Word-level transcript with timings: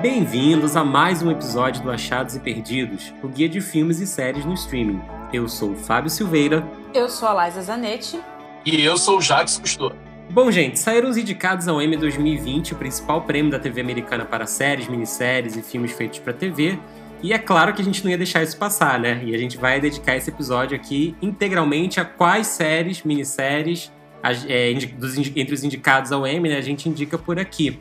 Bem-vindos 0.00 0.76
a 0.76 0.84
mais 0.84 1.22
um 1.22 1.30
episódio 1.30 1.82
do 1.82 1.90
Achados 1.90 2.36
e 2.36 2.38
Perdidos, 2.38 3.12
o 3.20 3.26
guia 3.26 3.48
de 3.48 3.60
filmes 3.60 3.98
e 3.98 4.06
séries 4.06 4.44
no 4.44 4.54
streaming. 4.54 5.00
Eu 5.32 5.48
sou 5.48 5.72
o 5.72 5.74
Fábio 5.74 6.08
Silveira. 6.08 6.64
Eu 6.94 7.08
sou 7.08 7.26
a 7.26 7.44
Liza 7.44 7.62
Zanetti. 7.62 8.20
E 8.64 8.80
eu 8.80 8.96
sou 8.96 9.18
o 9.18 9.20
Jacques 9.20 9.58
Cousteau. 9.58 9.92
Bom, 10.30 10.52
gente, 10.52 10.78
saíram 10.78 11.10
os 11.10 11.16
indicados 11.16 11.66
ao 11.66 11.82
Emmy 11.82 11.96
2020, 11.96 12.74
o 12.74 12.76
principal 12.76 13.22
prêmio 13.22 13.50
da 13.50 13.58
TV 13.58 13.80
americana 13.80 14.24
para 14.24 14.46
séries, 14.46 14.86
minisséries 14.86 15.56
e 15.56 15.62
filmes 15.62 15.90
feitos 15.90 16.20
para 16.20 16.32
TV. 16.32 16.78
E 17.20 17.32
é 17.32 17.38
claro 17.38 17.74
que 17.74 17.82
a 17.82 17.84
gente 17.84 18.04
não 18.04 18.10
ia 18.12 18.18
deixar 18.18 18.44
isso 18.44 18.56
passar, 18.56 19.00
né? 19.00 19.20
E 19.24 19.34
a 19.34 19.38
gente 19.38 19.56
vai 19.56 19.80
dedicar 19.80 20.16
esse 20.16 20.30
episódio 20.30 20.76
aqui 20.76 21.16
integralmente 21.20 21.98
a 21.98 22.04
quais 22.04 22.46
séries, 22.46 23.02
minisséries, 23.02 23.90
é, 24.22 24.74
dos, 24.96 25.16
entre 25.36 25.54
os 25.54 25.64
indicados 25.64 26.12
ao 26.12 26.26
Emmy, 26.26 26.48
né, 26.48 26.56
a 26.56 26.62
gente 26.62 26.88
indica 26.88 27.16
por 27.16 27.38
aqui 27.38 27.78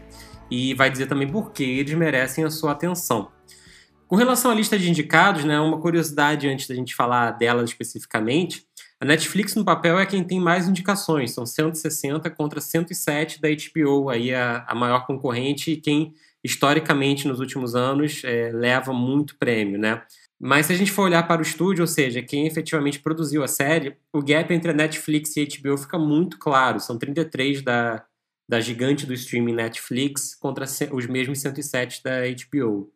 e 0.49 0.73
vai 0.73 0.89
dizer 0.89 1.07
também 1.07 1.27
por 1.27 1.51
que 1.51 1.63
eles 1.63 1.93
merecem 1.93 2.43
a 2.43 2.49
sua 2.49 2.71
atenção. 2.71 3.31
Com 4.07 4.15
relação 4.15 4.51
à 4.51 4.53
lista 4.53 4.79
de 4.79 4.89
indicados, 4.89 5.43
né, 5.43 5.59
uma 5.59 5.79
curiosidade 5.79 6.47
antes 6.47 6.67
da 6.67 6.75
gente 6.75 6.95
falar 6.95 7.31
dela 7.31 7.63
especificamente, 7.63 8.65
a 8.99 9.05
Netflix 9.05 9.53
no 9.53 9.65
papel 9.65 9.99
é 9.99 10.05
quem 10.05 10.23
tem 10.23 10.39
mais 10.39 10.67
indicações, 10.67 11.31
são 11.31 11.45
160 11.45 12.29
contra 12.31 12.59
107 12.59 13.39
da 13.41 13.49
HBO, 13.49 14.09
aí 14.09 14.33
a, 14.33 14.65
a 14.67 14.73
maior 14.73 15.05
concorrente 15.05 15.71
e 15.71 15.77
quem 15.77 16.13
historicamente 16.43 17.27
nos 17.27 17.39
últimos 17.39 17.75
anos 17.75 18.21
é, 18.23 18.51
leva 18.51 18.93
muito 18.93 19.37
prêmio, 19.37 19.77
né? 19.77 20.01
Mas 20.39 20.67
se 20.67 20.73
a 20.73 20.75
gente 20.75 20.91
for 20.91 21.03
olhar 21.03 21.27
para 21.27 21.39
o 21.39 21.43
estúdio, 21.43 21.81
ou 21.81 21.87
seja, 21.87 22.21
quem 22.21 22.45
efetivamente 22.47 22.99
produziu 22.99 23.43
a 23.43 23.47
série, 23.47 23.97
o 24.13 24.21
gap 24.21 24.53
entre 24.53 24.71
a 24.71 24.73
Netflix 24.73 25.35
e 25.35 25.41
a 25.41 25.45
HBO 25.45 25.77
fica 25.77 25.97
muito 25.97 26.37
claro. 26.37 26.79
São 26.79 26.97
33 26.97 27.63
da, 27.63 28.03
da 28.47 28.61
gigante 28.61 29.05
do 29.05 29.13
streaming 29.13 29.53
Netflix 29.53 30.33
contra 30.35 30.65
os 30.91 31.05
mesmos 31.07 31.39
107 31.41 32.01
da 32.01 32.21
HBO. 32.21 32.91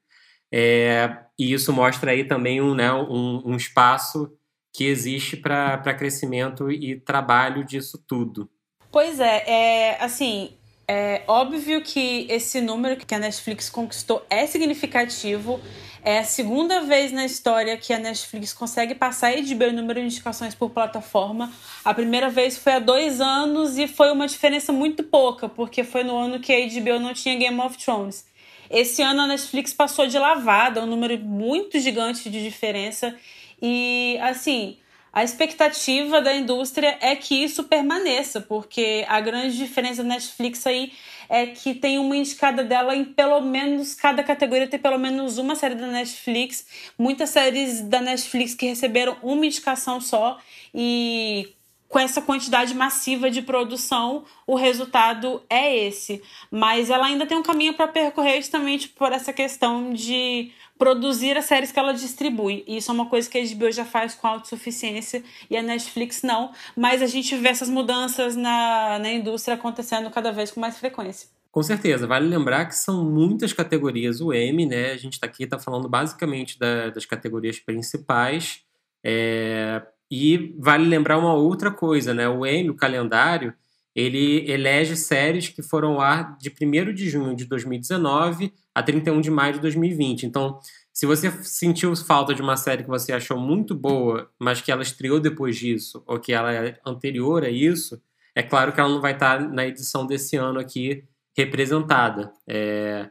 É, 0.52 1.17
e 1.38 1.53
isso 1.53 1.72
mostra 1.72 2.12
aí 2.12 2.23
também 2.23 2.62
um, 2.62 2.75
né, 2.75 2.92
um, 2.92 3.42
um 3.45 3.56
espaço 3.56 4.31
que 4.73 4.86
existe 4.86 5.36
para 5.36 5.94
crescimento 5.94 6.72
e 6.72 7.00
trabalho 7.00 7.66
disso 7.66 8.02
tudo. 8.08 8.50
Pois 8.92 9.20
é, 9.20 9.44
é 9.48 10.03
assim, 10.03 10.58
é 10.94 11.23
óbvio 11.25 11.81
que 11.81 12.28
esse 12.30 12.59
número 12.59 12.97
que 12.97 13.16
a 13.16 13.17
Netflix 13.17 13.70
conquistou 13.70 14.25
é 14.30 14.45
significativo. 14.45 15.58
É 16.03 16.20
a 16.20 16.25
segunda 16.25 16.81
vez 16.81 17.14
na 17.14 17.23
história 17.23 17.78
que 17.78 17.94
a 17.94 17.97
Netflix 17.97 18.52
consegue 18.52 18.94
passar 18.94 19.42
de 19.42 19.53
o 19.53 19.72
número 19.72 20.02
de 20.02 20.08
indicações 20.08 20.53
por 20.53 20.69
plataforma. 20.69 21.50
A 21.86 21.94
primeira 21.94 22.30
vez 22.30 22.58
foi 22.58 22.73
há 22.73 22.80
dois 22.80 23.22
anos 23.22 23.78
e 23.78 23.88
foi 23.88 24.12
uma 24.12 24.28
diferença 24.28 24.73
muito 24.73 25.02
pouca, 25.02 25.47
porque 25.47 25.86
foi 25.86 26.03
no 26.03 26.17
ano 26.17 26.42
que 26.42 26.52
a 26.52 26.59
HBO 26.59 27.00
não 27.00 27.14
tinha 27.14 27.38
Game 27.38 27.62
of 27.62 27.78
Thrones. 27.78 28.25
Esse 28.69 29.02
ano 29.02 29.22
a 29.22 29.28
Netflix 29.28 29.73
passou 29.73 30.08
de 30.08 30.19
lavada, 30.19 30.84
um 30.84 30.88
número 30.88 31.17
muito 31.19 31.80
gigante 31.80 32.30
de 32.30 32.44
diferença. 32.44 33.16
E, 33.62 34.17
assim, 34.22 34.78
a 35.14 35.23
expectativa 35.23 36.22
da 36.22 36.34
indústria 36.34 36.98
é 37.02 37.16
que 37.16 37.36
isso 37.36 37.66
permaneça, 37.66 38.40
porque 38.40 39.06
a 39.08 39.20
grande 39.20 39.58
diferença 39.58 40.03
da 40.03 40.09
Netflix 40.09 40.66
aí 40.66 40.94
é 41.28 41.48
que 41.48 41.73
tem 41.73 41.98
uma 41.98 42.16
indicada 42.16 42.64
dela 42.64 42.95
em 42.95 43.06
pelo 43.06 43.42
menos 43.42 43.94
cada 43.94 44.23
categoria 44.23 44.68
tem 44.68 44.80
pelo 44.80 44.98
menos 44.98 45.38
uma 45.38 45.56
série 45.56 45.76
da 45.76 45.88
Netflix, 45.88 46.66
muitas 46.98 47.30
séries 47.30 47.81
da 47.81 48.02
Netflix 48.02 48.53
que 48.53 48.66
receberam 48.66 49.18
uma 49.22 49.45
indicação 49.45 50.00
só 50.00 50.40
e 50.73 51.56
com 51.92 52.00
essa 52.00 52.22
quantidade 52.22 52.73
massiva 52.73 53.30
de 53.30 53.42
produção, 53.42 54.23
o 54.48 54.56
resultado 54.56 55.44
é 55.50 55.75
esse. 55.88 56.22
Mas 56.50 56.90
ela 56.90 57.06
ainda 57.06 57.25
tem 57.25 57.38
um 57.38 57.44
caminho 57.44 57.73
para 57.73 57.86
percorrer 57.86 58.38
justamente 58.38 58.88
por 58.88 59.12
essa 59.12 59.34
questão 59.34 59.92
de 59.92 60.53
produzir 60.82 61.38
as 61.38 61.46
séries 61.46 61.72
que 61.72 61.78
ela 61.78 61.94
distribui. 61.94 62.64
E 62.66 62.78
isso 62.78 62.90
é 62.90 62.94
uma 62.96 63.06
coisa 63.06 63.30
que 63.30 63.38
a 63.38 63.56
HBO 63.56 63.72
já 63.72 63.86
faz 63.86 64.16
com 64.16 64.25
autossuficiência 64.25 65.24
e 65.47 65.56
a 65.56 65.62
Netflix 65.62 66.24
não. 66.24 66.53
Mas 66.75 67.03
a 67.03 67.06
gente 67.06 67.38
vê 67.38 67.50
essas 67.50 67.69
mudanças 67.69 68.36
na, 68.36 68.97
na 68.97 69.14
indústria 69.14 69.53
acontecendo 69.53 70.09
cada 70.09 70.31
vez 70.31 70.50
com 70.50 70.59
mais 70.59 70.80
frequência. 70.80 71.30
Com 71.52 71.62
certeza, 71.62 72.08
vale 72.08 72.28
lembrar 72.28 72.66
que 72.66 72.75
são 72.75 73.06
muitas 73.06 73.53
categorias 73.53 74.22
o 74.22 74.34
M, 74.34 74.66
né? 74.66 74.91
A 74.91 74.97
gente 74.97 75.14
está 75.14 75.28
aqui 75.28 75.46
tá 75.46 75.59
falando 75.59 75.88
basicamente 75.88 76.58
da, 76.58 76.90
das 76.90 77.06
categorias 77.06 77.59
principais. 77.59 78.64
É, 79.06 79.84
e 80.09 80.56
vale 80.58 80.88
lembrar 80.88 81.20
uma 81.20 81.36
outra 81.36 81.70
coisa, 81.70 82.12
né? 82.12 82.28
O 82.28 82.44
M, 82.44 82.72
o 82.72 82.75
calendário, 82.75 83.53
ele 83.96 84.50
elege 84.50 84.96
séries 84.96 85.50
que 85.50 85.62
foram 85.62 85.94
ao 85.94 86.02
ar 86.02 86.38
de 86.38 86.50
1 86.50 86.94
de 86.94 87.09
junho 87.09 87.35
de 87.35 87.46
2019 87.46 88.53
a 88.74 88.81
31 88.81 89.19
de 89.19 89.29
maio 89.29 89.53
de 89.53 89.59
2020. 89.59 90.25
Então, 90.25 90.59
se 90.94 91.06
você 91.06 91.31
sentiu 91.44 91.96
falta 91.96 92.34
de 92.34 92.41
uma 92.41 92.57
série 92.57 92.84
que 92.84 92.90
você 92.90 93.12
achou 93.12 93.38
muito 93.38 93.75
boa, 93.75 94.29
mas 94.40 94.62
que 94.62 94.72
ela 94.72 94.81
estreou 94.81 95.19
depois 95.19 95.57
disso, 95.57 96.03
ou 96.06 96.19
que 96.19 96.31
ela 96.34 96.53
é 96.53 96.79
anterior 96.85 97.44
a 97.44 97.50
isso, 97.50 98.02
é 98.35 98.41
claro 98.41 98.72
que 98.72 98.79
ela 98.79 98.90
não 98.90 99.02
vai 99.02 99.13
estar 99.13 99.40
na 99.40 99.66
edição 99.66 100.06
desse 100.06 100.35
ano 100.38 100.59
aqui 100.59 101.03
representada. 101.35 102.31
É... 102.47 103.09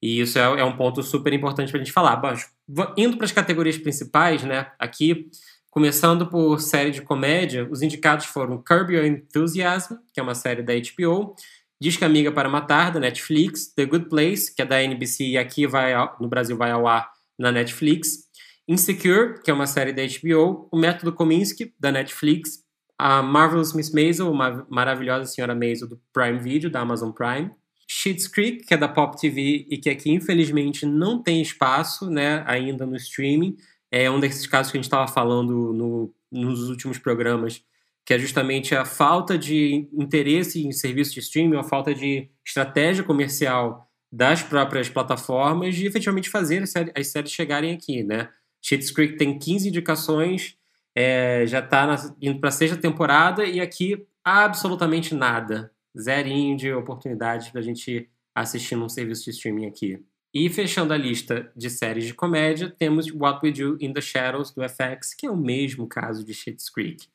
E 0.00 0.20
isso 0.20 0.38
é, 0.38 0.42
é, 0.42 0.64
um 0.64 0.76
ponto 0.76 1.02
super 1.02 1.32
importante 1.32 1.72
para 1.72 1.80
a 1.80 1.84
gente 1.84 1.92
falar. 1.92 2.20
Mas, 2.22 2.48
indo 2.96 3.16
para 3.16 3.24
as 3.24 3.32
categorias 3.32 3.76
principais, 3.76 4.44
né? 4.44 4.70
Aqui 4.78 5.28
Começando 5.78 6.26
por 6.26 6.60
série 6.60 6.90
de 6.90 7.00
comédia, 7.00 7.68
os 7.70 7.82
indicados 7.82 8.26
foram 8.26 8.60
Curb 8.60 8.92
Your 8.92 9.04
Enthusiasm, 9.04 9.94
que 10.12 10.18
é 10.18 10.22
uma 10.24 10.34
série 10.34 10.60
da 10.60 10.72
HBO, 10.74 11.36
Disca 11.80 12.04
Amiga 12.04 12.32
para 12.32 12.48
Matar, 12.48 12.90
da 12.90 12.98
Netflix, 12.98 13.72
The 13.76 13.86
Good 13.86 14.08
Place, 14.08 14.52
que 14.52 14.60
é 14.60 14.64
da 14.64 14.82
NBC 14.82 15.22
e 15.22 15.38
aqui 15.38 15.68
vai 15.68 15.94
ao, 15.94 16.16
no 16.20 16.26
Brasil 16.26 16.56
vai 16.56 16.72
ao 16.72 16.88
ar 16.88 17.08
na 17.38 17.52
Netflix, 17.52 18.24
Insecure, 18.66 19.40
que 19.40 19.52
é 19.52 19.54
uma 19.54 19.68
série 19.68 19.92
da 19.92 20.02
HBO, 20.02 20.68
O 20.72 20.76
Método 20.76 21.12
Kominsky, 21.12 21.72
da 21.78 21.92
Netflix, 21.92 22.58
a 22.98 23.22
Marvelous 23.22 23.72
Miss 23.72 23.92
Maisel, 23.92 24.32
uma 24.32 24.66
maravilhosa 24.68 25.30
Senhora 25.30 25.54
Maisel 25.54 25.86
do 25.86 26.00
Prime 26.12 26.40
Video, 26.40 26.68
da 26.68 26.80
Amazon 26.80 27.12
Prime, 27.12 27.52
Schitt's 27.88 28.26
Creek, 28.26 28.66
que 28.66 28.74
é 28.74 28.76
da 28.76 28.88
Pop 28.88 29.16
TV 29.16 29.64
e 29.70 29.78
que 29.78 29.88
aqui 29.88 30.10
infelizmente 30.10 30.84
não 30.84 31.22
tem 31.22 31.40
espaço 31.40 32.10
né, 32.10 32.42
ainda 32.48 32.84
no 32.84 32.96
streaming, 32.96 33.56
é 33.90 34.10
um 34.10 34.20
desses 34.20 34.46
casos 34.46 34.70
que 34.70 34.78
a 34.78 34.80
gente 34.80 34.86
estava 34.86 35.08
falando 35.08 35.72
no, 35.72 36.14
nos 36.30 36.68
últimos 36.68 36.98
programas, 36.98 37.62
que 38.04 38.14
é 38.14 38.18
justamente 38.18 38.74
a 38.74 38.84
falta 38.84 39.36
de 39.36 39.88
interesse 39.92 40.66
em 40.66 40.72
serviço 40.72 41.14
de 41.14 41.20
streaming, 41.20 41.56
a 41.56 41.62
falta 41.62 41.94
de 41.94 42.30
estratégia 42.44 43.04
comercial 43.04 43.88
das 44.10 44.42
próprias 44.42 44.88
plataformas 44.88 45.74
de 45.74 45.86
efetivamente 45.86 46.30
fazer 46.30 46.62
as 46.62 46.70
séries, 46.70 46.92
as 46.96 47.06
séries 47.08 47.30
chegarem 47.30 47.74
aqui, 47.74 48.02
né? 48.02 48.30
Schitt's 48.62 48.90
Creek 48.90 49.16
tem 49.16 49.38
15 49.38 49.68
indicações, 49.68 50.56
é, 50.94 51.46
já 51.46 51.60
está 51.60 51.96
indo 52.20 52.40
para 52.40 52.48
a 52.48 52.52
sexta 52.52 52.76
temporada 52.76 53.44
e 53.44 53.60
aqui 53.60 54.06
absolutamente 54.24 55.14
nada. 55.14 55.70
Zerinho 55.98 56.56
de 56.56 56.72
oportunidade 56.72 57.50
para 57.50 57.60
a 57.60 57.64
gente 57.64 58.08
assistir 58.34 58.76
num 58.76 58.88
serviço 58.88 59.24
de 59.24 59.30
streaming 59.30 59.66
aqui. 59.66 60.02
E 60.32 60.48
fechando 60.50 60.92
a 60.92 60.96
lista 60.96 61.50
de 61.56 61.70
séries 61.70 62.04
de 62.04 62.14
comédia, 62.14 62.74
temos 62.78 63.10
What 63.10 63.40
We 63.42 63.52
Do 63.52 63.78
in 63.80 63.92
the 63.92 64.00
Shadows 64.00 64.52
do 64.52 64.62
FX, 64.62 65.14
que 65.14 65.26
é 65.26 65.30
o 65.30 65.36
mesmo 65.36 65.86
caso 65.86 66.24
de 66.24 66.34
Schitt's 66.34 66.68
Creek. 66.68 67.06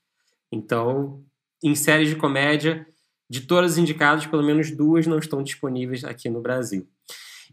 Então, 0.51 1.23
em 1.63 1.75
séries 1.75 2.09
de 2.09 2.16
comédia, 2.16 2.88
de 3.29 3.41
todas 3.41 3.73
as 3.73 3.78
indicadas, 3.78 4.25
pelo 4.25 4.44
menos 4.44 4.72
duas 4.72 5.07
não 5.07 5.18
estão 5.18 5.44
disponíveis 5.44 6.03
aqui 6.03 6.29
no 6.29 6.41
Brasil. 6.41 6.88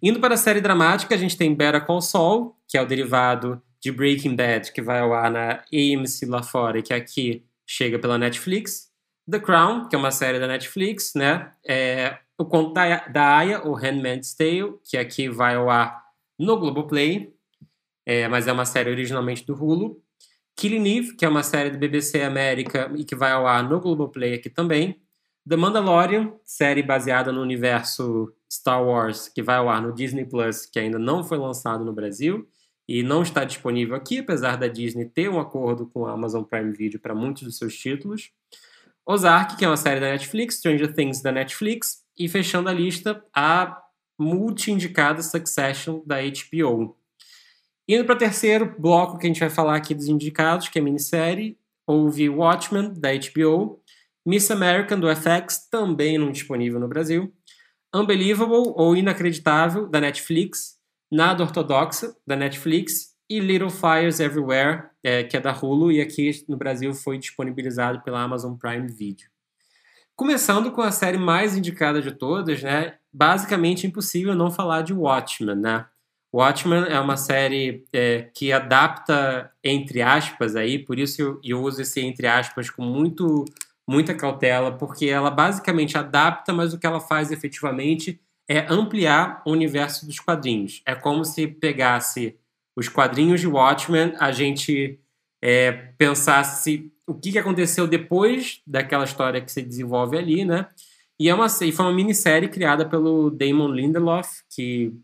Indo 0.02 0.18
para 0.18 0.34
a 0.34 0.38
série 0.38 0.60
dramática, 0.60 1.14
a 1.14 1.18
gente 1.18 1.36
tem 1.36 1.54
Better 1.54 1.84
Call 1.84 2.00
Saul, 2.00 2.56
que 2.66 2.78
é 2.78 2.82
o 2.82 2.86
derivado 2.86 3.62
de 3.80 3.92
Breaking 3.92 4.36
Bad, 4.36 4.72
que 4.72 4.82
vai 4.82 5.00
ao 5.00 5.12
ar 5.12 5.30
na 5.30 5.62
AMC 5.72 6.26
lá 6.26 6.42
fora 6.42 6.78
e 6.78 6.82
que 6.82 6.92
aqui 6.92 7.44
chega 7.66 7.98
pela 7.98 8.18
Netflix. 8.18 8.90
The 9.30 9.38
Crown, 9.38 9.88
que 9.88 9.94
é 9.94 9.98
uma 9.98 10.10
série 10.10 10.40
da 10.40 10.46
Netflix, 10.46 11.14
né? 11.14 11.52
É 11.66 12.18
o 12.40 12.46
conto 12.46 12.72
da, 12.72 13.06
da 13.08 13.36
Aya, 13.36 13.68
o 13.68 13.74
Handmaid's 13.74 14.34
Tale, 14.34 14.78
que 14.82 14.96
aqui 14.96 15.28
vai 15.28 15.56
ao 15.56 15.68
ar 15.68 16.02
no 16.38 16.58
Globoplay, 16.58 17.34
é, 18.06 18.26
mas 18.28 18.48
é 18.48 18.52
uma 18.52 18.64
série 18.64 18.90
originalmente 18.90 19.44
do 19.44 19.52
Hulu. 19.52 20.02
Killing 20.56 20.88
Eve, 20.88 21.16
que 21.16 21.26
é 21.26 21.28
uma 21.28 21.42
série 21.42 21.68
do 21.68 21.76
BBC 21.76 22.22
América 22.22 22.90
e 22.96 23.04
que 23.04 23.14
vai 23.14 23.32
ao 23.32 23.46
ar 23.46 23.62
no 23.62 23.78
Globoplay 23.78 24.32
aqui 24.32 24.48
também. 24.48 25.02
The 25.46 25.54
Mandalorian, 25.54 26.32
série 26.42 26.82
baseada 26.82 27.30
no 27.30 27.42
universo 27.42 28.32
Star 28.50 28.82
Wars, 28.82 29.28
que 29.28 29.42
vai 29.42 29.56
ao 29.56 29.68
ar 29.68 29.82
no 29.82 29.92
Disney 29.92 30.24
Plus, 30.24 30.64
que 30.64 30.78
ainda 30.78 30.98
não 30.98 31.22
foi 31.22 31.36
lançado 31.36 31.84
no 31.84 31.92
Brasil 31.92 32.48
e 32.88 33.02
não 33.02 33.22
está 33.22 33.44
disponível 33.44 33.94
aqui, 33.94 34.20
apesar 34.20 34.56
da 34.56 34.66
Disney 34.66 35.04
ter 35.04 35.28
um 35.28 35.38
acordo 35.38 35.86
com 35.86 36.06
a 36.06 36.12
Amazon 36.12 36.42
Prime 36.42 36.72
Video 36.72 36.98
para 36.98 37.14
muitos 37.14 37.42
dos 37.42 37.58
seus 37.58 37.76
títulos. 37.76 38.30
Ozark, 39.06 39.56
que 39.56 39.64
é 39.64 39.68
uma 39.68 39.76
série 39.76 40.00
da 40.00 40.10
Netflix, 40.10 40.56
Stranger 40.56 40.92
Things 40.94 41.20
da 41.20 41.32
Netflix, 41.32 42.00
e 42.20 42.28
fechando 42.28 42.68
a 42.68 42.72
lista, 42.72 43.24
a 43.34 43.80
multi-indicada 44.18 45.22
Succession 45.22 46.02
da 46.04 46.16
HBO. 46.20 46.94
Indo 47.88 48.04
para 48.04 48.14
o 48.14 48.18
terceiro 48.18 48.76
bloco 48.78 49.16
que 49.16 49.26
a 49.26 49.28
gente 49.28 49.40
vai 49.40 49.48
falar 49.48 49.74
aqui 49.74 49.94
dos 49.94 50.06
indicados, 50.06 50.68
que 50.68 50.78
é 50.78 50.82
minissérie, 50.82 51.58
houve 51.86 52.28
Watchmen, 52.28 52.92
da 52.92 53.08
HBO, 53.14 53.82
Miss 54.24 54.50
American, 54.50 55.00
do 55.00 55.08
FX, 55.08 55.66
também 55.70 56.18
não 56.18 56.30
disponível 56.30 56.78
no 56.78 56.86
Brasil, 56.86 57.34
Unbelievable 57.92 58.74
ou 58.76 58.94
Inacreditável, 58.94 59.88
da 59.88 59.98
Netflix, 59.98 60.78
Nada 61.10 61.42
Ortodoxa, 61.42 62.14
da 62.26 62.36
Netflix, 62.36 63.16
e 63.30 63.40
Little 63.40 63.70
Fires 63.70 64.20
Everywhere, 64.20 64.90
é, 65.02 65.24
que 65.24 65.38
é 65.38 65.40
da 65.40 65.52
Hulu, 65.52 65.90
e 65.90 66.02
aqui 66.02 66.44
no 66.46 66.56
Brasil 66.58 66.92
foi 66.92 67.16
disponibilizado 67.16 68.02
pela 68.02 68.20
Amazon 68.20 68.56
Prime 68.56 68.88
Video. 68.88 69.26
Começando 70.20 70.70
com 70.70 70.82
a 70.82 70.92
série 70.92 71.16
mais 71.16 71.56
indicada 71.56 72.02
de 72.02 72.12
todas, 72.12 72.62
né? 72.62 72.96
Basicamente 73.10 73.86
impossível 73.86 74.34
não 74.34 74.50
falar 74.50 74.82
de 74.82 74.92
Watchmen, 74.92 75.56
né? 75.56 75.86
Watchmen 76.30 76.84
é 76.90 77.00
uma 77.00 77.16
série 77.16 77.86
é, 77.90 78.28
que 78.34 78.52
adapta 78.52 79.50
entre 79.64 80.02
aspas 80.02 80.56
aí, 80.56 80.78
por 80.78 80.98
isso 80.98 81.22
eu, 81.22 81.40
eu 81.42 81.62
uso 81.62 81.80
esse 81.80 82.02
entre 82.02 82.26
aspas 82.26 82.68
com 82.68 82.84
muito 82.84 83.46
muita 83.88 84.14
cautela, 84.14 84.70
porque 84.70 85.06
ela 85.06 85.30
basicamente 85.30 85.96
adapta, 85.96 86.52
mas 86.52 86.74
o 86.74 86.78
que 86.78 86.86
ela 86.86 87.00
faz 87.00 87.32
efetivamente 87.32 88.20
é 88.46 88.66
ampliar 88.68 89.40
o 89.46 89.52
universo 89.52 90.04
dos 90.04 90.20
quadrinhos. 90.20 90.82
É 90.84 90.94
como 90.94 91.24
se 91.24 91.46
pegasse 91.46 92.36
os 92.76 92.90
quadrinhos 92.90 93.40
de 93.40 93.46
Watchmen, 93.46 94.12
a 94.20 94.30
gente 94.32 94.99
é, 95.42 95.92
o 97.06 97.14
que 97.14 97.38
aconteceu 97.38 97.86
depois 97.86 98.60
daquela 98.66 99.04
história 99.04 99.40
que 99.40 99.50
se 99.50 99.62
desenvolve 99.62 100.16
ali, 100.16 100.44
né? 100.44 100.68
E, 101.18 101.28
é 101.28 101.34
uma, 101.34 101.46
e 101.46 101.72
foi 101.72 101.84
uma 101.84 101.92
minissérie 101.92 102.48
criada 102.48 102.88
pelo 102.88 103.30
Damon 103.30 103.68
Lindelof, 103.68 104.42
que, 104.48 104.94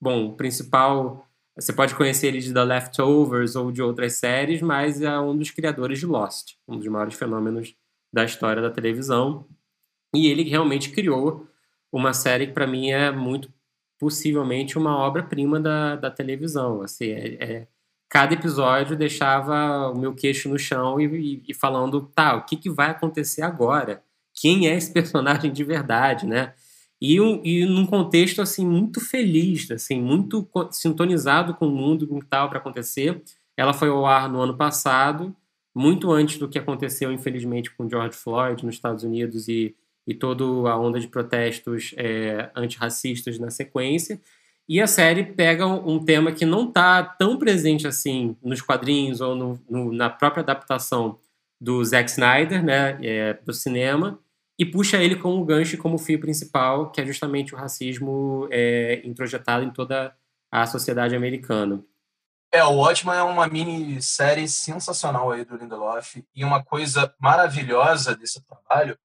bom, 0.00 0.28
o 0.28 0.36
principal. 0.36 1.26
Você 1.54 1.72
pode 1.72 1.94
conhecer 1.94 2.28
ele 2.28 2.40
de 2.40 2.52
The 2.52 2.64
Leftovers 2.64 3.56
ou 3.56 3.72
de 3.72 3.82
outras 3.82 4.14
séries, 4.14 4.62
mas 4.62 5.00
é 5.02 5.18
um 5.18 5.36
dos 5.36 5.50
criadores 5.50 5.98
de 5.98 6.06
Lost, 6.06 6.54
um 6.68 6.78
dos 6.78 6.86
maiores 6.86 7.14
fenômenos 7.14 7.74
da 8.12 8.24
história 8.24 8.62
da 8.62 8.70
televisão. 8.70 9.46
E 10.14 10.28
ele 10.28 10.44
realmente 10.44 10.90
criou 10.90 11.46
uma 11.92 12.12
série 12.12 12.46
que, 12.46 12.52
para 12.52 12.66
mim, 12.66 12.90
é 12.90 13.10
muito 13.10 13.52
possivelmente 13.98 14.78
uma 14.78 14.96
obra-prima 14.96 15.60
da, 15.60 15.96
da 15.96 16.10
televisão. 16.10 16.82
Assim, 16.82 17.06
é, 17.06 17.34
é, 17.42 17.68
cada 18.08 18.34
episódio 18.34 18.96
deixava 18.96 19.90
o 19.90 19.98
meu 19.98 20.14
queixo 20.14 20.48
no 20.48 20.58
chão 20.58 21.00
e, 21.00 21.04
e, 21.06 21.42
e 21.48 21.54
falando, 21.54 22.02
tá, 22.14 22.36
o 22.36 22.44
que, 22.44 22.56
que 22.56 22.70
vai 22.70 22.90
acontecer 22.90 23.42
agora? 23.42 24.02
Quem 24.34 24.68
é 24.68 24.76
esse 24.76 24.92
personagem 24.94 25.52
de 25.52 25.64
verdade, 25.64 26.26
né? 26.26 26.54
E, 27.00 27.20
um, 27.20 27.42
e 27.44 27.66
num 27.66 27.84
contexto 27.84 28.40
assim 28.40 28.66
muito 28.66 29.00
feliz, 29.00 29.70
assim 29.70 30.00
muito 30.00 30.48
sintonizado 30.70 31.54
com 31.54 31.68
o 31.68 31.70
mundo 31.70 32.06
com 32.06 32.16
o 32.16 32.20
que 32.20 32.24
estava 32.24 32.48
para 32.48 32.58
acontecer. 32.58 33.22
Ela 33.56 33.74
foi 33.74 33.88
ao 33.88 34.06
ar 34.06 34.30
no 34.30 34.40
ano 34.40 34.56
passado 34.56 35.34
muito 35.76 36.10
antes 36.10 36.38
do 36.38 36.48
que 36.48 36.58
aconteceu, 36.58 37.12
infelizmente, 37.12 37.70
com 37.70 37.86
George 37.86 38.16
Floyd 38.16 38.64
nos 38.64 38.76
Estados 38.76 39.04
Unidos 39.04 39.46
e, 39.46 39.76
e 40.06 40.14
toda 40.14 40.42
a 40.42 40.78
onda 40.78 40.98
de 40.98 41.06
protestos 41.06 41.92
é, 41.98 42.50
antirracistas 42.56 43.38
na 43.38 43.50
sequência. 43.50 44.18
E 44.68 44.80
a 44.80 44.86
série 44.86 45.22
pega 45.22 45.66
um, 45.66 46.04
tema 46.04 46.32
que 46.32 46.44
não 46.44 46.66
está 46.66 47.02
tão 47.02 47.38
presente 47.38 47.86
assim 47.86 48.36
nos 48.42 48.60
quadrinhos 48.60 49.20
ou 49.20 49.36
no, 49.36 49.60
no, 49.70 49.92
na 49.92 50.10
própria 50.10 50.42
adaptação 50.42 51.18
do 51.60 51.84
Zack 51.84 52.10
Snyder, 52.10 52.64
né, 52.64 52.98
é, 53.00 53.34
do 53.34 53.52
cinema, 53.52 54.18
e 54.58 54.66
puxa 54.66 54.96
ele 54.96 55.16
como 55.16 55.44
gancho 55.44 55.78
como 55.78 55.98
fio 55.98 56.18
principal, 56.18 56.90
que 56.90 57.00
é 57.00 57.06
justamente 57.06 57.54
o 57.54 57.56
racismo 57.56 58.48
é, 58.50 59.00
introjetado 59.04 59.64
em 59.64 59.70
toda 59.70 60.14
a 60.50 60.66
sociedade 60.66 61.14
americana. 61.14 61.82
É, 62.52 62.64
o 62.64 62.76
Watchmen 62.76 63.16
é 63.16 63.22
uma 63.22 63.46
minissérie 63.46 64.48
sensacional 64.48 65.30
aí 65.30 65.44
do 65.44 65.56
Lindelof 65.56 66.24
e 66.34 66.44
uma 66.44 66.62
coisa 66.64 67.14
maravilhosa 67.20 68.16
desse 68.16 68.42
trabalho 68.44 68.98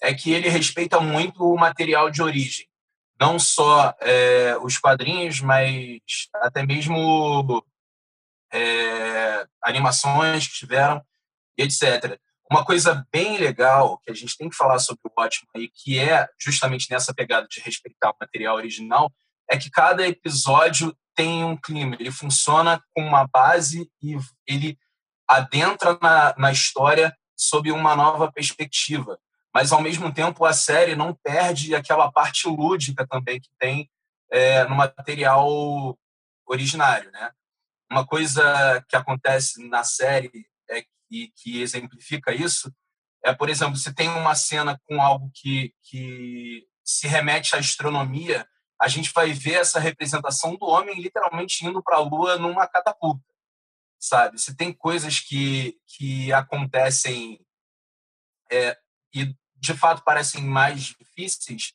é 0.00 0.12
que 0.14 0.30
ele 0.30 0.48
respeita 0.48 1.00
muito 1.00 1.42
o 1.42 1.56
material 1.56 2.10
de 2.10 2.22
origem. 2.22 2.67
Não 3.20 3.38
só 3.38 3.94
é, 4.00 4.56
os 4.58 4.78
quadrinhos, 4.78 5.40
mas 5.40 6.00
até 6.36 6.64
mesmo 6.64 7.64
é, 8.52 9.46
animações 9.62 10.46
que 10.46 10.54
tiveram, 10.54 11.02
etc. 11.56 12.18
Uma 12.50 12.64
coisa 12.64 13.06
bem 13.12 13.36
legal 13.36 13.98
que 13.98 14.10
a 14.10 14.14
gente 14.14 14.36
tem 14.36 14.48
que 14.48 14.56
falar 14.56 14.78
sobre 14.78 15.00
o 15.04 15.12
Watchmen 15.20 15.64
e 15.64 15.68
que 15.68 15.98
é 15.98 16.26
justamente 16.40 16.90
nessa 16.90 17.12
pegada 17.12 17.46
de 17.46 17.60
respeitar 17.60 18.10
o 18.10 18.16
material 18.20 18.56
original 18.56 19.12
é 19.50 19.56
que 19.56 19.70
cada 19.70 20.06
episódio 20.06 20.96
tem 21.14 21.44
um 21.44 21.56
clima, 21.56 21.96
ele 21.98 22.12
funciona 22.12 22.80
com 22.94 23.02
uma 23.02 23.26
base 23.26 23.90
e 24.00 24.16
ele 24.46 24.78
adentra 25.28 25.98
na, 26.00 26.34
na 26.38 26.52
história 26.52 27.14
sob 27.36 27.70
uma 27.72 27.96
nova 27.96 28.30
perspectiva. 28.32 29.18
Mas, 29.58 29.72
ao 29.72 29.82
mesmo 29.82 30.14
tempo, 30.14 30.44
a 30.44 30.52
série 30.52 30.94
não 30.94 31.12
perde 31.12 31.74
aquela 31.74 32.12
parte 32.12 32.46
lúdica 32.46 33.04
também 33.04 33.40
que 33.40 33.50
tem 33.58 33.90
é, 34.30 34.62
no 34.62 34.76
material 34.76 35.98
originário. 36.46 37.10
Né? 37.10 37.32
Uma 37.90 38.06
coisa 38.06 38.40
que 38.88 38.94
acontece 38.94 39.68
na 39.68 39.82
série 39.82 40.46
é 40.70 40.82
que, 41.08 41.32
que 41.34 41.60
exemplifica 41.60 42.32
isso 42.32 42.72
é, 43.24 43.34
por 43.34 43.48
exemplo, 43.48 43.74
se 43.74 43.92
tem 43.92 44.08
uma 44.08 44.36
cena 44.36 44.80
com 44.86 45.02
algo 45.02 45.28
que, 45.34 45.74
que 45.82 46.64
se 46.84 47.08
remete 47.08 47.56
à 47.56 47.58
astronomia, 47.58 48.48
a 48.80 48.86
gente 48.86 49.12
vai 49.12 49.32
ver 49.32 49.54
essa 49.54 49.80
representação 49.80 50.54
do 50.54 50.66
homem 50.66 51.02
literalmente 51.02 51.66
indo 51.66 51.82
para 51.82 51.96
a 51.96 52.00
lua 52.00 52.36
numa 52.36 52.68
catapulta, 52.68 53.26
sabe? 53.98 54.40
Se 54.40 54.56
tem 54.56 54.72
coisas 54.72 55.18
que, 55.18 55.76
que 55.84 56.32
acontecem 56.32 57.44
é, 58.52 58.78
e 59.12 59.34
de 59.58 59.74
fato 59.74 60.02
parecem 60.04 60.42
mais 60.42 60.94
difíceis, 60.98 61.72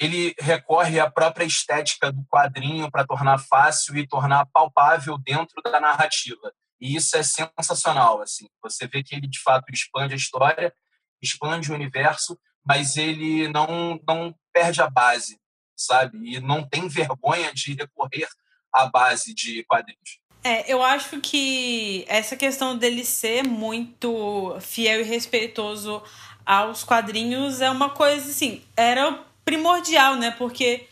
ele 0.00 0.34
recorre 0.38 1.00
à 1.00 1.10
própria 1.10 1.44
estética 1.44 2.12
do 2.12 2.24
quadrinho 2.26 2.90
para 2.90 3.06
tornar 3.06 3.38
fácil 3.38 3.96
e 3.96 4.06
tornar 4.06 4.46
palpável 4.46 5.18
dentro 5.18 5.60
da 5.62 5.80
narrativa. 5.80 6.52
E 6.80 6.94
isso 6.94 7.16
é 7.16 7.22
sensacional, 7.22 8.22
assim. 8.22 8.46
Você 8.62 8.86
vê 8.86 9.02
que 9.02 9.14
ele 9.14 9.26
de 9.26 9.40
fato 9.40 9.64
expande 9.72 10.14
a 10.14 10.16
história, 10.16 10.72
expande 11.20 11.72
o 11.72 11.74
universo, 11.74 12.38
mas 12.64 12.96
ele 12.96 13.48
não 13.48 14.00
não 14.06 14.32
perde 14.52 14.80
a 14.80 14.88
base 14.88 15.36
sabe? 15.78 16.18
E 16.34 16.40
não 16.40 16.62
tem 16.68 16.88
vergonha 16.88 17.52
de 17.54 17.74
recorrer 17.74 18.28
à 18.72 18.86
base 18.86 19.32
de 19.32 19.64
quadrinhos. 19.64 20.18
É, 20.44 20.72
eu 20.72 20.82
acho 20.82 21.20
que 21.20 22.04
essa 22.08 22.36
questão 22.36 22.76
dele 22.76 23.04
ser 23.04 23.42
muito 23.42 24.56
fiel 24.60 25.00
e 25.00 25.04
respeitoso 25.04 26.02
aos 26.48 26.82
quadrinhos 26.82 27.60
é 27.60 27.70
uma 27.70 27.90
coisa 27.90 28.30
assim, 28.30 28.62
era 28.74 29.22
primordial, 29.44 30.16
né? 30.16 30.30
Porque 30.30 30.86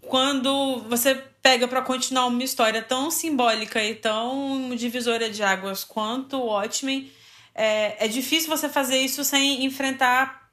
quando 0.00 0.80
você 0.88 1.14
pega 1.42 1.68
para 1.68 1.82
continuar 1.82 2.24
uma 2.24 2.42
história 2.42 2.80
tão 2.80 3.10
simbólica 3.10 3.84
e 3.84 3.94
tão 3.94 4.74
divisora 4.74 5.28
de 5.28 5.42
águas 5.42 5.84
quanto 5.84 6.38
o 6.38 6.46
Watchmen, 6.46 7.12
é, 7.54 8.06
é 8.06 8.08
difícil 8.08 8.48
você 8.48 8.70
fazer 8.70 8.96
isso 8.96 9.22
sem 9.22 9.66
enfrentar 9.66 10.48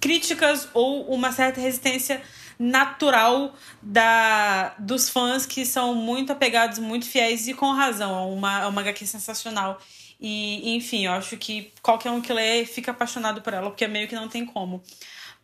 críticas 0.00 0.70
ou 0.72 1.04
uma 1.12 1.30
certa 1.30 1.60
resistência 1.60 2.22
natural 2.58 3.54
da, 3.82 4.74
dos 4.78 5.10
fãs 5.10 5.44
que 5.44 5.66
são 5.66 5.94
muito 5.94 6.32
apegados, 6.32 6.78
muito 6.78 7.04
fiéis 7.04 7.46
e 7.46 7.52
com 7.52 7.70
razão. 7.72 8.10
É 8.10 8.34
uma, 8.34 8.62
é 8.62 8.66
uma 8.66 8.80
HQ 8.80 9.06
sensacional. 9.06 9.78
E, 10.24 10.76
enfim, 10.76 11.06
eu 11.06 11.12
acho 11.12 11.36
que 11.36 11.72
qualquer 11.82 12.12
um 12.12 12.20
que 12.20 12.32
lê 12.32 12.64
fica 12.64 12.92
apaixonado 12.92 13.42
por 13.42 13.52
ela, 13.52 13.68
porque 13.70 13.88
meio 13.88 14.06
que 14.06 14.14
não 14.14 14.28
tem 14.28 14.46
como. 14.46 14.80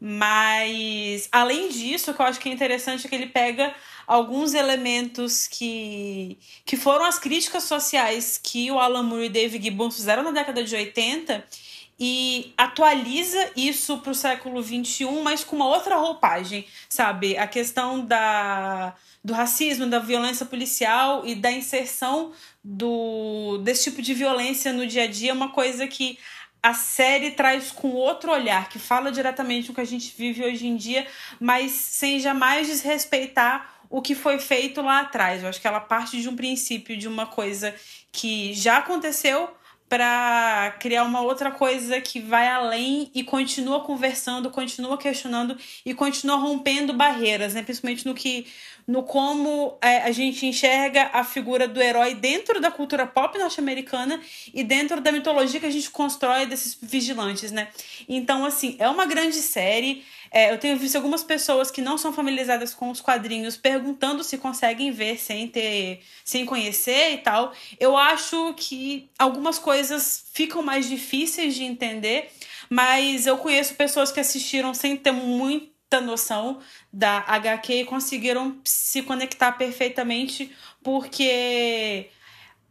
Mas, 0.00 1.28
além 1.32 1.68
disso, 1.68 2.12
o 2.12 2.14
que 2.14 2.22
eu 2.22 2.26
acho 2.26 2.38
que 2.38 2.48
é 2.48 2.52
interessante 2.52 3.04
é 3.04 3.10
que 3.10 3.14
ele 3.16 3.26
pega 3.26 3.74
alguns 4.06 4.54
elementos 4.54 5.48
que, 5.48 6.38
que 6.64 6.76
foram 6.76 7.04
as 7.04 7.18
críticas 7.18 7.64
sociais 7.64 8.38
que 8.40 8.70
o 8.70 8.78
Alan 8.78 9.02
Moore 9.02 9.26
e 9.26 9.28
David 9.28 9.64
Gibbons 9.64 9.96
fizeram 9.96 10.22
na 10.22 10.30
década 10.30 10.62
de 10.62 10.76
80 10.76 11.44
e 11.98 12.54
atualiza 12.56 13.50
isso 13.56 13.98
para 13.98 14.12
o 14.12 14.14
século 14.14 14.62
XXI, 14.62 15.06
mas 15.24 15.42
com 15.42 15.56
uma 15.56 15.66
outra 15.66 15.96
roupagem, 15.96 16.64
sabe? 16.88 17.36
A 17.36 17.48
questão 17.48 18.00
da, 18.06 18.94
do 19.28 19.34
racismo, 19.34 19.86
da 19.86 19.98
violência 19.98 20.46
policial 20.46 21.22
e 21.26 21.34
da 21.34 21.52
inserção 21.52 22.32
do, 22.64 23.58
desse 23.58 23.84
tipo 23.84 24.00
de 24.00 24.14
violência 24.14 24.72
no 24.72 24.86
dia 24.86 25.04
a 25.04 25.06
dia 25.06 25.30
é 25.30 25.34
uma 25.34 25.50
coisa 25.50 25.86
que 25.86 26.18
a 26.62 26.72
série 26.72 27.32
traz 27.32 27.70
com 27.70 27.90
outro 27.90 28.32
olhar, 28.32 28.70
que 28.70 28.78
fala 28.78 29.12
diretamente 29.12 29.70
o 29.70 29.74
que 29.74 29.82
a 29.82 29.84
gente 29.84 30.14
vive 30.16 30.42
hoje 30.42 30.66
em 30.66 30.76
dia, 30.76 31.06
mas 31.38 31.70
sem 31.72 32.18
jamais 32.18 32.66
desrespeitar 32.66 33.70
o 33.90 34.00
que 34.00 34.14
foi 34.14 34.38
feito 34.38 34.80
lá 34.80 35.00
atrás. 35.00 35.42
Eu 35.42 35.50
acho 35.50 35.60
que 35.60 35.68
ela 35.68 35.78
parte 35.78 36.20
de 36.20 36.28
um 36.28 36.34
princípio, 36.34 36.96
de 36.96 37.06
uma 37.06 37.26
coisa 37.26 37.74
que 38.10 38.54
já 38.54 38.78
aconteceu, 38.78 39.50
para 39.88 40.76
criar 40.78 41.04
uma 41.04 41.22
outra 41.22 41.50
coisa 41.50 42.00
que 42.00 42.20
vai 42.20 42.46
além 42.46 43.10
e 43.14 43.24
continua 43.24 43.80
conversando, 43.80 44.50
continua 44.50 44.98
questionando 44.98 45.56
e 45.84 45.94
continua 45.94 46.36
rompendo 46.36 46.92
barreiras, 46.92 47.54
né? 47.54 47.62
Principalmente 47.62 48.06
no 48.06 48.14
que 48.14 48.46
no 48.88 49.02
como 49.02 49.76
é, 49.82 49.98
a 49.98 50.12
gente 50.12 50.46
enxerga 50.46 51.10
a 51.12 51.22
figura 51.22 51.68
do 51.68 51.78
herói 51.78 52.14
dentro 52.14 52.58
da 52.58 52.70
cultura 52.70 53.06
pop 53.06 53.38
norte-americana 53.38 54.18
e 54.54 54.64
dentro 54.64 54.98
da 54.98 55.12
mitologia 55.12 55.60
que 55.60 55.66
a 55.66 55.70
gente 55.70 55.90
constrói 55.90 56.46
desses 56.46 56.78
vigilantes, 56.80 57.52
né? 57.52 57.68
Então, 58.08 58.46
assim, 58.46 58.76
é 58.78 58.88
uma 58.88 59.04
grande 59.04 59.36
série. 59.36 60.02
É, 60.30 60.52
eu 60.52 60.58
tenho 60.58 60.78
visto 60.78 60.96
algumas 60.96 61.22
pessoas 61.22 61.70
que 61.70 61.80
não 61.80 61.96
são 61.96 62.12
familiarizadas 62.12 62.74
com 62.74 62.90
os 62.90 63.00
quadrinhos 63.00 63.56
perguntando 63.56 64.22
se 64.22 64.38
conseguem 64.38 64.90
ver 64.90 65.18
sem 65.18 65.48
ter, 65.48 66.00
sem 66.24 66.44
conhecer 66.44 67.12
e 67.14 67.18
tal. 67.18 67.52
Eu 67.78 67.96
acho 67.96 68.54
que 68.54 69.10
algumas 69.18 69.58
coisas 69.58 70.26
ficam 70.32 70.62
mais 70.62 70.88
difíceis 70.88 71.54
de 71.54 71.64
entender, 71.64 72.30
mas 72.68 73.26
eu 73.26 73.38
conheço 73.38 73.74
pessoas 73.74 74.12
que 74.12 74.20
assistiram 74.20 74.74
sem 74.74 74.96
ter 74.96 75.12
muita 75.12 76.00
noção 76.00 76.58
da 76.92 77.24
HQ 77.26 77.72
e 77.72 77.84
conseguiram 77.84 78.58
se 78.64 79.02
conectar 79.02 79.52
perfeitamente 79.52 80.54
porque 80.82 82.10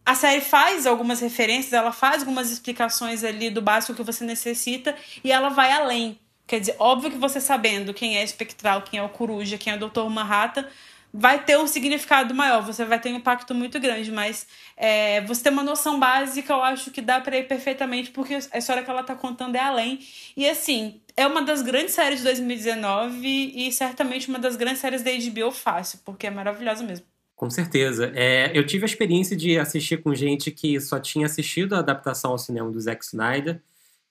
a 0.08 0.16
série 0.16 0.40
faz 0.40 0.88
algumas 0.88 1.20
referências, 1.20 1.74
ela 1.74 1.92
faz 1.92 2.22
algumas 2.22 2.50
explicações 2.50 3.26
ali 3.26 3.50
do 3.50 3.62
básico 3.62 3.94
que 3.94 4.04
você 4.04 4.24
necessita 4.24 4.96
e 5.22 5.34
ela 5.34 5.50
vai 5.50 5.72
além. 5.72 6.18
Quer 6.48 6.62
dizer, 6.62 6.76
óbvio 6.80 7.12
que 7.12 7.18
você 7.18 7.42
sabendo 7.42 7.94
quem 7.94 8.18
é 8.18 8.24
espectral, 8.24 8.82
quem 8.82 9.00
é 9.00 9.04
o 9.04 9.10
coruja, 9.10 9.58
quem 9.58 9.74
é 9.74 9.76
o 9.76 9.90
Dr. 9.90 10.10
Manhattan, 10.10 10.66
vai 11.14 11.44
ter 11.44 11.58
um 11.58 11.68
significado 11.68 12.34
maior, 12.34 12.62
você 12.62 12.86
vai 12.86 13.00
ter 13.00 13.12
um 13.12 13.18
impacto 13.18 13.54
muito 13.54 13.80
grande, 13.80 14.12
mas 14.12 14.48
é, 14.76 15.22
você 15.22 15.44
ter 15.44 15.50
uma 15.50 15.64
noção 15.64 16.00
básica, 16.00 16.54
eu 16.54 16.62
acho 16.62 16.92
que 16.92 17.02
dá 17.02 17.20
para 17.20 17.38
ir 17.38 17.48
perfeitamente, 17.48 18.12
porque 18.12 18.38
a 18.52 18.58
história 18.58 18.84
que 18.84 18.90
ela 18.90 19.04
tá 19.04 19.16
contando 19.16 19.56
é 19.56 19.60
além. 19.60 20.00
E 20.36 20.48
assim, 20.50 21.02
é 21.16 21.26
uma 21.26 21.42
das 21.42 21.62
grandes 21.62 21.94
séries 21.94 22.20
de 22.20 22.26
2019 22.26 23.28
e 23.28 23.72
certamente 23.72 24.30
uma 24.30 24.40
das 24.40 24.56
grandes 24.56 24.80
séries 24.80 25.04
da 25.04 25.12
HBO 25.12 25.52
fácil, 25.52 26.00
porque 26.06 26.28
é 26.28 26.30
maravilhosa 26.30 26.84
mesmo. 26.84 27.06
Com 27.36 27.50
certeza. 27.50 28.12
É, 28.16 28.52
eu 28.54 28.66
tive 28.66 28.84
a 28.84 28.88
experiência 28.88 29.36
de 29.36 29.60
assistir 29.60 30.02
com 30.02 30.14
gente 30.16 30.50
que 30.50 30.80
só 30.80 31.00
tinha 31.00 31.28
assistido 31.28 31.74
a 31.74 31.80
adaptação 31.80 32.32
ao 32.32 32.38
cinema 32.38 32.72
do 32.72 32.80
Zack 32.80 33.06
Snyder. 33.06 33.62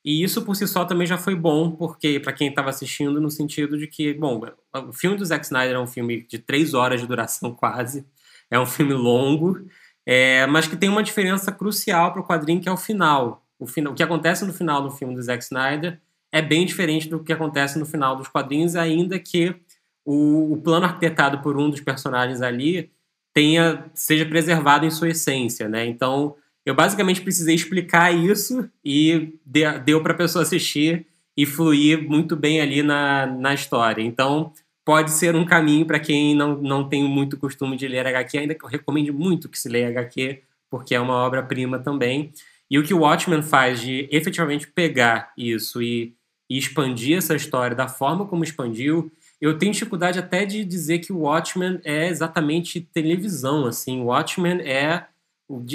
E 0.07 0.23
isso 0.23 0.43
por 0.43 0.55
si 0.55 0.69
só 0.69 0.85
também 0.85 1.05
já 1.05 1.19
foi 1.19 1.35
bom, 1.35 1.73
porque 1.73 2.21
para 2.21 2.33
quem 2.33 2.49
estava 2.49 2.71
assistindo, 2.71 3.21
no 3.21 3.29
sentido 3.29 3.77
de 3.77 3.89
que, 3.89 4.15
bom, 4.15 4.41
o 4.73 4.93
filme 4.93 5.17
do 5.17 5.25
Zack 5.25 5.45
Snyder 5.45 5.75
é 5.75 5.81
um 5.81 5.87
filme 5.89 6.25
de 6.29 6.39
três 6.39 6.75
horas 6.75 7.01
de 7.01 7.09
duração 7.09 7.53
quase, 7.53 8.07
é 8.49 8.57
um 8.57 8.65
filme 8.65 8.95
longo, 8.95 9.67
é, 10.07 10.47
mas 10.47 10.69
que 10.69 10.77
tem 10.77 10.89
uma 10.89 11.03
diferença 11.03 11.51
crucial 11.51 12.13
para 12.13 12.23
o 12.23 12.25
quadrinho, 12.25 12.61
que 12.61 12.69
é 12.69 12.73
o 12.73 12.77
final. 12.77 13.45
o 13.59 13.67
final. 13.67 13.93
O 13.93 13.97
que 13.97 14.03
acontece 14.03 14.45
no 14.45 14.53
final 14.53 14.81
do 14.81 14.93
filme 14.93 15.13
do 15.13 15.21
Zack 15.21 15.43
Snyder 15.43 16.01
é 16.31 16.41
bem 16.41 16.65
diferente 16.65 17.09
do 17.09 17.25
que 17.25 17.33
acontece 17.33 17.77
no 17.77 17.85
final 17.85 18.15
dos 18.15 18.29
quadrinhos, 18.29 18.77
ainda 18.77 19.19
que 19.19 19.57
o, 20.05 20.53
o 20.53 20.63
plano 20.63 20.87
arquitetado 20.87 21.41
por 21.41 21.59
um 21.59 21.69
dos 21.69 21.81
personagens 21.81 22.43
ali 22.43 22.93
tenha 23.35 23.91
seja 23.93 24.25
preservado 24.25 24.87
em 24.87 24.91
sua 24.91 25.09
essência, 25.09 25.69
né? 25.69 25.85
Então, 25.85 26.37
eu 26.67 26.75
basicamente 26.75 27.21
precisei 27.21 27.55
explicar 27.55 28.13
isso 28.13 28.69
e 28.85 29.39
deu 29.85 30.03
para 30.03 30.13
a 30.13 30.17
pessoa 30.17 30.43
assistir 30.43 31.07
e 31.37 31.47
fluir 31.47 32.03
muito 32.03 32.35
bem 32.35 32.61
ali 32.61 32.83
na, 32.83 33.25
na 33.25 33.55
história. 33.55 34.03
Então, 34.03 34.53
pode 34.85 35.13
ser 35.13 35.37
um 35.37 35.45
caminho 35.45 35.87
para 35.87 36.01
quem 36.01 36.35
não, 36.35 36.57
não 36.57 36.89
tem 36.89 37.05
muito 37.05 37.39
costume 37.39 37.77
de 37.77 37.87
ler 37.87 38.05
HQ, 38.09 38.39
ainda 38.39 38.55
que 38.55 38.65
eu 38.65 38.69
recomendo 38.69 39.15
muito 39.15 39.49
que 39.49 39.59
se 39.59 39.69
leia 39.69 39.89
HQ, 39.91 40.43
porque 40.69 40.95
é 40.95 41.01
uma 41.01 41.15
obra-prima 41.15 41.79
também. 41.79 42.33
E 42.69 42.81
o 42.81 42.83
que 42.83 42.93
o 42.93 43.01
Watchmen 43.01 43.43
faz 43.43 43.81
de 43.81 44.09
efetivamente 44.11 44.67
pegar 44.67 45.33
isso 45.39 45.81
e, 45.81 46.15
e 46.51 46.59
expandir 46.59 47.19
essa 47.19 47.37
história 47.37 47.77
da 47.77 47.87
forma 47.87 48.27
como 48.27 48.43
expandiu, 48.43 49.13
eu 49.41 49.57
tenho 49.57 49.73
dificuldade 49.73 50.19
até 50.19 50.45
de 50.45 50.65
dizer 50.65 50.99
que 50.99 51.13
o 51.13 51.21
Watchmen 51.21 51.81
é 51.85 52.09
exatamente 52.09 52.81
televisão, 52.81 53.67
assim. 53.67 54.01
O 54.01 54.07
Watchmen 54.07 54.61
é, 54.63 55.05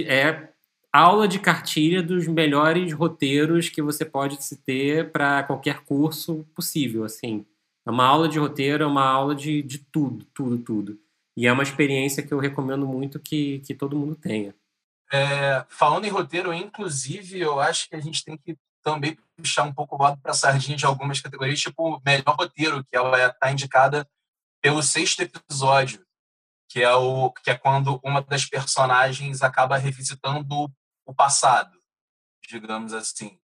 é 0.06 0.51
aula 0.92 1.28
de 1.28 1.40
cartilha 1.40 2.04
dos 2.04 2.28
melhores 2.28 2.92
roteiros 2.92 3.70
que 3.70 3.82
você 3.82 4.04
pode 4.04 4.44
se 4.44 4.58
ter 4.58 5.12
para 5.12 5.44
qualquer 5.44 5.84
curso 5.84 6.46
possível, 6.54 7.04
assim. 7.04 7.46
É 7.86 7.90
uma 7.90 8.06
aula 8.06 8.28
de 8.28 8.38
roteiro, 8.38 8.84
é 8.84 8.88
uma 8.88 9.06
aula 9.06 9.34
de, 9.34 9.62
de 9.64 9.80
tudo, 9.80 10.26
tudo, 10.34 10.58
tudo. 10.58 11.00
E 11.36 11.48
é 11.48 11.52
uma 11.52 11.64
experiência 11.64 12.22
que 12.22 12.34
eu 12.34 12.40
recomendo 12.40 12.86
muito 12.86 13.20
que, 13.20 13.60
que 13.60 13.74
todo 13.74 13.96
mundo 13.96 14.16
tenha. 14.16 14.54
É, 15.12 15.66
falando 15.70 16.06
em 16.06 16.10
roteiro, 16.10 16.54
inclusive, 16.54 17.40
eu 17.40 17.60
acho 17.60 17.90
que 17.90 17.96
a 17.96 18.00
gente 18.00 18.24
tem 18.24 18.38
que 18.38 18.58
também 18.84 19.18
puxar 19.38 19.64
um 19.64 19.74
pouco 19.74 19.96
o 19.96 20.02
lado 20.02 20.20
para 20.22 20.32
a 20.32 20.36
sardinha 20.36 20.78
de 20.78 20.86
algumas 20.86 21.20
categorias, 21.20 21.60
tipo 21.60 22.02
melhor 22.06 22.36
roteiro, 22.38 22.84
que 22.84 22.96
ela 22.96 23.28
está 23.28 23.52
indicada 23.52 24.08
pelo 24.62 24.84
sexto 24.84 25.22
episódio, 25.22 26.06
que 26.70 26.82
é 26.82 26.94
o 26.94 27.32
que 27.32 27.50
é 27.50 27.58
quando 27.58 28.00
uma 28.04 28.22
das 28.22 28.46
personagens 28.46 29.42
acaba 29.42 29.78
revisitando 29.78 30.56
o 30.56 30.72
passado, 31.14 31.78
digamos 32.48 32.94
assim. 32.94 33.40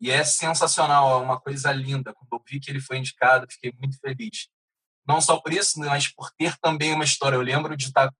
E 0.00 0.10
é 0.10 0.24
sensacional, 0.24 1.20
é 1.20 1.22
uma 1.22 1.38
coisa 1.38 1.72
linda. 1.72 2.14
Quando 2.14 2.32
eu 2.32 2.42
vi 2.46 2.58
que 2.58 2.70
ele 2.70 2.80
foi 2.80 2.98
indicado, 2.98 3.46
fiquei 3.50 3.72
muito 3.78 3.98
feliz. 3.98 4.48
Não 5.06 5.20
só 5.20 5.38
por 5.38 5.52
isso, 5.52 5.78
mas 5.80 6.08
por 6.08 6.30
ter 6.32 6.56
também 6.58 6.92
uma 6.94 7.04
história. 7.04 7.36
Eu 7.36 7.42
lembro 7.42 7.76
de 7.76 7.86
estar 7.86 8.12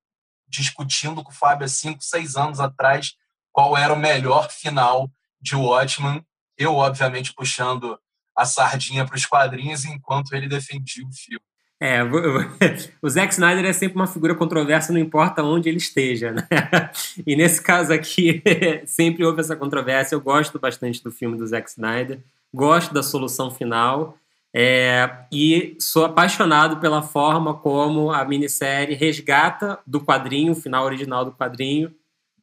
discutindo 0.49 1.22
com 1.22 1.30
o 1.30 1.34
Fábio 1.34 1.64
há 1.64 1.68
cinco, 1.68 2.02
seis 2.02 2.37
anos 2.37 2.60
atrás 2.60 3.14
qual 3.52 3.76
era 3.76 3.92
o 3.92 3.99
melhor 3.99 4.50
final 4.50 5.10
de 5.40 5.56
Watchman 5.56 6.25
eu, 6.60 6.75
obviamente, 6.75 7.32
puxando 7.32 7.99
a 8.37 8.44
sardinha 8.44 9.06
para 9.06 9.16
os 9.16 9.25
quadrinhos 9.25 9.87
enquanto 9.87 10.34
ele 10.34 10.46
defendia 10.46 11.06
o 11.06 11.10
filme. 11.10 11.44
É, 11.82 12.00
o 13.00 13.08
Zack 13.08 13.32
Snyder 13.32 13.64
é 13.64 13.72
sempre 13.72 13.96
uma 13.96 14.06
figura 14.06 14.34
controversa, 14.34 14.92
não 14.92 15.00
importa 15.00 15.42
onde 15.42 15.68
ele 15.68 15.78
esteja, 15.78 16.30
né? 16.30 16.46
E 17.26 17.34
nesse 17.34 17.62
caso 17.62 17.92
aqui, 17.92 18.42
sempre 18.84 19.25
houve 19.25 19.40
essa 19.40 19.56
controvérsia. 19.56 20.14
Eu 20.14 20.20
gosto 20.20 20.58
bastante 20.58 21.02
do 21.02 21.10
filme 21.10 21.38
do 21.38 21.46
Zack 21.46 21.70
Snyder, 21.70 22.20
gosto 22.52 22.92
da 22.92 23.02
solução 23.02 23.50
final, 23.50 24.18
é, 24.52 25.08
e 25.32 25.76
sou 25.78 26.04
apaixonado 26.04 26.78
pela 26.78 27.00
forma 27.00 27.54
como 27.54 28.10
a 28.10 28.25
minissérie 28.25 28.94
resgata 28.94 29.78
do 29.87 30.00
quadrinho, 30.00 30.52
o 30.52 30.56
final 30.56 30.84
original 30.84 31.25
do 31.25 31.32
quadrinho, 31.32 31.94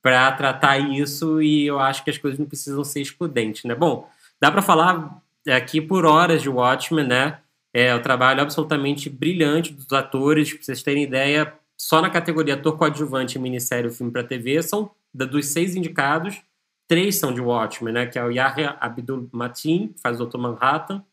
para 0.02 0.32
tratar 0.32 0.78
isso 0.80 1.42
e 1.42 1.68
eu 1.68 1.80
acho 1.80 2.04
que 2.04 2.10
as 2.10 2.18
coisas 2.18 2.40
não 2.40 2.46
precisam 2.46 2.84
ser 2.84 3.02
excludentes, 3.02 3.66
né? 3.66 3.76
Bom, 3.76 4.10
dá 4.40 4.50
para 4.50 4.62
falar 4.62 5.22
aqui 5.48 5.82
por 5.82 6.06
horas 6.06 6.42
de 6.42 6.50
Watchmen, 6.50 7.06
né? 7.06 7.40
É 7.80 7.94
o 7.94 8.02
trabalho 8.02 8.42
absolutamente 8.42 9.08
brilhante 9.08 9.72
dos 9.72 9.94
atores, 9.94 10.52
para 10.52 10.64
vocês 10.64 10.82
terem 10.82 11.04
ideia, 11.04 11.54
só 11.78 12.02
na 12.02 12.10
categoria 12.10 12.56
ator 12.56 12.76
coadjuvante 12.76 13.38
minissérie 13.38 13.92
filme 13.92 14.12
para 14.12 14.24
TV 14.24 14.64
são 14.64 14.90
dos 15.14 15.46
seis 15.50 15.76
indicados, 15.76 16.42
três 16.88 17.18
são 17.18 17.32
de 17.32 17.40
Watchmen, 17.40 17.94
né? 17.94 18.08
Que 18.08 18.18
é 18.18 18.26
o 18.26 18.32
Yahya 18.32 18.76
Abdul 18.82 19.30
Mateen, 19.32 19.90
que 19.90 20.02
faz 20.02 20.20
o 20.20 20.26
Dr. 20.26 20.40
Manhattan, 20.40 21.04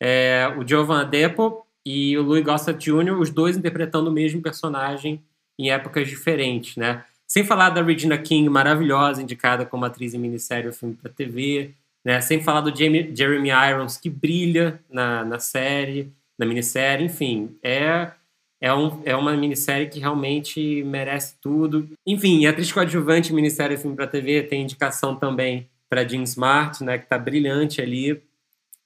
é, 0.00 0.52
o 0.58 0.66
Jovan 0.66 1.02
Adepo 1.02 1.64
e 1.86 2.18
o 2.18 2.22
Louis 2.24 2.44
Gossett 2.44 2.84
Jr., 2.84 3.16
os 3.16 3.30
dois 3.30 3.56
interpretando 3.56 4.10
o 4.10 4.12
mesmo 4.12 4.42
personagem 4.42 5.22
em 5.56 5.70
épocas 5.70 6.08
diferentes, 6.08 6.74
né? 6.74 7.04
Sem 7.28 7.44
falar 7.44 7.70
da 7.70 7.80
Regina 7.80 8.18
King, 8.18 8.48
maravilhosa, 8.48 9.22
indicada 9.22 9.64
como 9.64 9.84
atriz 9.84 10.14
em 10.14 10.18
minissérie 10.18 10.66
ou 10.66 10.72
filme 10.72 10.96
para 11.00 11.12
TV. 11.12 11.76
Né? 12.08 12.22
Sem 12.22 12.42
falar 12.42 12.62
do 12.62 12.74
Jamie, 12.74 13.12
Jeremy 13.14 13.50
Irons, 13.50 13.98
que 13.98 14.08
brilha 14.08 14.80
na, 14.90 15.26
na 15.26 15.38
série, 15.38 16.10
na 16.38 16.46
minissérie. 16.46 17.04
Enfim, 17.04 17.54
é, 17.62 18.12
é, 18.58 18.72
um, 18.72 19.02
é 19.04 19.14
uma 19.14 19.36
minissérie 19.36 19.90
que 19.90 20.00
realmente 20.00 20.82
merece 20.84 21.34
tudo. 21.38 21.86
Enfim, 22.06 22.46
atriz 22.46 22.72
coadjuvante 22.72 23.30
minissérie 23.30 23.76
filme 23.76 23.94
para 23.94 24.06
TV 24.06 24.42
tem 24.44 24.62
indicação 24.62 25.16
também 25.16 25.68
para 25.86 26.02
Jean 26.02 26.22
Smart, 26.22 26.82
né, 26.82 26.96
que 26.96 27.04
está 27.04 27.18
brilhante 27.18 27.82
ali. 27.82 28.22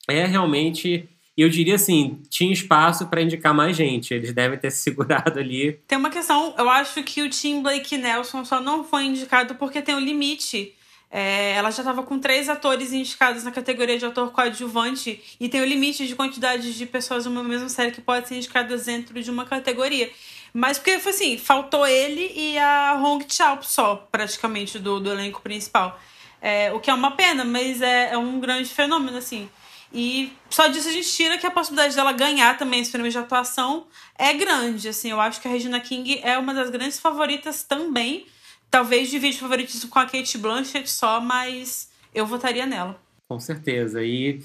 É 0.09 0.27
realmente 0.27 1.09
eu 1.37 1.49
diria 1.49 1.77
assim, 1.77 2.21
tinha 2.29 2.53
espaço 2.53 3.07
para 3.07 3.23
indicar 3.23 3.55
mais 3.55 3.77
gente. 3.77 4.13
Eles 4.13 4.33
devem 4.33 4.59
ter 4.59 4.73
se 4.73 4.79
segurado 4.79 5.39
ali. 5.39 5.75
Tem 5.87 5.97
uma 5.97 6.11
questão, 6.11 6.57
eu 6.59 6.69
acho 6.69 7.05
que 7.05 7.23
o 7.23 7.31
Tim 7.31 7.63
Blake 7.63 7.97
Nelson 7.97 8.45
só 8.45 8.61
não 8.61 8.83
foi 8.83 9.05
indicado 9.05 9.55
porque 9.55 9.81
tem 9.81 9.95
um 9.95 10.01
limite. 10.01 10.75
É, 11.15 11.53
ela 11.53 11.71
já 11.71 11.83
estava 11.83 12.03
com 12.03 12.19
três 12.19 12.49
atores 12.49 12.91
indicados 12.91 13.45
na 13.45 13.51
categoria 13.51 13.99
de 13.99 14.07
ator 14.07 14.33
coadjuvante 14.33 15.23
e 15.39 15.47
tem 15.47 15.61
o 15.61 15.65
limite 15.67 16.07
de 16.07 16.17
quantidade 16.17 16.73
de 16.73 16.87
pessoas 16.87 17.27
numa 17.27 17.45
mesma 17.45 17.69
série 17.69 17.93
que 17.93 18.01
pode 18.01 18.27
ser 18.29 18.37
indicadas 18.37 18.87
dentro 18.87 19.23
de 19.23 19.31
uma 19.31 19.45
categoria. 19.45 20.11
Mas 20.55 20.79
porque 20.79 20.99
foi 20.99 21.13
assim, 21.13 21.37
faltou 21.37 21.87
ele 21.87 22.33
e 22.35 22.59
a 22.59 22.95
Hong 22.95 23.23
Chao 23.29 23.63
só, 23.63 24.09
praticamente, 24.11 24.79
do, 24.79 25.01
do 25.01 25.13
elenco 25.13 25.43
principal. 25.43 26.01
É, 26.41 26.73
o 26.73 26.81
que 26.81 26.91
é 26.91 26.95
uma 26.95 27.11
pena, 27.11 27.45
mas 27.45 27.83
é, 27.83 28.13
é 28.13 28.19
um 28.19 28.41
grande 28.41 28.71
fenômeno, 28.71 29.19
assim. 29.19 29.51
E 29.93 30.33
só 30.49 30.67
disso 30.69 30.89
a 30.89 30.93
gente 30.93 31.11
tira 31.11 31.37
que 31.37 31.47
a 31.47 31.51
possibilidade 31.51 31.95
dela 31.95 32.13
ganhar 32.13 32.57
também 32.57 32.81
esse 32.81 32.91
prêmio 32.91 33.11
de 33.11 33.19
atuação 33.19 33.87
é 34.19 34.33
grande. 34.33 34.89
Assim, 34.89 35.11
eu 35.11 35.21
acho 35.21 35.43
que 35.43 35.47
a 35.47 35.51
Regina 35.51 35.79
King 35.79 36.21
é 36.23 36.39
uma 36.39 36.55
das 36.55 36.71
grandes 36.71 36.99
favoritas 36.99 37.63
também. 37.63 38.27
Talvez 38.73 39.11
divide 39.11 39.39
favoritismo 39.39 39.91
com 39.91 39.99
a 39.99 40.07
Kate 40.07 40.39
Blanchett 40.39 40.91
só, 40.91 41.21
mas 41.21 41.91
eu 42.15 42.25
votaria 42.25 42.65
nela. 42.65 42.99
Com 43.29 43.39
certeza. 43.39 44.03
E, 44.03 44.41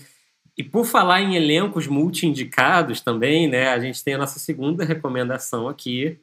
e 0.58 0.62
por 0.62 0.86
falar 0.86 1.22
em 1.22 1.38
elencos 1.38 1.88
multi-indicados 1.88 3.00
também, 3.00 3.48
né? 3.48 3.70
A 3.70 3.80
gente 3.80 4.04
tem 4.04 4.16
a 4.16 4.18
nossa 4.18 4.38
segunda 4.38 4.84
recomendação 4.84 5.70
aqui, 5.70 6.20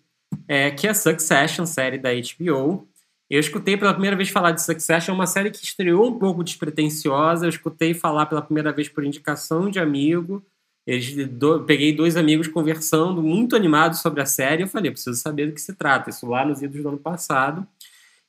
é, 0.47 0.71
que 0.71 0.87
é 0.87 0.93
Succession, 0.93 1.65
série 1.65 1.97
da 1.97 2.11
HBO. 2.13 2.87
Eu 3.31 3.41
escutei 3.41 3.75
pela 3.75 3.95
primeira 3.95 4.17
vez 4.17 4.29
falar 4.29 4.51
de 4.51 4.63
Succession, 4.63 5.13
é 5.13 5.15
uma 5.15 5.27
série 5.27 5.51
que 5.51 5.65
estreou 5.65 6.07
um 6.07 6.19
pouco 6.19 6.45
despretensiosa. 6.45 7.47
Eu 7.47 7.51
escutei 7.51 7.95
falar 7.95 8.27
pela 8.27 8.43
primeira 8.43 8.71
vez 8.71 8.87
por 8.87 9.03
indicação 9.03 9.71
de 9.71 9.79
amigo. 9.79 10.45
eles 10.87 11.27
do, 11.29 11.65
peguei 11.65 11.97
dois 11.97 12.19
amigos 12.19 12.49
conversando, 12.49 13.23
muito 13.23 13.57
animados 13.57 14.01
sobre 14.01 14.21
a 14.21 14.27
série. 14.27 14.63
Eu 14.63 14.69
falei, 14.69 14.91
preciso 14.91 15.19
saber 15.19 15.47
do 15.47 15.55
que 15.55 15.61
se 15.63 15.73
trata. 15.73 16.11
Isso 16.11 16.27
lá 16.27 16.45
nos 16.45 16.61
idos 16.61 16.83
do 16.83 16.89
ano 16.91 16.99
passado. 16.99 17.67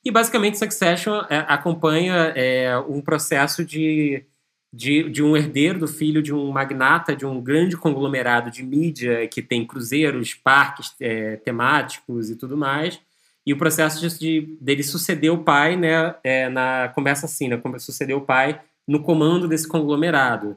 E 0.06 0.10
basicamente 0.12 0.56
Succession 0.56 1.24
é, 1.28 1.38
acompanha 1.48 2.32
é, 2.36 2.78
um 2.78 3.00
processo 3.00 3.64
de, 3.64 4.24
de, 4.72 5.10
de, 5.10 5.20
um 5.20 5.36
herdeiro 5.36 5.80
do 5.80 5.88
filho 5.88 6.22
de 6.22 6.32
um 6.32 6.48
magnata 6.52 7.16
de 7.16 7.26
um 7.26 7.40
grande 7.40 7.76
conglomerado 7.76 8.48
de 8.48 8.62
mídia 8.62 9.26
que 9.26 9.42
tem 9.42 9.66
cruzeiros, 9.66 10.32
parques 10.32 10.94
é, 11.00 11.38
temáticos 11.38 12.30
e 12.30 12.36
tudo 12.36 12.56
mais. 12.56 13.00
E 13.44 13.52
o 13.52 13.58
processo 13.58 14.00
de, 14.00 14.16
de 14.16 14.56
dele 14.60 14.84
suceder 14.84 15.32
o 15.32 15.42
pai, 15.42 15.74
né, 15.74 16.14
é, 16.22 16.48
na 16.48 16.88
começa 16.94 17.26
assim, 17.26 17.48
né, 17.48 17.60
suceder 17.80 18.16
o 18.16 18.20
pai 18.20 18.60
no 18.86 19.02
comando 19.02 19.48
desse 19.48 19.66
conglomerado. 19.66 20.56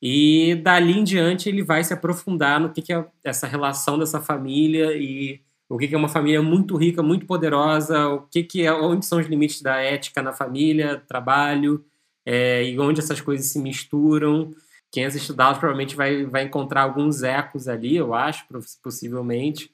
E 0.00 0.54
dali 0.64 0.98
em 0.98 1.04
diante 1.04 1.50
ele 1.50 1.62
vai 1.62 1.84
se 1.84 1.92
aprofundar 1.92 2.58
no 2.58 2.72
que, 2.72 2.80
que 2.80 2.94
é 2.94 3.04
essa 3.22 3.46
relação 3.46 3.98
dessa 3.98 4.22
família 4.22 4.96
e 4.96 5.42
o 5.68 5.78
que, 5.78 5.94
é 5.94 5.98
uma 5.98 6.08
família 6.08 6.40
muito 6.42 6.76
rica, 6.76 7.02
muito 7.02 7.26
poderosa, 7.26 8.08
o 8.08 8.22
que, 8.22 8.62
é, 8.62 8.72
onde 8.72 9.04
são 9.04 9.18
os 9.18 9.26
limites 9.26 9.60
da 9.60 9.76
ética 9.76 10.22
na 10.22 10.32
família, 10.32 11.02
trabalho, 11.08 11.84
é, 12.24 12.64
e 12.64 12.78
onde 12.78 13.00
essas 13.00 13.20
coisas 13.20 13.46
se 13.46 13.58
misturam. 13.58 14.54
Quem 14.90 15.04
assistiu 15.04 15.34
Dallas 15.34 15.58
provavelmente 15.58 15.96
vai, 15.96 16.24
vai 16.24 16.44
encontrar 16.44 16.82
alguns 16.82 17.22
ecos 17.22 17.68
ali, 17.68 17.96
eu 17.96 18.14
acho, 18.14 18.46
possivelmente. 18.82 19.70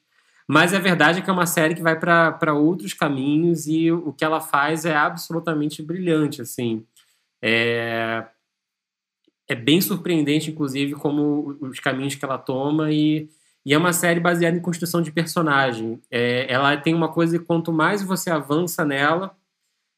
Mas 0.48 0.74
a 0.74 0.78
verdade 0.78 1.18
é 1.18 1.22
que 1.22 1.30
é 1.30 1.32
uma 1.32 1.46
série 1.46 1.74
que 1.74 1.82
vai 1.82 1.98
para 1.98 2.54
outros 2.54 2.94
caminhos 2.94 3.66
e 3.66 3.92
o 3.92 4.12
que 4.12 4.24
ela 4.24 4.40
faz 4.40 4.84
é 4.84 4.94
absolutamente 4.94 5.82
brilhante, 5.82 6.42
assim. 6.42 6.84
É, 7.40 8.24
é 9.48 9.54
bem 9.54 9.80
surpreendente, 9.80 10.50
inclusive, 10.50 10.94
como 10.94 11.56
os 11.60 11.78
caminhos 11.80 12.14
que 12.14 12.24
ela 12.24 12.38
toma 12.38 12.90
e, 12.90 13.28
e 13.64 13.72
é 13.72 13.78
uma 13.78 13.92
série 13.92 14.20
baseada 14.20 14.56
em 14.56 14.60
construção 14.60 15.00
de 15.00 15.12
personagem. 15.12 16.00
É, 16.10 16.52
ela 16.52 16.76
tem 16.76 16.94
uma 16.94 17.08
coisa 17.08 17.38
que 17.38 17.44
quanto 17.44 17.72
mais 17.72 18.02
você 18.02 18.30
avança 18.30 18.84
nela, 18.84 19.36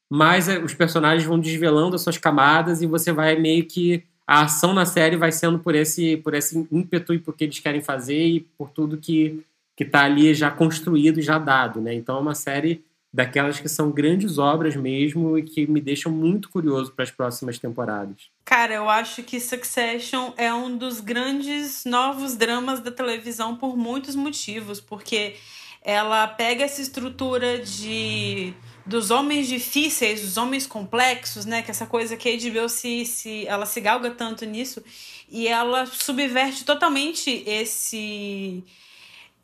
mais 0.09 0.47
é, 0.47 0.59
os 0.59 0.73
personagens 0.73 1.27
vão 1.27 1.39
desvelando 1.39 1.95
as 1.95 2.01
suas 2.01 2.17
camadas 2.17 2.81
e 2.81 2.87
você 2.87 3.11
vai 3.11 3.35
meio 3.35 3.65
que 3.65 4.03
a 4.27 4.43
ação 4.43 4.73
na 4.73 4.85
série 4.85 5.17
vai 5.17 5.31
sendo 5.31 5.59
por 5.59 5.75
esse 5.75 6.17
por 6.17 6.33
esse 6.33 6.67
ímpeto 6.71 7.13
e 7.13 7.19
por 7.19 7.35
que 7.35 7.43
eles 7.43 7.59
querem 7.59 7.81
fazer 7.81 8.27
e 8.27 8.39
por 8.57 8.69
tudo 8.69 8.97
que 8.97 9.43
que 9.75 9.83
está 9.83 10.05
ali 10.05 10.33
já 10.33 10.49
construído, 10.49 11.21
já 11.21 11.37
dado, 11.37 11.81
né? 11.81 11.93
Então 11.93 12.17
é 12.17 12.19
uma 12.21 12.35
série 12.35 12.83
daquelas 13.15 13.61
que 13.61 13.69
são 13.69 13.91
grandes 13.91 14.37
obras 14.37 14.75
mesmo 14.75 15.37
e 15.37 15.43
que 15.43 15.65
me 15.65 15.79
deixam 15.79 16.11
muito 16.11 16.49
curioso 16.49 16.91
para 16.91 17.03
as 17.03 17.11
próximas 17.11 17.57
temporadas. 17.57 18.29
Cara, 18.43 18.73
eu 18.73 18.89
acho 18.89 19.23
que 19.23 19.39
Succession 19.39 20.33
é 20.35 20.53
um 20.53 20.77
dos 20.77 20.99
grandes 20.99 21.85
novos 21.85 22.35
dramas 22.35 22.81
da 22.81 22.91
televisão 22.91 23.55
por 23.55 23.77
muitos 23.77 24.15
motivos, 24.15 24.81
porque 24.81 25.35
ela 25.81 26.27
pega 26.27 26.65
essa 26.65 26.81
estrutura 26.81 27.59
de 27.59 28.53
dos 28.85 29.09
homens 29.09 29.47
difíceis, 29.47 30.21
dos 30.21 30.35
homens 30.35 30.67
complexos, 30.67 31.45
né? 31.45 31.61
Que 31.61 31.71
essa 31.71 31.85
coisa 31.85 32.17
que 32.17 32.29
a 32.29 32.33
HBO 32.33 32.67
se, 32.67 33.05
se 33.05 33.47
ela 33.47 33.65
se 33.65 33.79
galga 33.79 34.11
tanto 34.11 34.45
nisso 34.45 34.83
e 35.29 35.47
ela 35.47 35.85
subverte 35.85 36.65
totalmente 36.65 37.43
esse 37.47 38.61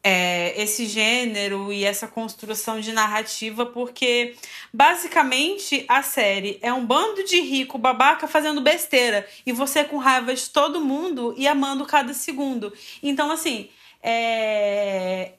é, 0.04 0.60
esse 0.62 0.86
gênero 0.86 1.72
e 1.72 1.84
essa 1.84 2.08
construção 2.08 2.80
de 2.80 2.92
narrativa, 2.92 3.66
porque 3.66 4.36
basicamente 4.74 5.86
a 5.88 6.02
série 6.02 6.58
é 6.62 6.74
um 6.74 6.86
bando 6.86 7.24
de 7.24 7.40
rico 7.40 7.78
babaca 7.78 8.28
fazendo 8.28 8.62
besteira 8.62 9.28
e 9.46 9.52
você 9.52 9.84
com 9.84 9.98
raiva 9.98 10.34
de 10.34 10.50
todo 10.50 10.82
mundo 10.82 11.34
e 11.38 11.48
amando 11.48 11.86
cada 11.86 12.14
segundo. 12.14 12.74
Então, 13.04 13.32
assim, 13.32 13.70
é, 14.02 15.34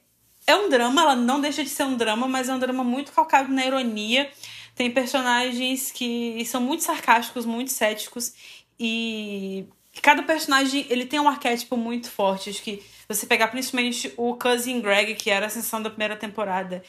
é 0.46 0.56
um 0.56 0.68
drama, 0.68 1.02
ela 1.02 1.16
não 1.16 1.40
deixa 1.40 1.64
de 1.64 1.70
ser 1.70 1.84
um 1.84 1.96
drama, 1.96 2.28
mas 2.28 2.48
é 2.48 2.54
um 2.54 2.58
drama 2.58 2.84
muito 2.84 3.12
calcado 3.12 3.52
na 3.52 3.66
ironia. 3.66 4.30
Tem 4.74 4.90
personagens 4.90 5.90
que 5.90 6.44
são 6.46 6.60
muito 6.60 6.82
sarcásticos, 6.82 7.44
muito 7.44 7.72
céticos 7.72 8.32
e 8.78 9.66
cada 10.00 10.22
personagem 10.22 10.86
ele 10.88 11.04
tem 11.04 11.20
um 11.20 11.28
arquétipo 11.28 11.76
muito 11.76 12.10
forte. 12.10 12.50
Acho 12.50 12.62
que 12.62 12.82
você 13.08 13.26
pegar 13.26 13.48
principalmente 13.48 14.12
o 14.16 14.34
Cousin 14.36 14.80
Greg, 14.80 15.14
que 15.14 15.30
era 15.30 15.46
a 15.46 15.48
ascensão 15.48 15.82
da 15.82 15.90
primeira 15.90 16.16
temporada, 16.16 16.82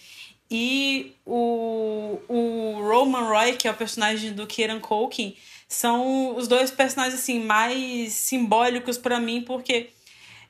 e 0.50 1.16
o, 1.26 2.20
o 2.28 2.82
Roman 2.82 3.28
Roy, 3.28 3.54
que 3.54 3.68
é 3.68 3.72
o 3.72 3.74
personagem 3.74 4.34
do 4.34 4.46
Kieran 4.46 4.80
Culkin, 4.80 5.36
são 5.68 6.36
os 6.36 6.48
dois 6.48 6.70
personagens 6.70 7.20
assim 7.20 7.40
mais 7.40 8.14
simbólicos 8.14 8.98
para 8.98 9.20
mim, 9.20 9.42
porque 9.42 9.90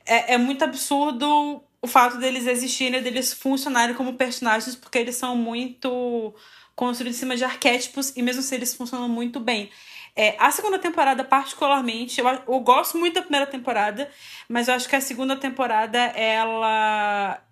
é, 0.04 0.34
é 0.34 0.38
muito 0.38 0.62
absurdo 0.62 1.62
o 1.80 1.86
fato 1.86 2.18
deles 2.18 2.46
existirem, 2.46 3.02
deles 3.02 3.32
funcionarem 3.32 3.94
como 3.94 4.14
personagens, 4.14 4.74
porque 4.76 4.98
eles 4.98 5.16
são 5.16 5.36
muito 5.36 6.34
construídos 6.74 7.16
em 7.16 7.20
cima 7.20 7.36
de 7.36 7.44
arquétipos 7.44 8.12
e 8.16 8.22
mesmo 8.22 8.42
se 8.42 8.54
eles 8.54 8.74
funcionam 8.74 9.08
muito 9.08 9.38
bem. 9.38 9.70
É, 10.16 10.36
a 10.38 10.50
segunda 10.50 10.78
temporada, 10.78 11.24
particularmente, 11.24 12.20
eu, 12.20 12.26
eu 12.26 12.60
gosto 12.60 12.96
muito 12.96 13.14
da 13.14 13.22
primeira 13.22 13.46
temporada, 13.46 14.08
mas 14.48 14.68
eu 14.68 14.74
acho 14.74 14.88
que 14.88 14.94
a 14.94 15.00
segunda 15.00 15.36
temporada, 15.36 15.98
ela. 15.98 17.42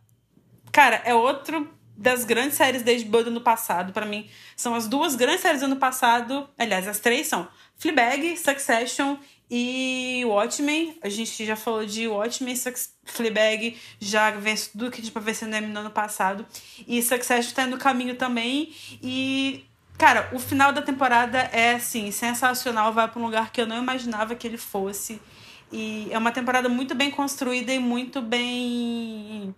Cara, 0.70 1.02
é 1.04 1.14
outro 1.14 1.68
das 1.96 2.24
grandes 2.24 2.56
séries 2.56 2.82
desde 2.82 3.08
Bud 3.08 3.30
no 3.30 3.40
passado. 3.40 3.92
para 3.92 4.06
mim, 4.06 4.28
são 4.56 4.74
as 4.74 4.88
duas 4.88 5.14
grandes 5.14 5.42
séries 5.42 5.60
do 5.60 5.66
ano 5.66 5.76
passado. 5.76 6.48
Aliás, 6.58 6.86
as 6.88 6.98
três 6.98 7.26
são 7.26 7.48
Fleabag, 7.76 8.36
Succession 8.36 9.16
e 9.50 10.22
Watchmen. 10.24 10.96
A 11.02 11.08
gente 11.08 11.44
já 11.44 11.56
falou 11.56 11.84
de 11.84 12.08
Watchmen, 12.08 12.56
Fleabag 13.04 13.76
já 14.00 14.30
vence 14.30 14.70
tudo 14.70 14.90
que 14.90 15.02
tinha 15.02 15.12
pra 15.12 15.20
vencer 15.20 15.46
no 15.48 15.60
no 15.68 15.80
ano 15.80 15.90
passado. 15.90 16.46
E 16.86 17.02
Succession 17.02 17.52
tá 17.54 17.66
no 17.66 17.76
caminho 17.76 18.16
também. 18.16 18.74
E 19.02 19.64
Cara, 20.02 20.28
o 20.32 20.38
final 20.40 20.72
da 20.72 20.82
temporada 20.82 21.38
é, 21.52 21.74
assim, 21.74 22.10
sensacional. 22.10 22.92
Vai 22.92 23.06
para 23.06 23.20
um 23.20 23.24
lugar 23.24 23.52
que 23.52 23.60
eu 23.60 23.66
não 23.68 23.78
imaginava 23.78 24.34
que 24.34 24.48
ele 24.48 24.58
fosse. 24.58 25.22
E 25.70 26.08
é 26.10 26.18
uma 26.18 26.32
temporada 26.32 26.68
muito 26.68 26.92
bem 26.92 27.08
construída 27.08 27.72
e 27.72 27.78
muito 27.78 28.20
bem. 28.20 29.54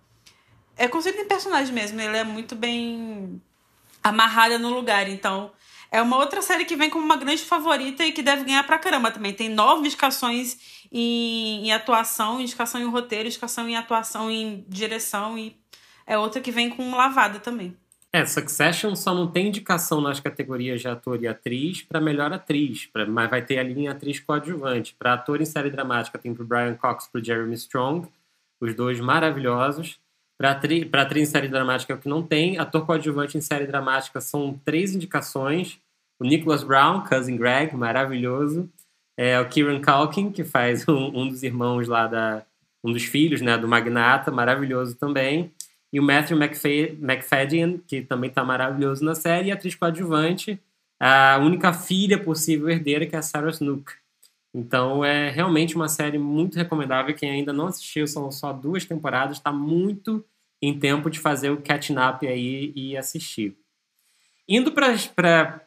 É 0.77 0.87
construída 0.87 1.23
em 1.23 1.27
personagem 1.27 1.73
mesmo. 1.73 1.99
Ele 1.99 2.15
é 2.15 2.23
muito 2.23 2.55
bem 2.55 3.41
amarrada 4.03 4.59
no 4.59 4.69
lugar. 4.69 5.09
Então, 5.09 5.51
é 5.91 5.99
uma 5.99 6.17
outra 6.17 6.43
série 6.43 6.63
que 6.63 6.75
vem 6.75 6.91
como 6.91 7.03
uma 7.03 7.17
grande 7.17 7.41
favorita 7.41 8.05
e 8.05 8.11
que 8.11 8.21
deve 8.21 8.43
ganhar 8.43 8.63
pra 8.67 8.77
caramba 8.77 9.09
também. 9.09 9.33
Tem 9.33 9.49
nove 9.49 9.87
indicações 9.87 10.85
em, 10.91 11.65
em 11.65 11.73
atuação, 11.73 12.39
indicação 12.39 12.79
em 12.79 12.85
roteiro, 12.85 13.27
indicação 13.27 13.67
em 13.67 13.77
atuação 13.77 14.29
em 14.29 14.63
direção. 14.69 15.39
E 15.39 15.59
é 16.05 16.19
outra 16.19 16.39
que 16.39 16.51
vem 16.51 16.69
com 16.69 16.95
lavada 16.95 17.39
também. 17.39 17.75
É, 18.15 18.25
Succession 18.25 18.95
só 18.95 19.13
não 19.13 19.29
tem 19.29 19.49
indicação 19.49 19.99
nas 19.99 20.21
categorias 20.21 20.79
de 20.79 20.87
ator 20.87 21.21
e 21.21 21.27
atriz 21.27 21.81
para 21.81 21.99
melhor 21.99 22.31
atriz, 22.31 22.85
pra, 22.85 23.05
mas 23.05 23.29
vai 23.29 23.41
ter 23.41 23.59
ali 23.59 23.77
em 23.77 23.89
atriz 23.89 24.21
coadjuvante. 24.21 24.95
Para 24.97 25.15
ator 25.15 25.41
em 25.41 25.45
série 25.45 25.69
dramática 25.69 26.17
tem 26.17 26.33
pro 26.33 26.45
Brian 26.45 26.75
Cox 26.75 27.07
pro 27.07 27.21
Jeremy 27.21 27.55
Strong, 27.55 28.07
os 28.61 28.73
dois 28.73 29.01
maravilhosos. 29.01 29.99
Para 30.39 30.51
atriz 30.51 31.27
em 31.27 31.29
série 31.29 31.49
dramática 31.49 31.91
é 31.91 31.95
o 31.97 31.99
que 31.99 32.07
não 32.07 32.23
tem. 32.23 32.57
Ator 32.57 32.85
coadjuvante 32.85 33.37
em 33.37 33.41
série 33.41 33.67
dramática 33.67 34.21
são 34.21 34.57
três 34.63 34.95
indicações. 34.95 35.77
O 36.17 36.23
Nicholas 36.23 36.63
Brown, 36.63 37.03
Cousin 37.03 37.35
Greg, 37.35 37.75
maravilhoso. 37.75 38.69
É, 39.19 39.37
o 39.41 39.49
Kieran 39.49 39.81
Culkin, 39.81 40.31
que 40.31 40.45
faz 40.45 40.87
um, 40.87 41.07
um 41.07 41.27
dos 41.27 41.43
irmãos 41.43 41.89
lá 41.89 42.07
da... 42.07 42.45
um 42.81 42.93
dos 42.93 43.03
filhos 43.03 43.41
né, 43.41 43.57
do 43.57 43.67
Magnata, 43.67 44.31
maravilhoso 44.31 44.95
também. 44.95 45.51
E 45.93 45.99
o 45.99 46.03
Matthew 46.03 46.37
McFadden, 46.37 47.81
que 47.87 48.01
também 48.01 48.29
está 48.29 48.43
maravilhoso 48.43 49.03
na 49.03 49.15
série, 49.15 49.47
e 49.47 49.51
a 49.51 49.55
atriz 49.55 49.75
coadjuvante, 49.75 50.59
a 50.99 51.37
única 51.37 51.73
filha 51.73 52.17
possível 52.17 52.69
herdeira, 52.69 53.05
que 53.05 53.15
é 53.15 53.19
a 53.19 53.21
Sarah 53.21 53.49
Snook. 53.49 53.93
Então 54.53 55.03
é 55.03 55.29
realmente 55.29 55.75
uma 55.75 55.89
série 55.89 56.17
muito 56.17 56.57
recomendável. 56.57 57.13
Quem 57.13 57.29
ainda 57.29 57.51
não 57.51 57.67
assistiu, 57.67 58.07
são 58.07 58.31
só 58.31 58.53
duas 58.53 58.85
temporadas, 58.85 59.37
está 59.37 59.51
muito 59.51 60.25
em 60.61 60.77
tempo 60.79 61.09
de 61.09 61.19
fazer 61.19 61.49
o 61.49 61.61
catching 61.61 61.97
up 61.97 62.25
aí 62.25 62.71
e 62.75 62.95
assistir. 62.95 63.57
Indo 64.47 64.71
para 64.71 64.95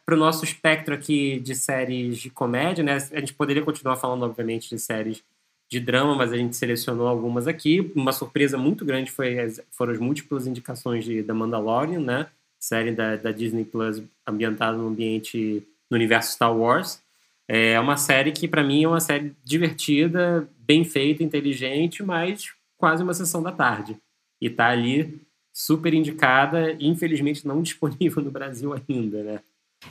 o 0.09 0.15
nosso 0.15 0.43
espectro 0.43 0.95
aqui 0.95 1.39
de 1.39 1.53
séries 1.53 2.17
de 2.17 2.29
comédia, 2.29 2.83
né? 2.83 2.95
A 3.11 3.19
gente 3.19 3.33
poderia 3.33 3.61
continuar 3.61 3.97
falando, 3.97 4.23
obviamente, 4.23 4.69
de 4.69 4.79
séries 4.79 5.23
de 5.69 5.79
drama, 5.79 6.15
mas 6.15 6.33
a 6.33 6.37
gente 6.37 6.55
selecionou 6.55 7.07
algumas 7.07 7.47
aqui. 7.47 7.91
Uma 7.95 8.11
surpresa 8.11 8.57
muito 8.57 8.83
grande 8.83 9.11
foi 9.11 9.39
as, 9.39 9.61
foram 9.71 9.93
as 9.93 9.99
múltiplas 9.99 10.47
indicações 10.47 11.05
de 11.05 11.21
The 11.21 11.31
Mandalorian, 11.31 11.99
né? 11.99 12.27
Série 12.59 12.91
da, 12.91 13.15
da 13.15 13.31
Disney 13.31 13.63
Plus 13.63 14.01
ambientada 14.27 14.75
no 14.75 14.87
ambiente 14.87 15.63
no 15.89 15.95
universo 15.95 16.33
Star 16.33 16.55
Wars. 16.55 17.01
É 17.47 17.79
uma 17.79 17.97
série 17.97 18.31
que 18.31 18.47
para 18.47 18.63
mim 18.63 18.83
é 18.83 18.87
uma 18.87 18.99
série 18.99 19.33
divertida, 19.43 20.47
bem 20.59 20.83
feita, 20.83 21.23
inteligente, 21.23 22.03
mas 22.03 22.51
quase 22.77 23.03
uma 23.03 23.13
sessão 23.13 23.41
da 23.41 23.51
tarde. 23.51 23.95
E 24.41 24.49
tá 24.49 24.67
ali 24.67 25.21
super 25.53 25.93
indicada, 25.93 26.75
infelizmente 26.79 27.47
não 27.47 27.61
disponível 27.63 28.23
no 28.23 28.31
Brasil 28.31 28.73
ainda, 28.73 29.23
né? 29.23 29.39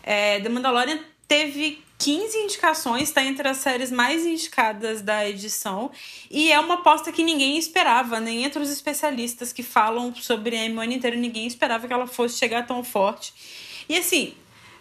É, 0.02 0.40
The 0.40 0.48
Mandalorian 0.48 0.98
teve 1.28 1.84
15 1.98 2.38
indicações, 2.38 3.08
está 3.08 3.22
entre 3.22 3.46
as 3.46 3.58
séries 3.58 3.92
mais 3.92 4.24
indicadas 4.24 5.02
da 5.02 5.28
edição. 5.28 5.90
E 6.30 6.50
é 6.50 6.58
uma 6.58 6.74
aposta 6.74 7.12
que 7.12 7.22
ninguém 7.22 7.58
esperava, 7.58 8.18
nem 8.18 8.44
entre 8.44 8.62
os 8.62 8.70
especialistas 8.70 9.52
que 9.52 9.62
falam 9.62 10.14
sobre 10.14 10.56
a 10.56 10.62
ano 10.62 10.92
inteiro, 10.92 11.16
ninguém 11.18 11.46
esperava 11.46 11.86
que 11.86 11.92
ela 11.92 12.06
fosse 12.06 12.38
chegar 12.38 12.66
tão 12.66 12.82
forte. 12.82 13.34
E 13.88 13.98
assim, 13.98 14.34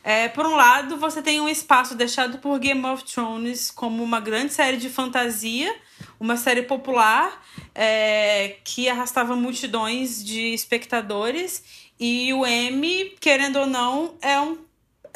é, 0.03 0.29
por 0.29 0.45
um 0.45 0.55
lado, 0.55 0.95
você 0.97 1.21
tem 1.21 1.41
um 1.41 1.49
espaço 1.49 1.95
deixado 1.95 2.37
por 2.37 2.57
Game 2.59 2.85
of 2.85 3.03
Thrones 3.03 3.71
como 3.71 4.03
uma 4.03 4.19
grande 4.19 4.53
série 4.53 4.77
de 4.77 4.89
fantasia, 4.89 5.75
uma 6.19 6.37
série 6.37 6.61
popular 6.61 7.43
é, 7.73 8.57
que 8.63 8.87
arrastava 8.87 9.35
multidões 9.35 10.23
de 10.23 10.53
espectadores. 10.53 11.63
E 11.99 12.31
o 12.31 12.45
M, 12.45 13.15
querendo 13.19 13.57
ou 13.57 13.65
não, 13.65 14.15
é 14.21 14.39
um 14.39 14.66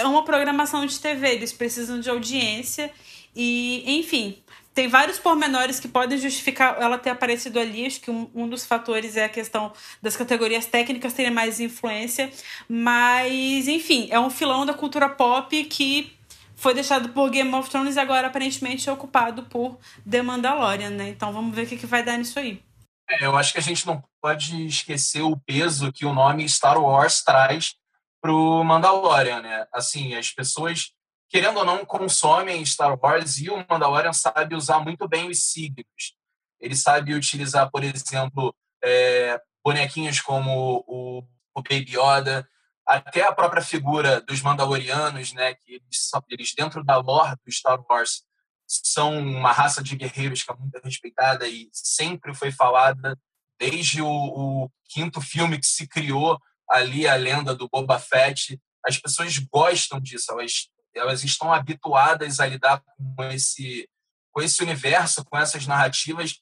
é 0.02 0.08
uma 0.08 0.24
programação 0.24 0.86
de 0.86 1.00
TV, 1.00 1.30
eles 1.30 1.54
precisam 1.54 2.00
de 2.00 2.10
audiência 2.10 2.92
e, 3.36 4.00
enfim, 4.00 4.44
tem 4.74 4.88
vários 4.88 5.20
pormenores 5.20 5.80
que 5.80 5.88
podem 5.88 6.18
justificar 6.18 6.82
ela 6.82 6.98
ter 6.98 7.10
aparecido 7.10 7.60
ali. 7.60 7.86
Acho 7.86 8.00
que 8.00 8.10
um, 8.10 8.30
um 8.34 8.48
dos 8.48 8.66
fatores 8.66 9.18
é 9.18 9.26
a 9.26 9.30
questão 9.30 9.74
das 10.02 10.16
categorias 10.16 10.66
técnicas 10.66 11.14
terem 11.14 11.32
mais 11.32 11.60
influência. 11.60 12.32
Mas, 12.70 13.68
enfim, 13.68 14.08
é 14.10 14.20
um 14.20 14.30
filão 14.30 14.66
da 14.66 14.74
cultura 14.74 15.10
pop 15.10 15.64
que 15.66 16.14
foi 16.56 16.74
deixado 16.74 17.10
por 17.10 17.30
Game 17.30 17.54
of 17.54 17.70
Thrones 17.70 17.96
e 17.96 18.00
agora 18.00 18.28
aparentemente 18.28 18.88
é 18.88 18.92
ocupado 18.92 19.44
por 19.44 19.78
The 20.10 20.22
Mandalorian, 20.22 20.92
né? 20.92 21.10
Então 21.10 21.34
vamos 21.34 21.56
ver 21.56 21.64
o 21.64 21.68
que, 21.68 21.78
que 21.78 21.86
vai 21.86 22.04
dar 22.04 22.18
nisso 22.18 22.40
aí. 22.40 22.62
É, 23.10 23.26
eu 23.26 23.36
acho 23.36 23.52
que 23.52 23.60
a 23.60 23.64
gente 23.64 23.86
não 23.86 24.02
pode 24.22 24.66
esquecer 24.68 25.22
o 25.22 25.36
peso 25.36 25.92
que 25.92 26.06
o 26.06 26.14
nome 26.14 26.48
Star 26.48 26.80
Wars 26.82 27.22
traz 27.24 27.76
pro 28.22 28.64
Mandalorian, 28.64 29.42
né? 29.42 29.66
Assim, 29.74 30.14
as 30.16 30.32
pessoas, 30.32 30.92
querendo 31.30 31.58
ou 31.58 31.66
não, 31.66 31.84
consomem 31.84 32.66
Star 32.66 32.98
Wars 33.02 33.40
e 33.40 33.50
o 33.50 33.66
Mandalorian 33.68 34.14
sabe 34.14 34.56
usar 34.56 34.80
muito 34.80 35.08
bem 35.08 35.30
os 35.30 35.52
signos. 35.52 36.16
Ele 36.60 36.76
sabe 36.76 37.16
utilizar, 37.16 37.70
por 37.72 37.84
exemplo, 37.84 38.56
é, 38.84 39.42
bonequinhos 39.64 40.22
como 40.22 40.84
o, 40.88 41.24
o 41.56 41.62
Baby 41.64 41.98
Yoda, 41.98 42.48
até 42.86 43.24
a 43.24 43.34
própria 43.34 43.62
figura 43.62 44.22
dos 44.22 44.42
Mandalorianos, 44.42 45.34
né? 45.34 45.56
Que 45.56 45.76
eles, 45.76 46.12
eles 46.30 46.54
dentro 46.56 46.84
da 46.84 46.98
lore 46.98 47.36
do 47.44 47.52
Star 47.52 47.80
Wars 47.90 48.24
são 48.68 49.18
uma 49.20 49.52
raça 49.52 49.84
de 49.84 49.96
guerreiros 49.96 50.44
que 50.44 50.52
é 50.52 50.56
muito 50.56 50.80
respeitada 50.82 51.48
e 51.48 51.70
sempre 51.74 52.34
foi 52.34 52.52
falada 52.52 53.20
desde 53.60 54.02
o, 54.02 54.08
o 54.08 54.70
quinto 54.86 55.20
filme 55.20 55.60
que 55.60 55.66
se 55.66 55.88
criou 55.88 56.40
ali 56.72 57.08
a 57.08 57.16
lenda 57.16 57.54
do 57.54 57.70
Boba 57.70 58.00
Fett. 58.00 58.60
As 58.86 58.98
pessoas 58.98 59.38
gostam 59.38 60.00
disso, 60.00 60.32
elas, 60.32 60.70
elas 60.96 61.24
estão 61.24 61.54
habituadas 61.54 62.40
a 62.40 62.48
lidar 62.48 62.82
com 63.16 63.24
esse, 63.26 63.88
com 64.32 64.42
esse 64.42 64.64
universo, 64.64 65.24
com 65.26 65.38
essas 65.38 65.68
narrativas, 65.68 66.42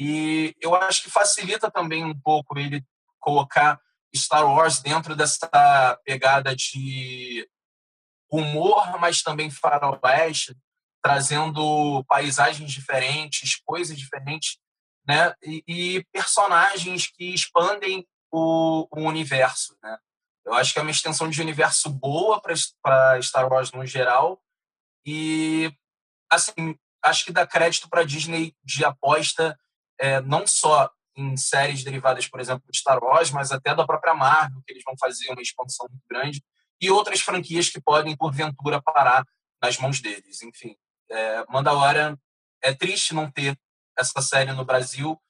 e 0.00 0.56
eu 0.60 0.74
acho 0.74 1.02
que 1.02 1.10
facilita 1.10 1.70
também 1.70 2.02
um 2.02 2.18
pouco 2.18 2.58
ele 2.58 2.82
colocar 3.18 3.78
Star 4.16 4.46
Wars 4.46 4.80
dentro 4.80 5.14
dessa 5.14 5.98
pegada 6.06 6.56
de 6.56 7.46
humor, 8.30 8.98
mas 8.98 9.22
também 9.22 9.50
faroeste, 9.50 10.56
trazendo 11.02 12.02
paisagens 12.08 12.72
diferentes, 12.72 13.60
coisas 13.62 13.98
diferentes, 13.98 14.56
né? 15.06 15.34
E, 15.42 15.62
e 15.68 16.04
personagens 16.12 17.06
que 17.06 17.34
expandem 17.34 18.06
o, 18.30 18.86
o 18.90 19.00
universo, 19.02 19.76
né? 19.82 19.98
Eu 20.44 20.54
acho 20.54 20.72
que 20.72 20.78
é 20.78 20.82
uma 20.82 20.90
extensão 20.90 21.28
de 21.28 21.40
universo 21.40 21.90
boa 21.90 22.40
para 22.40 23.22
Star 23.22 23.50
Wars 23.50 23.70
no 23.72 23.84
geral 23.84 24.42
e 25.04 25.72
assim 26.30 26.76
acho 27.02 27.24
que 27.24 27.32
dá 27.32 27.46
crédito 27.46 27.88
para 27.88 28.04
Disney 28.04 28.54
de 28.64 28.84
aposta 28.84 29.58
é, 29.98 30.20
não 30.20 30.46
só 30.46 30.90
em 31.16 31.36
séries 31.36 31.84
derivadas, 31.84 32.26
por 32.26 32.40
exemplo, 32.40 32.64
de 32.70 32.78
Star 32.78 32.98
Wars, 33.02 33.30
mas 33.30 33.52
até 33.52 33.74
da 33.74 33.86
própria 33.86 34.14
Marvel, 34.14 34.62
que 34.66 34.72
eles 34.72 34.82
vão 34.84 34.96
fazer 34.98 35.30
uma 35.30 35.42
expansão 35.42 35.86
muito 35.90 36.04
grande, 36.08 36.42
e 36.80 36.90
outras 36.90 37.20
franquias 37.20 37.68
que 37.68 37.80
podem, 37.80 38.16
porventura, 38.16 38.80
parar 38.80 39.24
nas 39.62 39.76
mãos 39.76 40.00
deles. 40.00 40.40
Enfim, 40.42 40.74
é, 41.10 41.44
Mandalorian 41.48 42.16
é 42.62 42.72
triste 42.72 43.14
não 43.14 43.30
ter 43.30 43.58
essa 43.98 44.22
série 44.22 44.52
no 44.52 44.64
Brasil, 44.64 45.20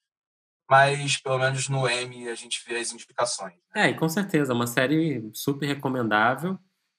mas 0.71 1.17
pelo 1.17 1.39
menos 1.39 1.69
no 1.69 1.89
M 1.89 2.29
a 2.29 2.35
gente 2.37 2.63
vê 2.65 2.77
as 2.77 2.93
indicações. 2.93 3.55
É, 3.75 3.89
e 3.89 3.95
com 3.95 4.09
certeza, 4.09 4.55
uma 4.55 4.69
série 4.69 5.29
super 5.35 5.67
recomendável. 5.67 6.57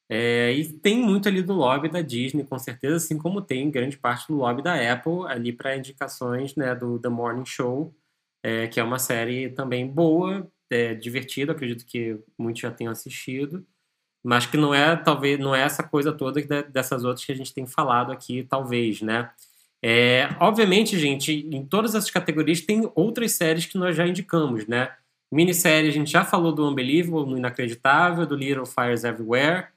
É, 0.09 0.51
e 0.51 0.73
tem 0.73 0.97
muito 1.01 1.29
ali 1.29 1.41
do 1.41 1.53
lobby 1.53 1.87
da 1.87 2.01
Disney, 2.01 2.43
com 2.43 2.59
certeza, 2.59 2.97
assim 2.97 3.17
como 3.17 3.41
tem 3.41 3.71
grande 3.71 3.97
parte 3.97 4.27
do 4.27 4.35
lobby 4.35 4.61
da 4.61 4.75
Apple 4.91 5.25
ali 5.25 5.53
para 5.53 5.77
indicações 5.77 6.53
né, 6.53 6.75
do 6.75 6.99
The 6.99 7.07
Morning 7.07 7.45
Show, 7.45 7.95
é, 8.43 8.67
que 8.67 8.77
é 8.77 8.83
uma 8.83 8.99
série 8.99 9.49
também 9.51 9.87
boa, 9.87 10.45
é, 10.69 10.93
divertida, 10.93 11.53
acredito 11.53 11.85
que 11.85 12.19
muitos 12.37 12.61
já 12.61 12.71
tenham 12.71 12.91
assistido, 12.91 13.65
mas 14.21 14.45
que 14.45 14.57
não 14.57 14.73
é 14.73 14.97
talvez 14.97 15.39
não 15.39 15.55
é 15.55 15.61
essa 15.61 15.81
coisa 15.81 16.11
toda 16.11 16.41
dessas 16.63 17.05
outras 17.05 17.25
que 17.25 17.31
a 17.31 17.35
gente 17.35 17.53
tem 17.53 17.65
falado 17.65 18.11
aqui, 18.11 18.43
talvez, 18.43 19.01
né? 19.01 19.31
É, 19.83 20.29
obviamente, 20.39 20.99
gente, 20.99 21.47
em 21.51 21.65
todas 21.65 21.95
essas 21.95 22.11
categorias 22.11 22.61
tem 22.61 22.89
outras 22.93 23.31
séries 23.31 23.65
que 23.65 23.77
nós 23.77 23.95
já 23.95 24.05
indicamos, 24.05 24.67
né? 24.67 24.91
Minissérie, 25.31 25.89
a 25.89 25.93
gente 25.93 26.11
já 26.11 26.23
falou 26.23 26.51
do 26.51 26.67
Unbelievable, 26.67 27.29
no 27.29 27.37
Inacreditável, 27.37 28.25
do 28.25 28.35
Little 28.35 28.65
Fires 28.65 29.03
Everywhere. 29.03 29.67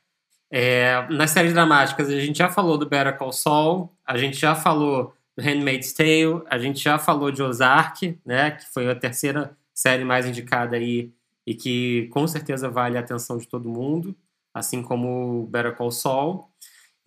É, 0.50 1.06
nas 1.10 1.30
séries 1.30 1.52
dramáticas, 1.52 2.08
a 2.08 2.20
gente 2.20 2.38
já 2.38 2.50
falou 2.50 2.76
do 2.76 2.88
Better 2.88 3.16
Call 3.16 3.32
Saul, 3.32 3.90
a 4.04 4.18
gente 4.18 4.36
já 4.36 4.54
falou 4.54 5.14
do 5.36 5.42
Handmaid's 5.42 5.92
Tale, 5.92 6.42
a 6.50 6.58
gente 6.58 6.82
já 6.82 6.98
falou 6.98 7.30
de 7.30 7.42
Ozark, 7.42 8.18
né? 8.26 8.52
Que 8.52 8.66
foi 8.72 8.90
a 8.90 8.94
terceira 8.94 9.56
série 9.72 10.04
mais 10.04 10.26
indicada 10.26 10.76
aí 10.76 11.12
e 11.46 11.54
que 11.54 12.08
com 12.12 12.26
certeza 12.26 12.68
vale 12.68 12.96
a 12.96 13.00
atenção 13.00 13.36
de 13.38 13.46
todo 13.46 13.68
mundo, 13.68 14.14
assim 14.52 14.82
como 14.82 15.46
Better 15.46 15.74
Call 15.74 15.90
Saul. 15.90 16.48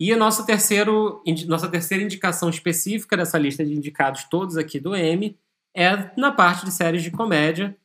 E 0.00 0.12
a 0.12 0.16
nossa, 0.16 0.46
terceiro, 0.46 1.22
nossa 1.46 1.68
terceira 1.68 2.04
indicação 2.04 2.48
específica 2.48 3.16
dessa 3.16 3.36
lista 3.36 3.64
de 3.64 3.74
indicados 3.74 4.24
todos 4.24 4.56
aqui 4.56 4.78
do 4.78 4.94
M 4.94 5.36
é 5.74 6.10
na 6.16 6.30
parte 6.30 6.64
de 6.64 6.72
séries 6.72 7.02
de 7.02 7.10
comédia. 7.10 7.76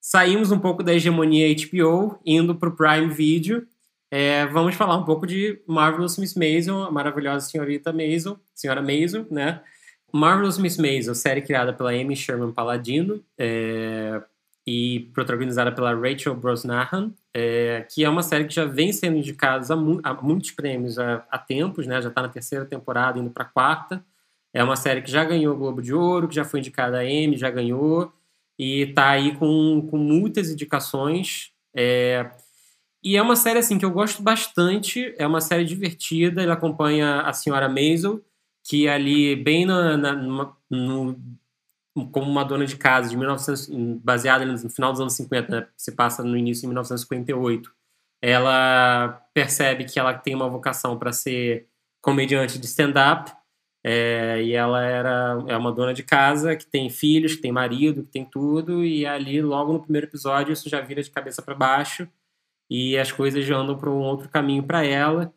Saímos 0.00 0.52
um 0.52 0.58
pouco 0.58 0.82
da 0.82 0.94
hegemonia 0.94 1.52
HBO, 1.54 2.20
indo 2.24 2.54
para 2.54 2.68
o 2.68 2.76
Prime 2.76 3.12
Video. 3.12 3.66
É, 4.08 4.46
vamos 4.46 4.76
falar 4.76 4.96
um 4.96 5.04
pouco 5.04 5.26
de 5.26 5.60
Marvelous 5.66 6.16
Miss 6.16 6.34
Maisel, 6.34 6.84
a 6.84 6.90
maravilhosa 6.92 7.48
senhorita 7.48 7.92
Maisel, 7.92 8.38
senhora 8.54 8.80
Maisel, 8.80 9.26
né? 9.28 9.60
Marvelous 10.12 10.58
Miss 10.58 10.78
Maisel, 10.78 11.14
série 11.14 11.42
criada 11.42 11.72
pela 11.72 11.90
Amy 11.90 12.14
Sherman 12.14 12.52
Palladino, 12.52 13.22
é, 13.36 14.22
e 14.66 15.08
protagonizada 15.14 15.70
pela 15.70 15.94
Rachel 15.94 16.34
Brosnahan, 16.34 17.12
é, 17.32 17.86
que 17.88 18.04
é 18.04 18.08
uma 18.08 18.22
série 18.22 18.46
que 18.46 18.54
já 18.54 18.64
vem 18.64 18.92
sendo 18.92 19.16
indicada 19.16 19.72
a, 19.72 19.76
mu 19.76 20.00
a, 20.02 20.12
muitos 20.14 20.50
prêmios 20.50 20.98
há, 20.98 21.24
há 21.30 21.38
tempos, 21.38 21.86
né? 21.86 22.02
já 22.02 22.08
está 22.08 22.22
na 22.22 22.28
terceira 22.28 22.64
temporada, 22.64 23.18
indo 23.18 23.30
para 23.30 23.44
a 23.44 23.48
quarta. 23.48 24.04
É 24.52 24.64
uma 24.64 24.74
série 24.74 25.02
que 25.02 25.10
já 25.10 25.22
ganhou 25.22 25.54
o 25.54 25.58
Globo 25.58 25.80
de 25.80 25.94
Ouro, 25.94 26.26
que 26.26 26.34
já 26.34 26.44
foi 26.44 26.60
indicada 26.60 26.98
a 26.98 27.08
Emmy, 27.08 27.36
já 27.36 27.50
ganhou, 27.50 28.12
e 28.58 28.82
está 28.82 29.10
aí 29.10 29.36
com, 29.36 29.86
com 29.88 29.98
muitas 29.98 30.50
indicações. 30.50 31.52
É, 31.74 32.28
e 33.04 33.16
é 33.16 33.22
uma 33.22 33.36
série 33.36 33.60
assim 33.60 33.78
que 33.78 33.84
eu 33.84 33.90
gosto 33.90 34.20
bastante, 34.20 35.14
é 35.16 35.26
uma 35.26 35.40
série 35.40 35.64
divertida, 35.64 36.42
ele 36.42 36.50
acompanha 36.50 37.20
a 37.20 37.32
senhora 37.32 37.68
Maisel, 37.68 38.20
que 38.64 38.88
ali 38.88 39.36
bem 39.36 39.64
na, 39.64 39.96
na 39.96 40.52
no 40.68 41.16
como 42.04 42.30
uma 42.30 42.44
dona 42.44 42.66
de 42.66 42.76
casa 42.76 43.08
de 43.08 43.16
1900, 43.16 43.68
baseada 44.02 44.44
no 44.44 44.70
final 44.70 44.92
dos 44.92 45.00
anos 45.00 45.14
50, 45.14 45.60
né? 45.60 45.66
se 45.76 45.92
passa 45.92 46.22
no 46.22 46.36
início 46.36 46.62
de 46.62 46.66
1958. 46.68 47.72
Ela 48.22 49.22
percebe 49.32 49.84
que 49.84 49.98
ela 49.98 50.14
tem 50.14 50.34
uma 50.34 50.48
vocação 50.48 50.98
para 50.98 51.12
ser 51.12 51.68
comediante 52.02 52.58
de 52.58 52.66
stand-up 52.66 53.32
é, 53.84 54.42
e 54.42 54.52
ela 54.52 54.82
era 54.84 55.44
é 55.46 55.56
uma 55.56 55.72
dona 55.72 55.94
de 55.94 56.02
casa 56.02 56.56
que 56.56 56.66
tem 56.66 56.90
filhos, 56.90 57.36
que 57.36 57.42
tem 57.42 57.52
marido, 57.52 58.02
que 58.02 58.10
tem 58.10 58.24
tudo 58.24 58.84
e 58.84 59.06
ali 59.06 59.40
logo 59.40 59.72
no 59.72 59.80
primeiro 59.80 60.06
episódio 60.06 60.52
isso 60.52 60.68
já 60.68 60.80
vira 60.80 61.02
de 61.02 61.10
cabeça 61.10 61.40
para 61.40 61.54
baixo 61.54 62.08
e 62.68 62.98
as 62.98 63.12
coisas 63.12 63.44
já 63.44 63.56
andam 63.56 63.78
para 63.78 63.90
um 63.90 64.00
outro 64.00 64.28
caminho 64.28 64.62
para 64.64 64.84
ela 64.84 65.32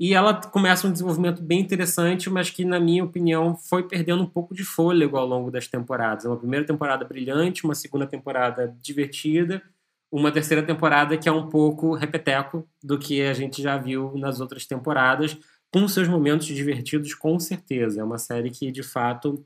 e 0.00 0.14
ela 0.14 0.32
começa 0.32 0.88
um 0.88 0.92
desenvolvimento 0.92 1.42
bem 1.42 1.60
interessante, 1.60 2.30
mas 2.30 2.48
que, 2.48 2.64
na 2.64 2.80
minha 2.80 3.04
opinião, 3.04 3.54
foi 3.54 3.86
perdendo 3.86 4.22
um 4.22 4.26
pouco 4.26 4.54
de 4.54 4.64
fôlego 4.64 5.18
ao 5.18 5.26
longo 5.26 5.50
das 5.50 5.68
temporadas. 5.68 6.24
Uma 6.24 6.38
primeira 6.38 6.64
temporada 6.64 7.04
brilhante, 7.04 7.64
uma 7.64 7.74
segunda 7.74 8.06
temporada 8.06 8.74
divertida, 8.80 9.62
uma 10.10 10.32
terceira 10.32 10.62
temporada 10.62 11.18
que 11.18 11.28
é 11.28 11.32
um 11.32 11.50
pouco 11.50 11.94
repeteco 11.94 12.66
do 12.82 12.98
que 12.98 13.20
a 13.20 13.34
gente 13.34 13.60
já 13.60 13.76
viu 13.76 14.16
nas 14.16 14.40
outras 14.40 14.64
temporadas, 14.64 15.36
com 15.70 15.86
seus 15.86 16.08
momentos 16.08 16.46
divertidos, 16.46 17.12
com 17.12 17.38
certeza. 17.38 18.00
É 18.00 18.04
uma 18.04 18.16
série 18.16 18.48
que, 18.48 18.72
de 18.72 18.82
fato, 18.82 19.44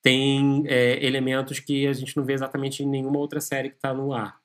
tem 0.00 0.62
é, 0.68 1.04
elementos 1.04 1.58
que 1.58 1.84
a 1.84 1.92
gente 1.92 2.16
não 2.16 2.24
vê 2.24 2.34
exatamente 2.34 2.80
em 2.80 2.88
nenhuma 2.88 3.18
outra 3.18 3.40
série 3.40 3.70
que 3.70 3.76
está 3.76 3.92
no 3.92 4.12
ar. 4.12 4.38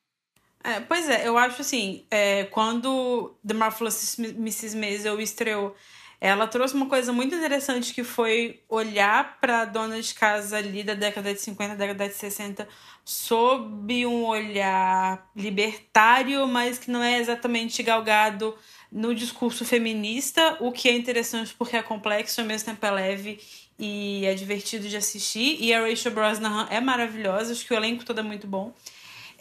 É, 0.63 0.79
pois 0.79 1.09
é, 1.09 1.27
eu 1.27 1.37
acho 1.37 1.61
assim, 1.61 2.05
é, 2.11 2.45
quando 2.45 3.35
The 3.45 3.53
Marvelous 3.53 4.17
Mrs. 4.19 4.77
Maisel 4.77 5.19
estreou, 5.19 5.75
ela 6.19 6.45
trouxe 6.45 6.75
uma 6.75 6.85
coisa 6.85 7.11
muito 7.11 7.33
interessante 7.33 7.95
que 7.95 8.03
foi 8.03 8.61
olhar 8.69 9.39
para 9.41 9.65
dona 9.65 9.99
de 9.99 10.13
casa 10.13 10.57
ali 10.57 10.83
da 10.83 10.93
década 10.93 11.33
de 11.33 11.41
50, 11.41 11.75
década 11.75 12.07
de 12.07 12.13
60, 12.13 12.67
sob 13.03 14.05
um 14.05 14.25
olhar 14.25 15.27
libertário, 15.35 16.47
mas 16.47 16.77
que 16.77 16.91
não 16.91 17.01
é 17.01 17.17
exatamente 17.17 17.81
galgado 17.81 18.55
no 18.91 19.15
discurso 19.15 19.65
feminista, 19.65 20.57
o 20.59 20.71
que 20.71 20.89
é 20.89 20.93
interessante 20.93 21.55
porque 21.57 21.75
é 21.75 21.81
complexo, 21.81 22.39
ao 22.39 22.45
mesmo 22.45 22.67
tempo 22.67 22.85
é 22.85 22.91
leve 22.91 23.39
e 23.79 24.23
é 24.23 24.35
divertido 24.35 24.87
de 24.87 24.95
assistir. 24.95 25.57
E 25.59 25.73
a 25.73 25.81
Rachel 25.81 26.11
Brosnahan 26.11 26.67
é 26.69 26.79
maravilhosa, 26.79 27.51
acho 27.51 27.65
que 27.65 27.73
o 27.73 27.77
elenco 27.77 28.05
todo 28.05 28.19
é 28.19 28.23
muito 28.23 28.45
bom. 28.45 28.75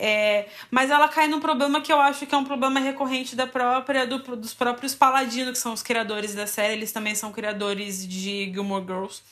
É, 0.02 0.46
mas 0.70 0.90
ela 0.90 1.08
cai 1.08 1.28
num 1.28 1.40
problema 1.40 1.82
que 1.82 1.92
eu 1.92 2.00
acho 2.00 2.24
que 2.24 2.34
é 2.34 2.38
um 2.38 2.44
problema 2.44 2.80
recorrente 2.80 3.36
da 3.36 3.46
própria 3.46 4.06
do, 4.06 4.18
dos 4.34 4.54
próprios 4.54 4.94
Paladino, 4.94 5.52
que 5.52 5.58
são 5.58 5.74
os 5.74 5.82
criadores 5.82 6.34
da 6.34 6.46
série. 6.46 6.72
Eles 6.72 6.90
também 6.90 7.14
são 7.14 7.30
criadores 7.30 8.08
de 8.08 8.50
Gilmore 8.50 8.82
Girls. 8.82 9.22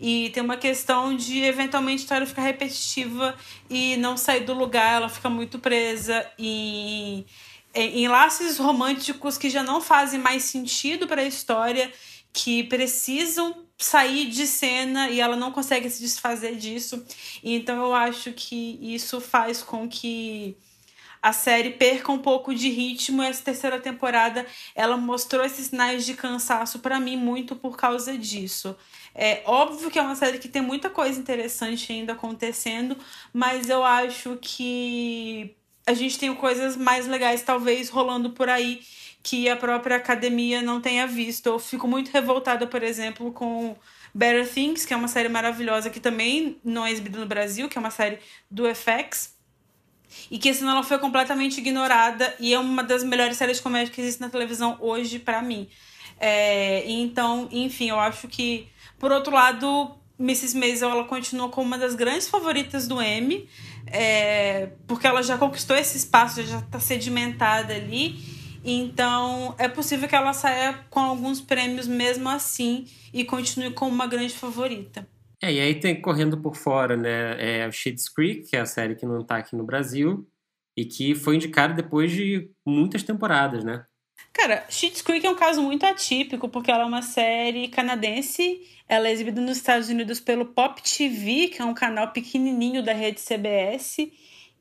E 0.00 0.30
tem 0.30 0.42
uma 0.42 0.56
questão 0.56 1.14
de 1.14 1.42
eventualmente 1.44 2.00
a 2.00 2.02
história 2.02 2.26
ficar 2.26 2.42
repetitiva 2.42 3.36
e 3.70 3.96
não 3.98 4.16
sair 4.16 4.40
do 4.40 4.54
lugar, 4.54 4.96
ela 4.96 5.08
fica 5.08 5.30
muito 5.30 5.60
presa 5.60 6.26
em, 6.36 7.24
em 7.72 8.08
laços 8.08 8.58
românticos 8.58 9.38
que 9.38 9.48
já 9.48 9.62
não 9.62 9.80
fazem 9.80 10.18
mais 10.18 10.42
sentido 10.42 11.06
para 11.06 11.22
a 11.22 11.24
história, 11.24 11.92
que 12.38 12.62
precisam 12.62 13.66
sair 13.76 14.26
de 14.26 14.46
cena 14.46 15.10
e 15.10 15.20
ela 15.20 15.34
não 15.34 15.50
consegue 15.50 15.90
se 15.90 16.00
desfazer 16.00 16.54
disso. 16.54 17.04
Então 17.42 17.82
eu 17.82 17.92
acho 17.92 18.32
que 18.32 18.78
isso 18.80 19.20
faz 19.20 19.60
com 19.60 19.88
que 19.88 20.56
a 21.20 21.32
série 21.32 21.70
perca 21.70 22.12
um 22.12 22.18
pouco 22.18 22.54
de 22.54 22.68
ritmo. 22.68 23.22
Essa 23.22 23.42
terceira 23.42 23.80
temporada 23.80 24.46
ela 24.72 24.96
mostrou 24.96 25.44
esses 25.44 25.66
sinais 25.66 26.06
de 26.06 26.14
cansaço 26.14 26.78
para 26.78 27.00
mim 27.00 27.16
muito 27.16 27.56
por 27.56 27.76
causa 27.76 28.16
disso. 28.16 28.76
É 29.16 29.42
óbvio 29.44 29.90
que 29.90 29.98
é 29.98 30.02
uma 30.02 30.14
série 30.14 30.38
que 30.38 30.48
tem 30.48 30.62
muita 30.62 30.88
coisa 30.88 31.18
interessante 31.18 31.92
ainda 31.92 32.12
acontecendo, 32.12 32.96
mas 33.32 33.68
eu 33.68 33.82
acho 33.82 34.38
que 34.40 35.56
a 35.84 35.92
gente 35.92 36.20
tem 36.20 36.32
coisas 36.36 36.76
mais 36.76 37.08
legais 37.08 37.42
talvez 37.42 37.88
rolando 37.88 38.30
por 38.30 38.48
aí 38.48 38.80
que 39.22 39.48
a 39.48 39.56
própria 39.56 39.96
academia 39.96 40.62
não 40.62 40.80
tenha 40.80 41.06
visto. 41.06 41.46
Eu 41.46 41.58
fico 41.58 41.86
muito 41.86 42.10
revoltada, 42.10 42.66
por 42.66 42.82
exemplo, 42.82 43.32
com 43.32 43.76
Better 44.14 44.48
Things, 44.48 44.84
que 44.84 44.94
é 44.94 44.96
uma 44.96 45.08
série 45.08 45.28
maravilhosa 45.28 45.90
que 45.90 46.00
também 46.00 46.58
não 46.64 46.86
é 46.86 46.90
exibida 46.90 47.18
no 47.18 47.26
Brasil, 47.26 47.68
que 47.68 47.76
é 47.76 47.80
uma 47.80 47.90
série 47.90 48.18
do 48.50 48.64
FX. 48.74 49.36
E 50.30 50.38
que 50.38 50.48
assim, 50.48 50.66
ela 50.66 50.82
foi 50.82 50.98
completamente 50.98 51.58
ignorada 51.58 52.34
e 52.40 52.54
é 52.54 52.58
uma 52.58 52.82
das 52.82 53.04
melhores 53.04 53.36
séries 53.36 53.58
de 53.58 53.62
comédia 53.62 53.92
que 53.92 54.00
existe 54.00 54.20
na 54.20 54.28
televisão 54.28 54.76
hoje 54.80 55.18
para 55.18 55.42
mim. 55.42 55.68
É, 56.18 56.90
então, 56.90 57.48
enfim, 57.52 57.90
eu 57.90 58.00
acho 58.00 58.26
que, 58.26 58.68
por 58.98 59.12
outro 59.12 59.34
lado, 59.34 59.96
Mrs. 60.18 60.56
Maisel 60.56 60.90
ela 60.90 61.04
continua 61.04 61.48
como 61.48 61.66
uma 61.66 61.78
das 61.78 61.94
grandes 61.94 62.28
favoritas 62.28 62.88
do 62.88 63.00
Emmy, 63.00 63.48
é, 63.86 64.70
porque 64.86 65.06
ela 65.06 65.22
já 65.22 65.38
conquistou 65.38 65.76
esse 65.76 65.96
espaço, 65.96 66.42
já 66.42 66.58
está 66.58 66.80
sedimentada 66.80 67.74
ali. 67.74 68.37
Então, 68.64 69.54
é 69.58 69.68
possível 69.68 70.08
que 70.08 70.16
ela 70.16 70.32
saia 70.32 70.84
com 70.90 71.00
alguns 71.00 71.40
prêmios 71.40 71.86
mesmo 71.86 72.28
assim 72.28 72.86
e 73.12 73.24
continue 73.24 73.72
como 73.72 73.92
uma 73.92 74.06
grande 74.06 74.34
favorita. 74.34 75.06
É, 75.40 75.52
e 75.52 75.60
aí 75.60 75.74
tem 75.78 76.00
correndo 76.00 76.40
por 76.40 76.56
fora, 76.56 76.96
né? 76.96 77.62
É 77.62 77.66
o 77.68 77.72
Schitt's 77.72 78.08
Creek, 78.08 78.50
que 78.50 78.56
é 78.56 78.60
a 78.60 78.66
série 78.66 78.96
que 78.96 79.06
não 79.06 79.20
está 79.20 79.36
aqui 79.36 79.54
no 79.54 79.64
Brasil 79.64 80.26
e 80.76 80.84
que 80.84 81.14
foi 81.14 81.36
indicada 81.36 81.74
depois 81.74 82.10
de 82.10 82.50
muitas 82.66 83.02
temporadas, 83.02 83.64
né? 83.64 83.84
Cara, 84.32 84.64
Schitt's 84.68 85.02
Creek 85.02 85.26
é 85.26 85.30
um 85.30 85.36
caso 85.36 85.62
muito 85.62 85.84
atípico 85.84 86.48
porque 86.48 86.70
ela 86.70 86.82
é 86.84 86.86
uma 86.86 87.02
série 87.02 87.68
canadense. 87.68 88.60
Ela 88.88 89.08
é 89.08 89.12
exibida 89.12 89.40
nos 89.40 89.56
Estados 89.56 89.88
Unidos 89.88 90.20
pelo 90.20 90.46
Pop 90.46 90.82
TV, 90.82 91.48
que 91.48 91.62
é 91.62 91.64
um 91.64 91.74
canal 91.74 92.12
pequenininho 92.12 92.82
da 92.82 92.92
rede 92.92 93.20
CBS. 93.20 94.10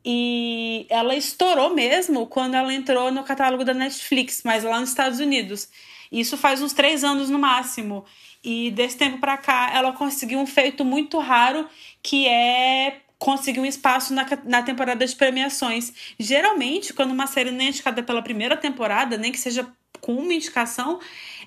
E 0.10 0.86
ela 0.90 1.18
estourou 1.18 1.76
mesmo 1.76 2.28
quando 2.28 2.56
ela 2.56 2.74
entrou 2.74 3.12
no 3.12 3.26
catálogo 3.26 3.66
da 3.66 3.74
Netflix, 3.74 4.42
mas 4.46 4.64
lá 4.64 4.80
nos 4.80 4.88
Estados 4.88 5.20
Unidos. 5.20 5.68
Isso 6.10 6.38
faz 6.38 6.62
uns 6.62 6.72
três 6.72 7.04
anos 7.04 7.30
no 7.30 7.38
máximo. 7.38 8.06
E 8.42 8.72
desse 8.72 8.96
tempo 8.96 9.18
para 9.18 9.36
cá, 9.36 9.70
ela 9.74 9.92
conseguiu 9.92 10.40
um 10.40 10.48
feito 10.48 10.86
muito 10.86 11.20
raro, 11.20 11.68
que 12.02 12.26
é 12.26 13.02
conseguir 13.20 13.60
um 13.60 13.66
espaço 13.66 14.14
na, 14.14 14.26
na 14.46 14.64
temporada 14.64 15.06
de 15.06 15.14
premiações. 15.14 15.92
Geralmente, 16.18 16.94
quando 16.94 17.12
uma 17.12 17.28
série 17.28 17.52
não 17.52 17.66
é 17.66 17.68
indicada 17.68 18.02
pela 18.02 18.22
primeira 18.22 18.56
temporada, 18.56 19.18
nem 19.18 19.34
que 19.34 19.38
seja 19.38 19.68
com 20.00 20.14
uma 20.14 20.34
indicação, 20.34 21.02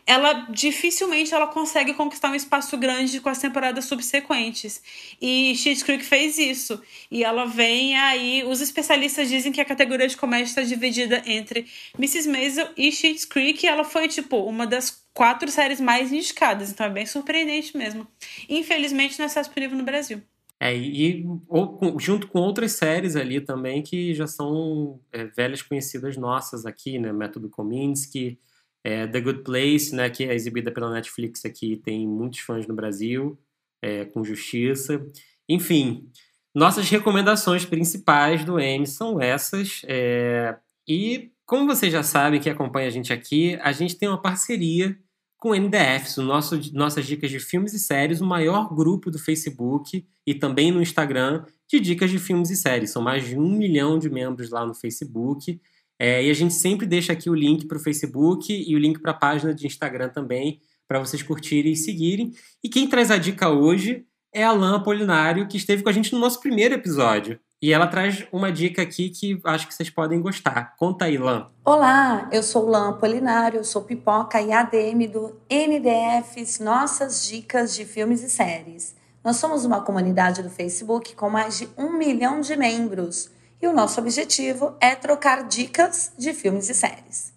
ela 0.06 0.46
dificilmente 0.50 1.34
ela 1.34 1.46
consegue 1.46 1.94
conquistar 1.94 2.30
um 2.30 2.34
espaço 2.34 2.76
grande 2.76 3.20
com 3.20 3.28
as 3.28 3.38
temporadas 3.38 3.84
subsequentes. 3.84 4.82
E 5.20 5.54
Schitt's 5.56 5.82
Creek 5.82 6.04
fez 6.04 6.38
isso. 6.38 6.80
E 7.10 7.24
ela 7.24 7.46
vem 7.46 7.96
aí, 7.96 8.44
os 8.44 8.60
especialistas 8.60 9.28
dizem 9.28 9.52
que 9.52 9.60
a 9.60 9.64
categoria 9.64 10.08
de 10.08 10.16
comédia 10.16 10.44
está 10.44 10.62
dividida 10.62 11.22
entre 11.26 11.66
Mrs. 11.98 12.28
Maisel 12.28 12.68
e 12.76 12.90
Schitt's 12.90 13.24
Creek, 13.24 13.64
e 13.64 13.68
ela 13.68 13.84
foi 13.84 14.08
tipo 14.08 14.36
uma 14.38 14.66
das 14.66 15.04
quatro 15.12 15.50
séries 15.50 15.80
mais 15.80 16.12
indicadas, 16.12 16.70
então 16.70 16.86
é 16.86 16.90
bem 16.90 17.06
surpreendente 17.06 17.76
mesmo. 17.76 18.06
Infelizmente 18.48 19.18
não 19.18 19.26
está 19.26 19.40
disponível 19.40 19.76
no 19.76 19.84
Brasil. 19.84 20.22
É, 20.62 20.76
e 20.76 21.24
ou, 21.48 21.98
junto 21.98 22.28
com 22.28 22.38
outras 22.38 22.72
séries 22.72 23.16
ali 23.16 23.40
também 23.40 23.82
que 23.82 24.14
já 24.14 24.26
são 24.26 25.00
é, 25.10 25.24
velhas 25.24 25.62
conhecidas 25.62 26.18
nossas 26.18 26.66
aqui, 26.66 26.98
né? 26.98 27.10
Método 27.14 27.48
Kominsky, 27.48 28.38
é, 28.84 29.06
The 29.06 29.20
Good 29.20 29.42
Place, 29.42 29.94
né, 29.94 30.08
que 30.10 30.24
é 30.24 30.34
exibida 30.34 30.70
pela 30.70 30.90
Netflix 30.90 31.44
aqui, 31.44 31.76
tem 31.76 32.06
muitos 32.06 32.40
fãs 32.40 32.66
no 32.66 32.74
Brasil, 32.74 33.38
é, 33.82 34.04
com 34.04 34.24
justiça. 34.24 35.04
Enfim, 35.48 36.08
nossas 36.54 36.88
recomendações 36.88 37.64
principais 37.64 38.44
do 38.44 38.58
M 38.58 38.86
são 38.86 39.20
essas. 39.20 39.82
É, 39.86 40.56
e 40.88 41.30
como 41.46 41.66
vocês 41.66 41.92
já 41.92 42.02
sabem 42.02 42.40
que 42.40 42.48
acompanha 42.48 42.88
a 42.88 42.90
gente 42.90 43.12
aqui, 43.12 43.58
a 43.62 43.72
gente 43.72 43.96
tem 43.96 44.08
uma 44.08 44.20
parceria 44.20 44.96
com 45.36 45.50
o 45.50 45.54
NDFs, 45.54 46.18
o 46.18 46.22
nosso, 46.22 46.60
nossas 46.74 47.06
dicas 47.06 47.30
de 47.30 47.40
filmes 47.40 47.72
e 47.72 47.78
séries, 47.78 48.20
o 48.20 48.26
maior 48.26 48.74
grupo 48.74 49.10
do 49.10 49.18
Facebook 49.18 50.06
e 50.26 50.34
também 50.34 50.70
no 50.70 50.82
Instagram 50.82 51.44
de 51.66 51.80
dicas 51.80 52.10
de 52.10 52.18
filmes 52.18 52.50
e 52.50 52.56
séries. 52.56 52.90
São 52.90 53.00
mais 53.00 53.26
de 53.26 53.38
um 53.38 53.50
milhão 53.50 53.98
de 53.98 54.10
membros 54.10 54.50
lá 54.50 54.66
no 54.66 54.74
Facebook. 54.74 55.58
É, 56.02 56.24
e 56.24 56.30
a 56.30 56.34
gente 56.34 56.54
sempre 56.54 56.86
deixa 56.86 57.12
aqui 57.12 57.28
o 57.28 57.34
link 57.34 57.66
para 57.66 57.76
o 57.76 57.80
Facebook 57.80 58.50
e 58.50 58.74
o 58.74 58.78
link 58.78 58.98
para 59.00 59.10
a 59.10 59.14
página 59.14 59.52
de 59.52 59.66
Instagram 59.66 60.08
também, 60.08 60.58
para 60.88 60.98
vocês 60.98 61.22
curtirem 61.22 61.72
e 61.72 61.76
seguirem. 61.76 62.32
E 62.64 62.70
quem 62.70 62.88
traz 62.88 63.10
a 63.10 63.18
dica 63.18 63.50
hoje 63.50 64.06
é 64.32 64.42
a 64.42 64.50
Lan 64.50 64.76
Apolinário, 64.76 65.46
que 65.46 65.58
esteve 65.58 65.82
com 65.82 65.90
a 65.90 65.92
gente 65.92 66.10
no 66.14 66.18
nosso 66.18 66.40
primeiro 66.40 66.74
episódio. 66.74 67.38
E 67.60 67.70
ela 67.70 67.86
traz 67.86 68.26
uma 68.32 68.50
dica 68.50 68.80
aqui 68.80 69.10
que 69.10 69.38
acho 69.44 69.68
que 69.68 69.74
vocês 69.74 69.90
podem 69.90 70.22
gostar. 70.22 70.74
Conta 70.78 71.04
aí, 71.04 71.18
Lan. 71.18 71.48
Olá, 71.62 72.30
eu 72.32 72.42
sou 72.42 72.66
Lan 72.66 72.88
Apolinário, 72.88 73.62
sou 73.62 73.82
pipoca 73.82 74.40
e 74.40 74.50
ADM 74.50 75.06
do 75.12 75.38
NDFs 75.50 76.60
Nossas 76.60 77.28
Dicas 77.28 77.74
de 77.74 77.84
Filmes 77.84 78.22
e 78.22 78.30
Séries. 78.30 78.96
Nós 79.22 79.36
somos 79.36 79.66
uma 79.66 79.82
comunidade 79.82 80.42
do 80.42 80.48
Facebook 80.48 81.14
com 81.14 81.28
mais 81.28 81.58
de 81.58 81.68
um 81.76 81.92
milhão 81.92 82.40
de 82.40 82.56
membros 82.56 83.30
e 83.62 83.66
o 83.66 83.72
nosso 83.72 84.00
objetivo 84.00 84.74
é 84.80 84.94
trocar 84.94 85.44
dicas 85.44 86.12
de 86.16 86.32
filmes 86.32 86.70
e 86.70 86.74
séries. 86.74 87.32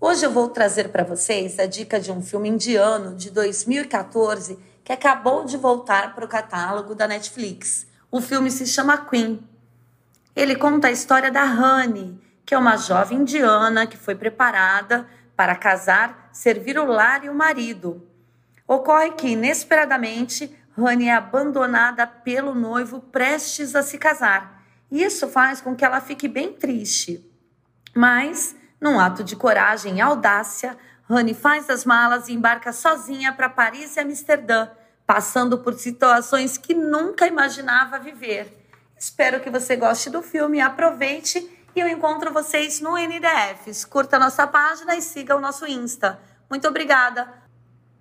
Hoje 0.00 0.24
eu 0.24 0.30
vou 0.30 0.48
trazer 0.48 0.90
para 0.90 1.02
vocês 1.02 1.58
a 1.58 1.66
dica 1.66 1.98
de 1.98 2.12
um 2.12 2.22
filme 2.22 2.48
indiano 2.48 3.16
de 3.16 3.30
2014 3.30 4.58
que 4.84 4.92
acabou 4.92 5.44
de 5.44 5.56
voltar 5.56 6.14
para 6.14 6.24
o 6.24 6.28
catálogo 6.28 6.94
da 6.94 7.08
Netflix. 7.08 7.86
O 8.10 8.20
filme 8.20 8.50
se 8.50 8.66
chama 8.66 8.96
Queen. 8.96 9.42
Ele 10.36 10.54
conta 10.54 10.86
a 10.86 10.92
história 10.92 11.30
da 11.30 11.44
Honey, 11.44 12.16
que 12.46 12.54
é 12.54 12.58
uma 12.58 12.76
jovem 12.76 13.18
indiana 13.18 13.86
que 13.86 13.96
foi 13.96 14.14
preparada 14.14 15.08
para 15.34 15.56
casar, 15.56 16.30
servir 16.32 16.78
o 16.78 16.84
lar 16.84 17.24
e 17.24 17.28
o 17.28 17.34
marido. 17.34 18.06
Ocorre 18.66 19.10
que, 19.10 19.28
inesperadamente, 19.28 20.56
Honey 20.76 21.08
é 21.08 21.14
abandonada 21.14 22.06
pelo 22.06 22.54
noivo 22.54 23.00
prestes 23.00 23.74
a 23.74 23.82
se 23.82 23.98
casar 23.98 24.57
isso 24.90 25.28
faz 25.28 25.60
com 25.60 25.74
que 25.76 25.84
ela 25.84 26.00
fique 26.00 26.26
bem 26.26 26.52
triste. 26.52 27.24
Mas, 27.94 28.56
num 28.80 28.98
ato 28.98 29.22
de 29.22 29.36
coragem 29.36 29.98
e 29.98 30.00
audácia, 30.00 30.76
Rani 31.08 31.34
faz 31.34 31.68
as 31.70 31.84
malas 31.84 32.28
e 32.28 32.32
embarca 32.32 32.72
sozinha 32.72 33.32
para 33.32 33.48
Paris 33.48 33.96
e 33.96 34.00
Amsterdã, 34.00 34.68
passando 35.06 35.58
por 35.58 35.74
situações 35.74 36.56
que 36.56 36.74
nunca 36.74 37.26
imaginava 37.26 37.98
viver. 37.98 38.54
Espero 38.98 39.40
que 39.40 39.50
você 39.50 39.76
goste 39.76 40.10
do 40.10 40.22
filme, 40.22 40.60
aproveite 40.60 41.48
e 41.74 41.80
eu 41.80 41.88
encontro 41.88 42.32
vocês 42.32 42.80
no 42.80 42.96
NDFs. 42.96 43.84
Curta 43.84 44.18
nossa 44.18 44.46
página 44.46 44.96
e 44.96 45.02
siga 45.02 45.36
o 45.36 45.40
nosso 45.40 45.66
Insta. 45.66 46.18
Muito 46.50 46.66
obrigada. 46.66 47.28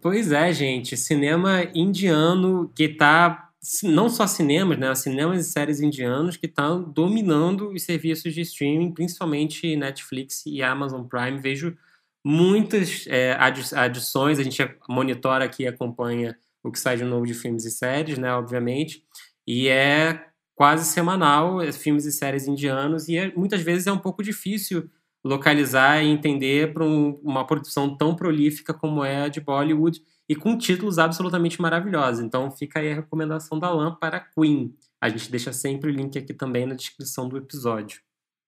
Pois 0.02 0.32
é, 0.32 0.52
gente, 0.52 0.98
cinema 0.98 1.64
indiano 1.74 2.72
que 2.76 2.84
está 2.84 3.47
não 3.84 4.10
só 4.10 4.28
cinemas, 4.28 4.78
né, 4.78 4.94
cinemas 4.96 5.46
e 5.46 5.50
séries 5.50 5.80
indianos 5.80 6.38
que 6.38 6.46
estão 6.46 6.84
dominando 6.84 7.70
os 7.72 7.84
serviços 7.84 8.34
de 8.34 8.42
streaming, 8.42 8.94
principalmente 8.94 9.76
Netflix 9.76 10.46
e 10.46 10.62
Amazon 10.62 11.04
Prime. 11.04 11.40
Vejo 11.40 11.76
muitas 12.24 13.06
é, 13.08 13.36
adições, 13.76 14.40
a 14.40 14.44
gente 14.44 14.62
monitora 14.88 15.46
aqui 15.46 15.64
e 15.64 15.68
acompanha 15.68 16.38
o 16.64 16.72
que 16.72 16.80
sai 16.80 16.98
de 16.98 17.04
novo 17.04 17.26
de 17.26 17.34
filmes 17.34 17.66
e 17.66 17.72
séries, 17.72 18.18
né, 18.18 18.34
obviamente, 18.34 19.04
e 19.46 19.68
é 19.68 20.26
quase 20.56 20.86
semanal, 20.86 21.62
é, 21.62 21.72
filmes 21.72 22.06
e 22.06 22.12
séries 22.12 22.48
indianos, 22.48 23.08
e 23.08 23.18
é, 23.18 23.34
muitas 23.36 23.62
vezes 23.62 23.88
é 23.88 23.92
um 23.92 23.98
pouco 23.98 24.24
difícil 24.24 24.90
localizar 25.24 26.04
e 26.04 26.08
entender 26.08 26.74
para 26.74 26.84
um, 26.84 27.20
uma 27.24 27.46
produção 27.46 27.96
tão 27.96 28.16
prolífica 28.16 28.74
como 28.74 29.04
é 29.04 29.24
a 29.24 29.28
de 29.28 29.40
Bollywood, 29.40 30.02
e 30.30 30.36
com 30.36 30.58
títulos 30.58 31.00
absolutamente 31.00 31.62
maravilhosos. 31.62 32.24
Então 32.24 32.52
fica 32.52 32.80
aí 32.80 32.92
a 32.92 32.96
recomendação 32.96 33.58
da 33.58 33.70
LAM 33.70 33.96
para 33.96 34.20
Queen. 34.20 34.74
A 35.00 35.10
gente 35.10 35.32
deixa 35.32 35.54
sempre 35.54 35.90
o 35.90 35.94
link 35.94 36.18
aqui 36.18 36.34
também 36.34 36.66
na 36.66 36.76
descrição 36.76 37.30
do 37.30 37.38
episódio. 37.38 38.02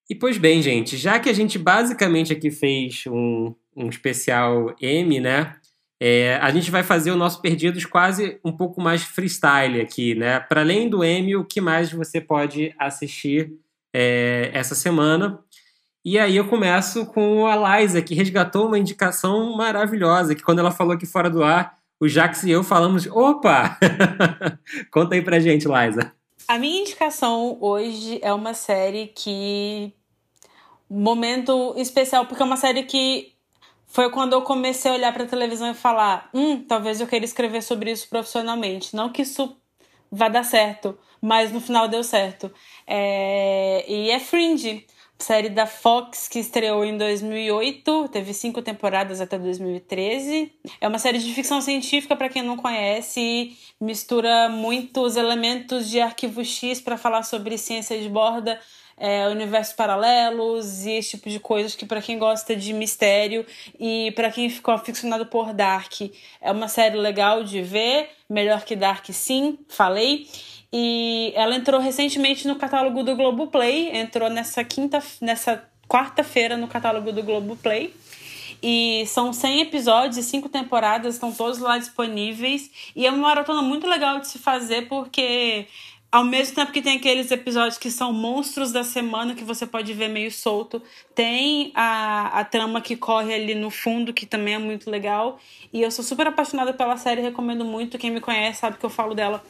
E 0.08 0.14
pois 0.14 0.36
bem, 0.36 0.60
gente, 0.60 0.96
já 0.96 1.20
que 1.20 1.28
a 1.28 1.32
gente 1.32 1.58
basicamente 1.58 2.32
aqui 2.32 2.50
fez 2.50 3.04
um, 3.06 3.54
um 3.76 3.88
especial 3.88 4.74
M, 4.80 5.20
né? 5.20 5.54
É, 6.02 6.36
a 6.36 6.50
gente 6.50 6.70
vai 6.70 6.82
fazer 6.82 7.10
o 7.10 7.16
nosso 7.16 7.42
Perdidos 7.42 7.84
quase 7.84 8.40
um 8.44 8.50
pouco 8.50 8.80
mais 8.80 9.02
freestyle 9.02 9.80
aqui, 9.80 10.14
né? 10.14 10.40
Para 10.40 10.62
além 10.62 10.88
do 10.88 11.04
M, 11.04 11.36
o 11.36 11.44
que 11.44 11.60
mais 11.60 11.92
você 11.92 12.20
pode 12.20 12.74
assistir 12.78 13.52
é, 13.94 14.50
essa 14.52 14.74
semana? 14.74 15.38
E 16.02 16.18
aí 16.18 16.36
eu 16.36 16.48
começo 16.48 17.04
com 17.06 17.46
a 17.46 17.78
Liza, 17.78 18.00
que 18.00 18.14
resgatou 18.14 18.66
uma 18.66 18.78
indicação 18.78 19.54
maravilhosa, 19.54 20.34
que 20.34 20.42
quando 20.42 20.60
ela 20.60 20.70
falou 20.70 20.94
aqui 20.94 21.04
fora 21.04 21.28
do 21.28 21.44
ar, 21.44 21.78
o 22.00 22.08
Jax 22.08 22.42
e 22.44 22.50
eu 22.50 22.64
falamos, 22.64 23.06
opa! 23.06 23.78
Conta 24.90 25.14
aí 25.14 25.20
pra 25.20 25.38
gente, 25.38 25.68
Liza. 25.68 26.10
A 26.48 26.58
minha 26.58 26.80
indicação 26.80 27.58
hoje 27.60 28.18
é 28.22 28.32
uma 28.32 28.54
série 28.54 29.08
que... 29.08 29.92
Momento 30.88 31.74
especial, 31.76 32.24
porque 32.26 32.42
é 32.42 32.46
uma 32.46 32.56
série 32.56 32.84
que 32.84 33.34
foi 33.86 34.10
quando 34.10 34.32
eu 34.32 34.42
comecei 34.42 34.90
a 34.90 34.94
olhar 34.94 35.12
pra 35.12 35.26
televisão 35.26 35.70
e 35.70 35.74
falar, 35.74 36.30
hum, 36.32 36.64
talvez 36.66 37.00
eu 37.00 37.06
queira 37.06 37.24
escrever 37.24 37.62
sobre 37.62 37.92
isso 37.92 38.08
profissionalmente. 38.08 38.96
Não 38.96 39.12
que 39.12 39.22
isso 39.22 39.54
vá 40.10 40.28
dar 40.28 40.44
certo, 40.44 40.98
mas 41.20 41.52
no 41.52 41.60
final 41.60 41.86
deu 41.86 42.02
certo. 42.02 42.50
É... 42.86 43.84
E 43.86 44.10
é 44.10 44.18
Fringe 44.18 44.86
série 45.22 45.48
da 45.48 45.66
Fox 45.66 46.28
que 46.28 46.38
estreou 46.38 46.84
em 46.84 46.96
2008, 46.96 48.08
teve 48.08 48.32
cinco 48.32 48.62
temporadas 48.62 49.20
até 49.20 49.38
2013. 49.38 50.52
É 50.80 50.88
uma 50.88 50.98
série 50.98 51.18
de 51.18 51.32
ficção 51.32 51.60
científica 51.60 52.16
para 52.16 52.28
quem 52.28 52.42
não 52.42 52.56
conhece, 52.56 53.56
mistura 53.80 54.48
muitos 54.48 55.16
elementos 55.16 55.88
de 55.88 56.00
Arquivo 56.00 56.44
X 56.44 56.80
para 56.80 56.96
falar 56.96 57.22
sobre 57.22 57.58
ciência 57.58 58.00
de 58.00 58.08
borda, 58.08 58.58
é, 58.96 59.26
universos 59.28 59.74
paralelos 59.74 60.84
e 60.84 60.92
esse 60.92 61.10
tipo 61.10 61.30
de 61.30 61.40
coisas 61.40 61.74
que 61.74 61.86
para 61.86 62.02
quem 62.02 62.18
gosta 62.18 62.54
de 62.54 62.72
mistério 62.72 63.46
e 63.78 64.12
para 64.12 64.30
quem 64.30 64.50
ficou 64.50 64.74
aficionado 64.74 65.24
por 65.26 65.54
Dark, 65.54 66.02
é 66.40 66.52
uma 66.52 66.68
série 66.68 66.98
legal 66.98 67.42
de 67.42 67.62
ver, 67.62 68.10
melhor 68.28 68.62
que 68.62 68.76
Dark 68.76 69.06
sim, 69.10 69.58
falei. 69.68 70.26
E 70.72 71.32
ela 71.34 71.56
entrou 71.56 71.80
recentemente 71.80 72.46
no 72.46 72.56
catálogo 72.56 73.02
do 73.02 73.16
Globoplay, 73.16 73.90
entrou 73.96 74.30
nessa 74.30 74.62
quinta, 74.62 75.02
nessa 75.20 75.64
quarta-feira 75.88 76.56
no 76.56 76.68
catálogo 76.68 77.10
do 77.10 77.22
Globoplay. 77.22 77.92
E 78.62 79.04
são 79.06 79.32
100 79.32 79.62
episódios 79.62 80.16
e 80.18 80.22
5 80.22 80.48
temporadas, 80.48 81.14
estão 81.14 81.32
todos 81.32 81.58
lá 81.58 81.78
disponíveis. 81.78 82.70
E 82.94 83.06
é 83.06 83.10
uma 83.10 83.28
maratona 83.28 83.62
muito 83.62 83.86
legal 83.86 84.20
de 84.20 84.28
se 84.28 84.38
fazer, 84.38 84.86
porque 84.86 85.66
ao 86.12 86.24
mesmo 86.24 86.56
tempo 86.56 86.72
que 86.72 86.82
tem 86.82 86.96
aqueles 86.96 87.30
episódios 87.30 87.78
que 87.78 87.90
são 87.90 88.12
monstros 88.12 88.70
da 88.70 88.84
semana, 88.84 89.34
que 89.34 89.44
você 89.44 89.66
pode 89.66 89.92
ver 89.94 90.08
meio 90.08 90.30
solto, 90.30 90.82
tem 91.14 91.72
a, 91.74 92.40
a 92.40 92.44
trama 92.44 92.80
que 92.80 92.96
corre 92.96 93.32
ali 93.32 93.54
no 93.54 93.70
fundo, 93.70 94.12
que 94.12 94.26
também 94.26 94.54
é 94.54 94.58
muito 94.58 94.90
legal. 94.90 95.38
E 95.72 95.80
eu 95.82 95.90
sou 95.90 96.04
super 96.04 96.26
apaixonada 96.26 96.72
pela 96.72 96.96
série, 96.96 97.22
recomendo 97.22 97.64
muito. 97.64 97.98
Quem 97.98 98.10
me 98.10 98.20
conhece 98.20 98.60
sabe 98.60 98.76
que 98.76 98.84
eu 98.84 98.90
falo 98.90 99.14
dela 99.14 99.42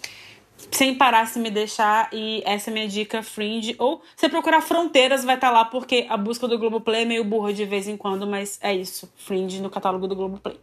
sem 0.70 0.96
parar 0.96 1.26
se 1.26 1.38
me 1.38 1.50
deixar 1.50 2.08
e 2.12 2.42
essa 2.44 2.70
é 2.70 2.72
minha 2.72 2.88
dica 2.88 3.22
Fringe 3.22 3.74
ou 3.78 4.02
você 4.16 4.28
procurar 4.28 4.60
Fronteiras 4.60 5.24
vai 5.24 5.34
estar 5.34 5.48
tá 5.48 5.52
lá 5.52 5.64
porque 5.64 6.06
a 6.08 6.16
busca 6.16 6.46
do 6.46 6.58
Globoplay 6.58 7.02
é 7.02 7.04
meio 7.04 7.24
burra 7.24 7.52
de 7.52 7.64
vez 7.64 7.88
em 7.88 7.96
quando, 7.96 8.26
mas 8.26 8.58
é 8.62 8.74
isso, 8.74 9.12
Fringe 9.16 9.60
no 9.60 9.70
catálogo 9.70 10.06
do 10.06 10.16
Globoplay. 10.16 10.60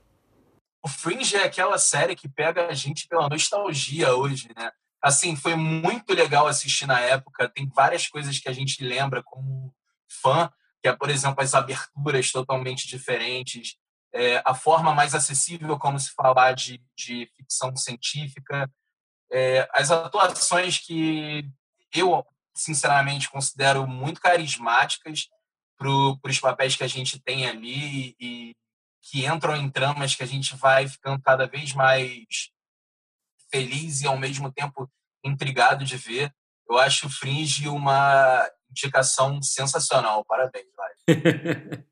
O 0.84 0.88
Fringe 0.88 1.36
é 1.36 1.44
aquela 1.44 1.78
série 1.78 2.16
que 2.16 2.30
pega 2.30 2.68
a 2.68 2.74
gente 2.74 3.08
pela 3.08 3.28
nostalgia 3.28 4.16
hoje, 4.16 4.50
né? 4.56 4.72
Assim, 5.02 5.36
foi 5.36 5.56
muito 5.56 6.14
legal 6.14 6.48
assistir 6.48 6.86
na 6.86 7.00
época, 7.00 7.50
tem 7.50 7.68
várias 7.68 8.08
coisas 8.08 8.40
que 8.40 8.50
a 8.50 8.54
gente 8.54 8.84
lembra 8.84 9.22
como 9.24 9.74
fã, 10.08 10.52
que 10.82 10.88
é, 10.88 10.94
por 10.94 11.10
exemplo, 11.10 11.44
as 11.44 11.54
aberturas 11.54 12.32
totalmente 12.32 12.88
diferentes, 12.88 13.76
é, 14.14 14.42
a 14.46 14.54
forma 14.54 14.94
mais 14.94 15.14
acessível 15.14 15.78
como 15.78 16.00
se 16.00 16.12
falar 16.12 16.54
de, 16.54 16.82
de 16.96 17.30
ficção 17.36 17.76
científica, 17.76 18.70
é, 19.32 19.68
as 19.74 19.92
atuações 19.92 20.80
que 20.80 21.46
eu, 21.94 22.26
sinceramente, 22.56 23.30
considero 23.30 23.88
muito 23.88 24.22
carismáticas 24.22 25.28
para 25.78 25.90
os 26.30 26.40
papéis 26.40 26.76
que 26.76 26.84
a 26.84 26.88
gente 26.88 27.20
tem 27.20 27.48
ali 27.48 28.16
e 28.20 28.56
que 29.02 29.26
entram 29.26 29.56
em 29.56 29.70
tramas 29.70 30.16
que 30.16 30.24
a 30.24 30.28
gente 30.28 30.56
vai 30.56 30.88
ficando 30.88 31.22
cada 31.22 31.46
vez 31.46 31.74
mais 31.74 32.52
feliz 33.50 34.02
e, 34.02 34.08
ao 34.08 34.18
mesmo 34.18 34.52
tempo, 34.52 34.90
intrigado 35.24 35.86
de 35.86 35.96
ver. 35.96 36.34
Eu 36.70 36.78
acho 36.78 37.10
Fringe 37.10 37.70
uma 37.70 38.46
indicação 38.70 39.42
sensacional. 39.42 40.26
Parabéns. 40.26 40.66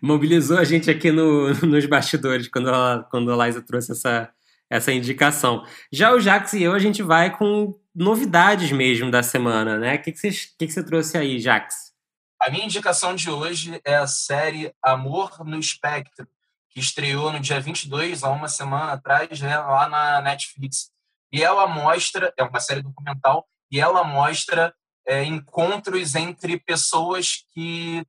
Mobilizou 0.00 0.58
a 0.58 0.64
gente 0.64 0.90
aqui 0.90 1.12
no, 1.12 1.52
nos 1.66 1.86
bastidores 1.86 2.48
quando 2.48 2.70
a, 2.70 3.04
quando 3.10 3.32
a 3.32 3.46
Liza 3.46 3.60
trouxe 3.60 3.92
essa, 3.92 4.32
essa 4.70 4.92
indicação. 4.92 5.64
Já 5.92 6.12
o 6.12 6.20
Jax 6.20 6.52
e 6.54 6.62
eu, 6.62 6.72
a 6.72 6.78
gente 6.78 7.02
vai 7.02 7.36
com 7.36 7.78
novidades 7.94 8.72
mesmo 8.72 9.10
da 9.10 9.22
semana, 9.22 9.78
né? 9.78 9.96
O 9.96 10.02
que, 10.02 10.14
você, 10.14 10.30
que, 10.58 10.66
que 10.66 10.82
trouxe 10.82 11.16
aí, 11.16 11.38
Jax? 11.38 11.92
A 12.40 12.50
minha 12.50 12.64
indicação 12.64 13.14
de 13.14 13.30
hoje 13.30 13.80
é 13.84 13.96
a 13.96 14.06
série 14.06 14.72
Amor 14.82 15.44
no 15.44 15.58
Espectro, 15.58 16.28
que 16.70 16.80
estreou 16.80 17.32
no 17.32 17.40
dia 17.40 17.58
22, 17.58 18.22
há 18.22 18.28
uma 18.28 18.48
semana 18.48 18.92
atrás, 18.92 19.40
né, 19.40 19.56
lá 19.58 19.88
na 19.88 20.20
Netflix. 20.20 20.90
E 21.32 21.42
ela 21.42 21.66
mostra, 21.66 22.32
é 22.36 22.42
uma 22.42 22.60
série 22.60 22.82
documental, 22.82 23.46
e 23.70 23.80
ela 23.80 24.04
mostra 24.04 24.74
é, 25.06 25.24
encontros 25.24 26.14
entre 26.14 26.60
pessoas 26.60 27.44
que 27.54 28.04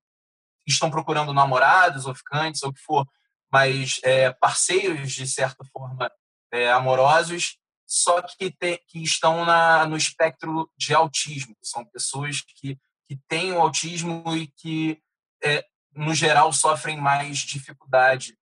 estão 0.68 0.92
procurando 0.92 1.34
namorados 1.34 2.06
ou 2.06 2.14
ficantes, 2.14 2.62
ou 2.62 2.70
o 2.70 2.74
que 2.74 2.82
for, 2.82 3.08
mas 3.52 4.00
é, 4.04 4.32
parceiros, 4.34 5.14
de 5.14 5.26
certa 5.26 5.64
forma, 5.72 6.12
é, 6.52 6.72
amorosos, 6.72 7.58
só 7.86 8.22
que, 8.22 8.52
te, 8.52 8.78
que 8.88 9.02
estão 9.02 9.46
na, 9.46 9.86
no 9.86 9.96
espectro 9.96 10.70
de 10.78 10.94
autismo. 10.94 11.56
São 11.62 11.86
pessoas 11.86 12.42
que, 12.42 12.78
que 13.08 13.18
têm 13.28 13.54
o 13.54 13.62
autismo 13.62 14.24
e 14.36 14.48
que, 14.48 15.02
é, 15.44 15.66
no 15.94 16.14
geral, 16.14 16.52
sofrem 16.52 16.98
mais 16.98 17.40
dificuldade 17.40 18.38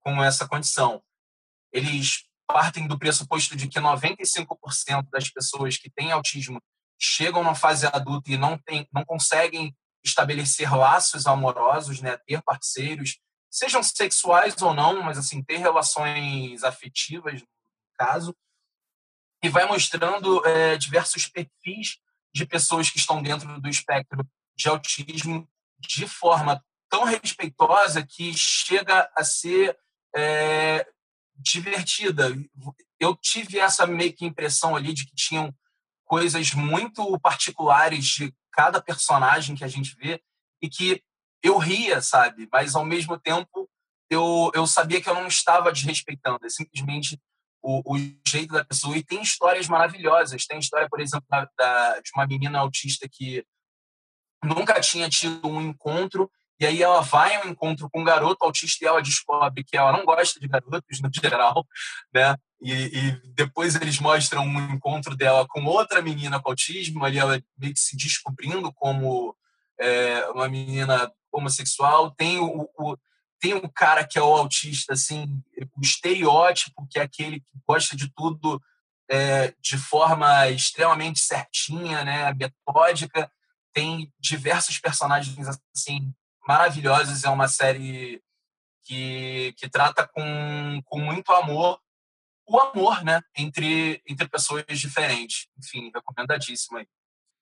com 0.00 0.22
essa 0.22 0.48
condição. 0.48 1.02
Eles 1.72 2.24
partem 2.46 2.86
do 2.86 2.98
pressuposto 2.98 3.56
de 3.56 3.68
que 3.68 3.78
95% 3.78 5.10
das 5.10 5.28
pessoas 5.28 5.76
que 5.76 5.90
têm 5.90 6.12
autismo 6.12 6.60
chegam 6.98 7.42
na 7.42 7.54
fase 7.54 7.86
adulta 7.86 8.30
e 8.30 8.38
não, 8.38 8.56
tem, 8.56 8.88
não 8.92 9.04
conseguem 9.04 9.76
estabelecer 10.04 10.72
laços 10.74 11.26
amorosos, 11.26 12.00
né, 12.00 12.16
ter 12.26 12.40
parceiros, 12.42 13.18
sejam 13.50 13.82
sexuais 13.82 14.60
ou 14.60 14.74
não, 14.74 15.02
mas 15.02 15.18
assim 15.18 15.42
ter 15.42 15.58
relações 15.58 16.62
afetivas 16.64 17.40
no 17.40 17.48
caso, 17.98 18.36
e 19.42 19.48
vai 19.48 19.66
mostrando 19.66 20.44
é, 20.46 20.76
diversos 20.76 21.26
perfis 21.26 21.98
de 22.34 22.44
pessoas 22.46 22.90
que 22.90 22.98
estão 22.98 23.22
dentro 23.22 23.60
do 23.60 23.68
espectro 23.68 24.26
de 24.56 24.68
autismo 24.68 25.48
de 25.78 26.06
forma 26.06 26.62
tão 26.88 27.04
respeitosa 27.04 28.04
que 28.06 28.32
chega 28.34 29.10
a 29.14 29.24
ser 29.24 29.78
é, 30.14 30.86
divertida. 31.36 32.34
Eu 32.98 33.14
tive 33.16 33.58
essa 33.58 33.86
meio 33.86 34.12
que 34.12 34.24
impressão 34.24 34.74
ali 34.74 34.92
de 34.92 35.06
que 35.06 35.14
tinham 35.14 35.54
coisas 36.04 36.52
muito 36.52 37.18
particulares 37.20 38.04
de 38.04 38.34
cada 38.52 38.80
personagem 38.80 39.54
que 39.54 39.64
a 39.64 39.68
gente 39.68 39.94
vê 39.96 40.22
e 40.62 40.68
que 40.68 41.02
eu 41.42 41.58
ria, 41.58 42.00
sabe? 42.00 42.48
Mas 42.52 42.74
ao 42.74 42.84
mesmo 42.84 43.18
tempo 43.18 43.68
eu, 44.10 44.50
eu 44.54 44.66
sabia 44.66 45.00
que 45.00 45.08
eu 45.08 45.14
não 45.14 45.26
estava 45.26 45.72
desrespeitando, 45.72 46.44
é 46.44 46.48
simplesmente 46.48 47.20
o, 47.62 47.94
o 47.94 47.98
jeito 48.26 48.52
da 48.52 48.64
pessoa. 48.64 48.96
E 48.96 49.04
tem 49.04 49.20
histórias 49.20 49.66
maravilhosas. 49.68 50.46
Tem 50.46 50.58
história, 50.58 50.88
por 50.88 51.00
exemplo, 51.00 51.26
da, 51.28 51.48
da, 51.58 52.00
de 52.00 52.10
uma 52.14 52.26
menina 52.26 52.60
autista 52.60 53.08
que 53.10 53.44
nunca 54.44 54.80
tinha 54.80 55.08
tido 55.08 55.48
um 55.48 55.60
encontro 55.60 56.30
e 56.58 56.64
aí 56.64 56.82
ela 56.82 57.00
vai 57.02 57.44
um 57.44 57.50
encontro 57.50 57.88
com 57.90 58.00
um 58.00 58.04
garoto 58.04 58.44
autista 58.44 58.82
e 58.82 58.88
ela 58.88 59.02
descobre 59.02 59.62
que 59.62 59.76
ela 59.76 59.92
não 59.92 60.04
gosta 60.04 60.40
de 60.40 60.48
garotos 60.48 61.00
no 61.02 61.10
geral, 61.12 61.66
né? 62.14 62.34
E, 62.62 62.72
e, 62.72 63.20
depois 63.34 63.74
eles 63.74 64.00
mostram 64.00 64.42
um 64.42 64.72
encontro 64.72 65.14
dela 65.14 65.46
com 65.46 65.62
outra 65.66 66.00
menina 66.00 66.40
com 66.40 66.48
autismo, 66.48 67.04
ali 67.04 67.18
ela 67.18 67.42
meio 67.58 67.74
que 67.74 67.80
se 67.80 67.94
descobrindo 67.96 68.72
como 68.72 69.36
é, 69.78 70.26
uma 70.30 70.48
menina 70.48 71.12
homossexual. 71.38 72.10
Tem 72.12 72.38
o, 72.38 72.68
o, 72.78 72.96
tem 73.40 73.54
o 73.54 73.68
cara 73.68 74.06
que 74.06 74.18
é 74.18 74.22
o 74.22 74.34
autista, 74.34 74.94
assim, 74.94 75.42
o 75.76 75.80
estereótipo, 75.80 76.86
que 76.90 76.98
é 76.98 77.02
aquele 77.02 77.40
que 77.40 77.46
gosta 77.66 77.96
de 77.96 78.12
tudo 78.14 78.60
é, 79.08 79.54
de 79.60 79.78
forma 79.78 80.48
extremamente 80.48 81.20
certinha, 81.20 82.04
né, 82.04 82.32
metódica. 82.34 83.30
Tem 83.72 84.12
diversos 84.18 84.78
personagens 84.78 85.36
assim 85.74 86.12
maravilhosos. 86.46 87.24
É 87.24 87.28
uma 87.28 87.48
série 87.48 88.22
que, 88.84 89.54
que 89.56 89.68
trata 89.68 90.06
com, 90.06 90.80
com 90.84 91.00
muito 91.00 91.32
amor 91.32 91.80
o 92.48 92.60
amor, 92.60 93.02
né, 93.02 93.20
entre, 93.36 94.00
entre 94.06 94.28
pessoas 94.28 94.64
diferentes. 94.70 95.48
Enfim, 95.58 95.90
recomendadíssimo 95.92 96.78
aí. 96.78 96.86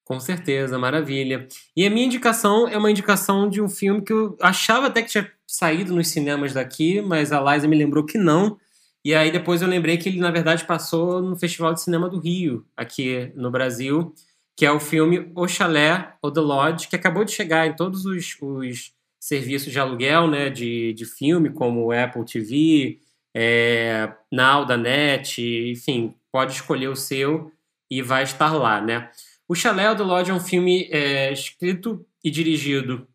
Com 0.05 0.21
certeza, 0.21 0.79
maravilha. 0.79 1.49
E 1.75 1.87
a 1.87 1.91
minha 1.91 2.05
indicação 2.05 2.69
é 2.69 2.77
uma 2.77 2.91
indicação 2.91 3.49
de 3.49 3.63
um 3.63 3.69
filme 3.69 4.03
que 4.03 4.13
eu 4.13 4.37
achava 4.41 4.89
até 4.89 5.03
que 5.03 5.11
tinha 5.11 5.31
saído 5.47 5.95
nos 5.95 6.09
cinemas 6.09 6.53
daqui, 6.53 7.01
mas 7.01 7.33
a 7.33 7.41
Liza 7.41 7.67
me 7.67 7.77
lembrou 7.77 8.05
que 8.05 8.19
não. 8.19 8.59
E 9.03 9.15
aí 9.15 9.31
depois 9.31 9.63
eu 9.63 9.69
lembrei 9.69 9.97
que 9.97 10.09
ele, 10.09 10.19
na 10.19 10.31
verdade, 10.31 10.65
passou 10.65 11.23
no 11.23 11.37
Festival 11.37 11.73
de 11.73 11.83
Cinema 11.83 12.09
do 12.09 12.19
Rio, 12.19 12.67
aqui 12.77 13.33
no 13.35 13.51
Brasil, 13.51 14.15
que 14.57 14.67
é 14.67 14.71
o 14.71 14.81
filme 14.81 15.31
O 15.35 15.49
Chalé, 15.49 16.15
ou 16.23 16.31
The 16.31 16.41
Lodge, 16.41 16.89
que 16.89 16.97
acabou 16.97 17.25
de 17.25 17.33
chegar 17.33 17.67
em 17.67 17.75
todos 17.75 18.05
os, 18.05 18.37
os 18.41 18.93
serviços 19.19 19.73
de 19.73 19.79
aluguel 19.79 20.29
né, 20.29 20.51
de, 20.51 20.93
de 20.93 21.07
filme, 21.07 21.51
como 21.51 21.93
Apple 21.93 22.25
TV, 22.25 22.99
é, 23.35 24.13
Now, 24.31 24.65
da 24.65 24.77
Net, 24.77 25.43
enfim, 25.43 26.15
pode 26.31 26.53
escolher 26.53 26.89
o 26.89 26.97
seu 26.97 27.51
e 27.91 28.03
vai 28.03 28.23
estar 28.23 28.53
lá, 28.53 28.81
né? 28.81 29.11
O 29.47 29.55
Chalé 29.55 29.95
do 29.95 30.05
Lodge 30.05 30.31
é 30.31 30.35
um 30.35 30.41
filme 30.41 30.89
é, 30.91 31.31
escrito 31.31 32.07
e 32.23 32.31
dirigido 32.31 33.07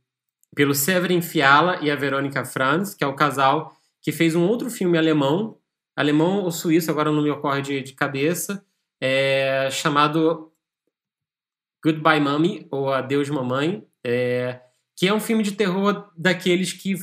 pelo 0.56 0.76
Severin 0.76 1.22
Fiala 1.22 1.80
e 1.82 1.90
a 1.90 1.96
Verônica 1.96 2.46
Franz, 2.46 2.94
que 2.94 3.04
é 3.04 3.08
o 3.08 3.16
casal 3.16 3.76
que 4.02 4.12
fez 4.12 4.36
um 4.36 4.48
outro 4.48 4.70
filme 4.70 4.98
alemão, 4.98 5.58
alemão 5.96 6.44
ou 6.44 6.52
suíço, 6.52 6.92
agora 6.92 7.12
não 7.12 7.24
me 7.24 7.32
ocorre 7.32 7.62
de, 7.62 7.82
de 7.82 7.94
cabeça, 7.94 8.64
é, 9.02 9.70
chamado 9.72 10.52
Goodbye 11.84 12.20
Mommy, 12.20 12.68
ou 12.70 12.94
Adeus 12.94 13.30
Mamãe, 13.30 13.86
é, 14.06 14.62
que 14.96 15.08
é 15.08 15.14
um 15.14 15.20
filme 15.20 15.42
de 15.42 15.54
terror 15.54 16.12
daqueles 16.16 16.74
que 16.74 16.94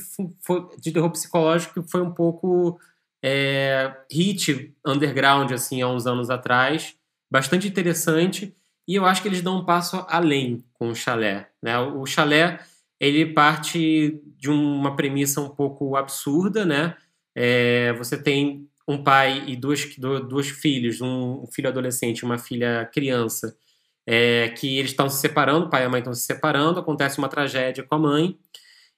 de 0.79 0.91
terror 0.91 1.11
psicológico 1.11 1.83
que 1.83 1.91
foi 1.91 2.01
um 2.01 2.13
pouco 2.13 2.79
é, 3.21 3.93
hit 4.09 4.73
underground 4.85 5.51
assim 5.51 5.81
há 5.81 5.87
uns 5.87 6.07
anos 6.07 6.29
atrás, 6.29 6.95
bastante 7.29 7.67
interessante 7.67 8.55
e 8.87 8.95
eu 8.95 9.05
acho 9.05 9.21
que 9.21 9.27
eles 9.27 9.41
dão 9.41 9.57
um 9.57 9.65
passo 9.65 10.05
além 10.07 10.63
com 10.73 10.89
o 10.89 10.95
chalé. 10.95 11.49
Né? 11.61 11.77
O 11.77 12.05
chalé 12.05 12.59
ele 12.99 13.25
parte 13.25 14.21
de 14.37 14.49
uma 14.49 14.95
premissa 14.95 15.41
um 15.41 15.49
pouco 15.49 15.95
absurda, 15.95 16.65
né? 16.65 16.95
É, 17.35 17.93
você 17.93 18.21
tem 18.21 18.67
um 18.87 19.03
pai 19.03 19.43
e 19.45 19.55
dois, 19.55 19.95
dois 20.27 20.49
filhos, 20.49 21.01
um 21.01 21.45
filho 21.51 21.69
adolescente 21.69 22.19
e 22.19 22.25
uma 22.25 22.37
filha 22.37 22.89
criança, 22.91 23.55
é, 24.07 24.49
que 24.49 24.77
eles 24.77 24.91
estão 24.91 25.09
se 25.09 25.19
separando, 25.19 25.67
o 25.67 25.69
pai 25.69 25.83
e 25.83 25.85
a 25.85 25.89
mãe 25.89 25.99
estão 25.99 26.13
se 26.13 26.21
separando, 26.21 26.79
acontece 26.79 27.17
uma 27.17 27.27
tragédia 27.27 27.83
com 27.83 27.95
a 27.95 27.99
mãe, 27.99 28.37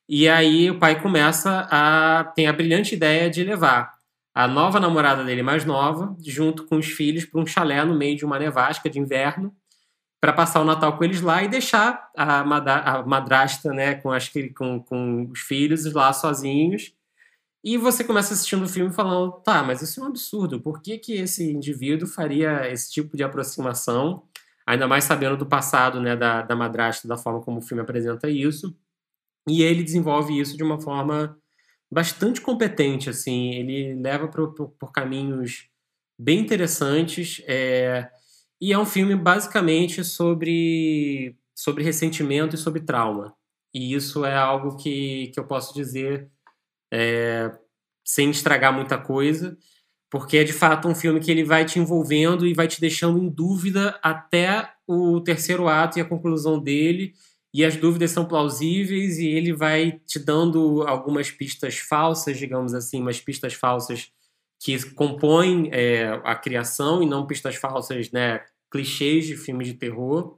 e 0.08 0.30
aí 0.30 0.70
o 0.70 0.80
pai 0.80 1.02
começa 1.02 1.68
a 1.72 2.24
tem 2.36 2.48
a 2.48 2.54
brilhante 2.54 2.96
ideia 2.96 3.30
de 3.30 3.44
levar 3.44 3.94
a 4.34 4.48
nova 4.48 4.80
namorada 4.80 5.24
dele 5.24 5.44
mais 5.44 5.66
nova, 5.66 6.16
junto 6.26 6.66
com 6.66 6.78
os 6.78 6.86
filhos, 6.86 7.26
para 7.26 7.42
um 7.42 7.46
chalé 7.46 7.84
no 7.84 7.98
meio 7.98 8.16
de 8.16 8.24
uma 8.24 8.40
nevasca 8.40 8.90
de 8.90 9.00
inverno, 9.00 9.54
para 10.22 10.34
passar 10.34 10.62
o 10.62 10.66
Natal 10.66 10.98
com 10.98 11.04
eles 11.04 11.22
lá 11.22 11.44
e 11.44 11.48
deixar 11.48 12.10
a, 12.16 12.44
madrasta 13.06 13.72
né, 13.72 13.96
com, 13.96 14.12
as, 14.12 14.30
com, 14.56 14.82
com 14.84 15.30
os 15.32 15.40
filhos 15.40 15.92
lá 15.94 16.12
sozinhos. 16.12 16.94
E 17.64 17.78
você 17.78 18.04
começa 18.04 18.34
assistindo 18.34 18.64
o 18.64 18.70
filme 18.70 18.94
falando, 18.94 19.32
tá, 19.42 19.64
mas 19.64 19.82
isso 19.82 20.00
é 20.00 20.04
um 20.04 20.08
absurdo, 20.08 20.62
por 20.62 20.82
que, 20.82 20.98
que 20.98 21.14
esse 21.14 21.52
indivíduo 21.52 22.08
faria 22.08 22.70
esse 22.72 22.90
tipo 22.90 23.18
de 23.18 23.24
aproximação, 23.24 24.24
ainda 24.66 24.88
mais 24.88 25.04
sabendo 25.04 25.36
do 25.36 25.46
passado 25.46 26.00
né, 26.00 26.16
da, 26.16 26.42
da 26.42 26.56
madrasta, 26.56 27.08
da 27.08 27.18
forma 27.18 27.42
como 27.42 27.60
o 27.60 27.62
filme 27.62 27.82
apresenta 27.82 28.30
isso. 28.30 28.74
E 29.48 29.62
ele 29.62 29.84
desenvolve 29.84 30.38
isso 30.40 30.56
de 30.56 30.64
uma 30.64 30.80
forma 30.80 31.38
bastante 31.92 32.40
competente, 32.40 33.10
assim, 33.10 33.56
ele 33.56 33.96
leva 33.96 34.28
por 34.28 34.92
caminhos 34.94 35.70
bem 36.18 36.40
interessantes, 36.40 37.42
é, 37.48 38.10
e 38.62 38.74
é 38.74 38.78
um 38.78 38.86
filme 38.86 39.16
basicamente 39.16 40.04
sobre, 40.04 41.36
sobre 41.56 41.84
ressentimento 41.84 42.56
e 42.56 42.60
sobre 42.60 42.82
trauma. 42.82 43.34
E 43.74 43.94
isso 43.94 44.26
é 44.26 44.36
algo 44.36 44.76
que, 44.78 45.32
que 45.34 45.40
eu 45.40 45.46
posso 45.46 45.74
dizer 45.74 46.30
é, 46.92 47.52
sem 48.04 48.30
estragar 48.32 48.74
muita 48.74 48.98
coisa, 48.98 49.58
porque 50.10 50.38
é 50.38 50.44
de 50.44 50.54
fato 50.54 50.88
um 50.88 50.96
filme 50.96 51.20
que 51.20 51.30
ele 51.30 51.44
vai 51.44 51.64
te 51.66 51.80
envolvendo 51.80 52.48
e 52.48 52.54
vai 52.54 52.68
te 52.68 52.82
deixando 52.82 53.20
em 53.20 53.30
dúvida 53.30 54.00
até 54.02 54.74
o 54.88 55.22
terceiro 55.22 55.68
ato 55.68 56.00
e 56.00 56.02
a 56.02 56.06
conclusão 56.06 56.60
dele, 56.60 57.14
e 57.54 57.64
as 57.64 57.76
dúvidas 57.76 58.12
são 58.12 58.28
plausíveis 58.28 59.20
e 59.20 59.28
ele 59.28 59.54
vai 59.54 60.00
te 60.06 60.20
dando 60.20 60.84
algumas 60.88 61.32
pistas 61.32 61.78
falsas, 61.78 62.38
digamos 62.38 62.74
assim, 62.74 63.02
umas 63.02 63.20
pistas 63.20 63.54
falsas 63.54 64.12
que 64.60 64.94
compõem 64.94 65.70
é, 65.72 66.10
a 66.24 66.36
criação 66.36 67.02
e 67.04 67.06
não 67.06 67.26
pistas 67.28 67.56
falsas, 67.56 68.12
né, 68.12 68.44
clichês 68.72 69.26
de 69.26 69.38
filme 69.38 69.66
de 69.66 69.74
terror. 69.76 70.38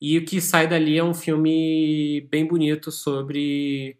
E 0.00 0.18
o 0.18 0.24
que 0.24 0.40
sai 0.40 0.66
dali 0.68 0.98
é 0.98 1.04
um 1.04 1.14
filme 1.14 2.22
bem 2.30 2.46
bonito 2.46 2.90
sobre 2.92 3.98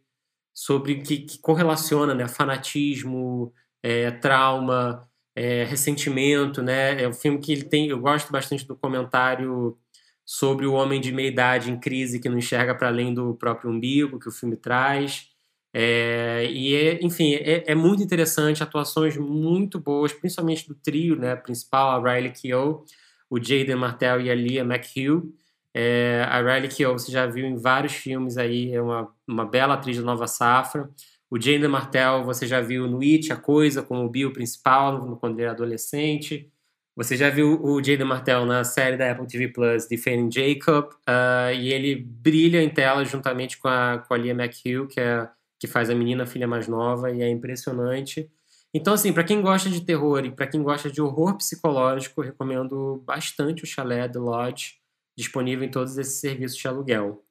sobre 0.54 1.02
que, 1.02 1.18
que 1.20 1.38
correlaciona, 1.40 2.14
né, 2.14 2.28
fanatismo, 2.28 3.52
é, 3.82 4.10
trauma, 4.10 5.08
é, 5.34 5.64
ressentimento, 5.64 6.62
né? 6.62 7.02
É 7.02 7.08
um 7.08 7.12
filme 7.14 7.38
que 7.40 7.52
ele 7.52 7.64
tem, 7.64 7.88
eu 7.88 7.98
gosto 8.00 8.30
bastante 8.32 8.66
do 8.66 8.76
comentário 8.76 9.78
sobre 10.26 10.66
o 10.66 10.74
homem 10.74 11.00
de 11.00 11.12
meia 11.12 11.28
idade 11.28 11.70
em 11.70 11.80
crise 11.80 12.20
que 12.20 12.28
não 12.28 12.38
enxerga 12.38 12.74
para 12.74 12.88
além 12.88 13.14
do 13.14 13.34
próprio 13.36 13.70
umbigo 13.70 14.18
que 14.20 14.28
o 14.28 14.32
filme 14.32 14.56
traz. 14.56 15.29
É, 15.72 16.46
e, 16.50 16.74
é, 16.74 17.04
enfim, 17.04 17.34
é, 17.34 17.64
é, 17.70 17.74
muito 17.74 18.02
interessante, 18.02 18.62
atuações 18.62 19.16
muito 19.16 19.78
boas, 19.78 20.12
principalmente 20.12 20.66
do 20.66 20.74
trio 20.74 21.16
né, 21.16 21.36
principal, 21.36 21.90
a 21.90 22.12
Riley 22.14 22.32
Keough, 22.32 22.84
o 23.28 23.38
Jaden 23.38 23.76
Martell 23.76 24.20
e 24.20 24.30
a 24.30 24.34
Leah 24.34 24.64
McHugh. 24.64 25.32
É, 25.72 26.24
a 26.28 26.40
Riley 26.40 26.68
Keough 26.68 26.98
você 26.98 27.12
já 27.12 27.26
viu 27.26 27.46
em 27.46 27.56
vários 27.56 27.94
filmes 27.94 28.36
aí, 28.36 28.72
é 28.72 28.82
uma, 28.82 29.08
uma 29.26 29.44
bela 29.44 29.74
atriz 29.74 29.96
da 29.96 30.02
nova 30.02 30.26
safra. 30.26 30.90
O 31.30 31.40
Jaden 31.40 31.68
Martell 31.68 32.24
você 32.24 32.46
já 32.46 32.60
viu 32.60 32.88
no 32.88 33.00
It, 33.00 33.32
A 33.32 33.36
Coisa, 33.36 33.82
como 33.82 34.04
o 34.04 34.08
Bill 34.10 34.32
principal, 34.32 35.16
quando 35.18 35.34
ele 35.36 35.42
era 35.42 35.52
adolescente. 35.52 36.50
Você 36.96 37.16
já 37.16 37.30
viu 37.30 37.62
o 37.62 37.82
Jaden 37.82 38.06
Martell 38.06 38.44
na 38.44 38.64
série 38.64 38.96
da 38.96 39.12
Apple 39.12 39.26
TV 39.26 39.48
Plus, 39.48 39.86
Defending 39.86 40.30
Jacob, 40.30 40.90
uh, 41.08 41.54
e 41.54 41.72
ele 41.72 41.94
brilha 41.94 42.60
em 42.62 42.68
tela 42.68 43.04
juntamente 43.04 43.58
com 43.58 43.68
a, 43.68 44.04
com 44.06 44.12
a 44.12 44.16
Leah 44.16 44.34
McHugh, 44.34 44.88
que, 44.88 45.00
é, 45.00 45.28
que 45.60 45.66
faz 45.66 45.90
a 45.90 45.94
menina, 45.94 46.24
a 46.24 46.26
filha 46.26 46.48
mais 46.48 46.66
nova, 46.66 47.12
e 47.12 47.20
é 47.20 47.28
impressionante. 47.28 48.28
Então, 48.72 48.94
assim, 48.94 49.12
para 49.12 49.24
quem 49.24 49.42
gosta 49.42 49.68
de 49.68 49.82
terror 49.82 50.24
e 50.24 50.30
para 50.30 50.46
quem 50.46 50.62
gosta 50.62 50.90
de 50.90 51.02
horror 51.02 51.36
psicológico, 51.36 52.22
recomendo 52.22 53.02
bastante 53.04 53.62
o 53.62 53.66
Chalé 53.66 54.08
The 54.08 54.18
Lodge, 54.18 54.76
disponível 55.16 55.66
em 55.66 55.70
todos 55.70 55.98
esses 55.98 56.18
serviços 56.18 56.56
de 56.56 56.66
aluguel. 56.66 57.22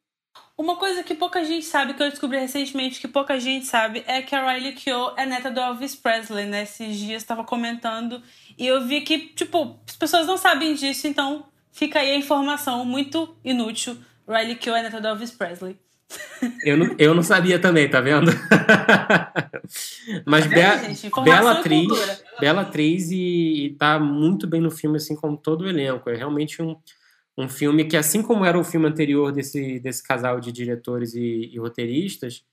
Uma 0.56 0.76
coisa 0.76 1.02
que 1.02 1.16
pouca 1.16 1.44
gente 1.44 1.66
sabe, 1.66 1.94
que 1.94 2.04
eu 2.04 2.10
descobri 2.10 2.38
recentemente 2.38 3.00
que 3.00 3.08
pouca 3.08 3.40
gente 3.40 3.66
sabe, 3.66 4.04
é 4.06 4.22
que 4.22 4.36
a 4.36 4.52
Riley 4.52 4.74
Keough 4.74 5.14
é 5.18 5.26
neta 5.26 5.50
do 5.50 5.60
Elvis 5.60 5.96
Presley, 5.96 6.46
né? 6.46 6.64
Esses 6.64 6.98
dias 6.98 7.24
estava 7.24 7.44
comentando 7.44 8.22
e 8.58 8.68
eu 8.68 8.86
vi 8.86 9.02
que, 9.02 9.30
tipo, 9.30 9.80
as 9.88 9.96
pessoas 9.96 10.28
não 10.28 10.38
sabem 10.38 10.76
disso, 10.76 11.08
então 11.08 11.46
fica 11.72 12.00
aí 12.00 12.12
a 12.12 12.16
informação 12.16 12.86
muito 12.86 13.36
inútil. 13.44 13.98
Riley 14.28 14.56
Keough 14.58 14.78
é 14.78 14.84
neta 14.84 15.02
do 15.02 15.08
Elvis 15.08 15.32
Presley. 15.32 15.80
Eu 16.64 16.78
não, 16.78 16.96
eu 16.98 17.14
não 17.14 17.22
sabia 17.22 17.60
também, 17.60 17.90
tá 17.90 18.02
vendo? 18.02 18.32
Mas 20.26 20.46
tá 20.46 20.50
vendo, 20.50 20.96
gente, 20.96 21.24
bela 21.24 21.52
atriz, 21.52 22.24
bela 22.40 22.62
atriz 22.62 23.12
e, 23.12 23.66
e 23.66 23.70
tá 23.76 24.00
muito 24.00 24.48
bem 24.48 24.62
no 24.62 24.72
filme, 24.72 24.98
assim 24.98 25.16
como 25.16 25.38
todo 25.38 25.62
o 25.62 25.70
elenco. 25.70 26.10
É 26.10 26.16
realmente 26.16 26.62
um, 26.62 26.76
um 27.38 27.48
filme 27.48 27.86
que, 27.86 27.96
assim 27.96 28.22
como 28.22 28.46
era 28.46 28.58
o 28.58 28.64
filme 28.64 28.88
anterior 28.88 29.32
desse, 29.32 29.80
desse 29.80 30.02
casal 30.02 30.40
de 30.40 30.52
diretores 30.52 31.14
e, 31.14 31.52
e 31.54 31.60
roteiristas, 31.60 32.44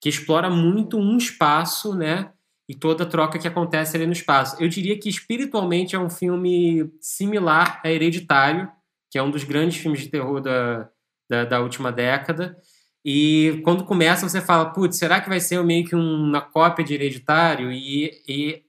que 0.00 0.08
explora 0.08 0.50
muito 0.50 0.98
um 0.98 1.16
espaço, 1.16 1.94
né? 1.94 2.30
E 2.68 2.74
toda 2.74 3.04
a 3.04 3.06
troca 3.06 3.38
que 3.38 3.46
acontece 3.46 3.96
ali 3.96 4.06
no 4.06 4.12
espaço. 4.12 4.56
Eu 4.58 4.68
diria 4.68 4.98
que 4.98 5.08
espiritualmente 5.08 5.94
é 5.94 5.98
um 5.98 6.10
filme 6.10 6.90
similar 7.00 7.80
a 7.84 7.90
Hereditário, 7.90 8.70
que 9.10 9.18
é 9.18 9.22
um 9.22 9.30
dos 9.30 9.44
grandes 9.44 9.76
filmes 9.76 10.00
de 10.00 10.08
terror 10.08 10.40
da, 10.40 10.88
da, 11.28 11.44
da 11.44 11.60
última 11.60 11.92
década. 11.92 12.56
E 13.04 13.60
quando 13.62 13.84
começa, 13.84 14.26
você 14.26 14.40
fala, 14.40 14.70
putz, 14.70 14.96
será 14.96 15.20
que 15.20 15.28
vai 15.28 15.38
ser 15.38 15.62
meio 15.62 15.84
que 15.84 15.94
uma 15.94 16.40
cópia 16.40 16.82
de 16.82 16.94
Hereditário? 16.94 17.70
E, 17.70 18.22
e 18.26 18.62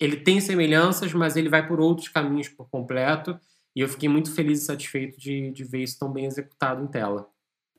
ele 0.00 0.16
tem 0.16 0.40
semelhanças, 0.40 1.12
mas 1.12 1.36
ele 1.36 1.50
vai 1.50 1.66
por 1.66 1.78
outros 1.78 2.08
caminhos 2.08 2.48
por 2.48 2.70
completo. 2.70 3.38
E 3.76 3.80
eu 3.80 3.88
fiquei 3.88 4.08
muito 4.08 4.34
feliz 4.34 4.62
e 4.62 4.64
satisfeito 4.64 5.20
de, 5.20 5.50
de 5.50 5.64
ver 5.64 5.82
isso 5.82 5.98
tão 5.98 6.10
bem 6.10 6.24
executado 6.24 6.82
em 6.82 6.86
tela. 6.86 7.28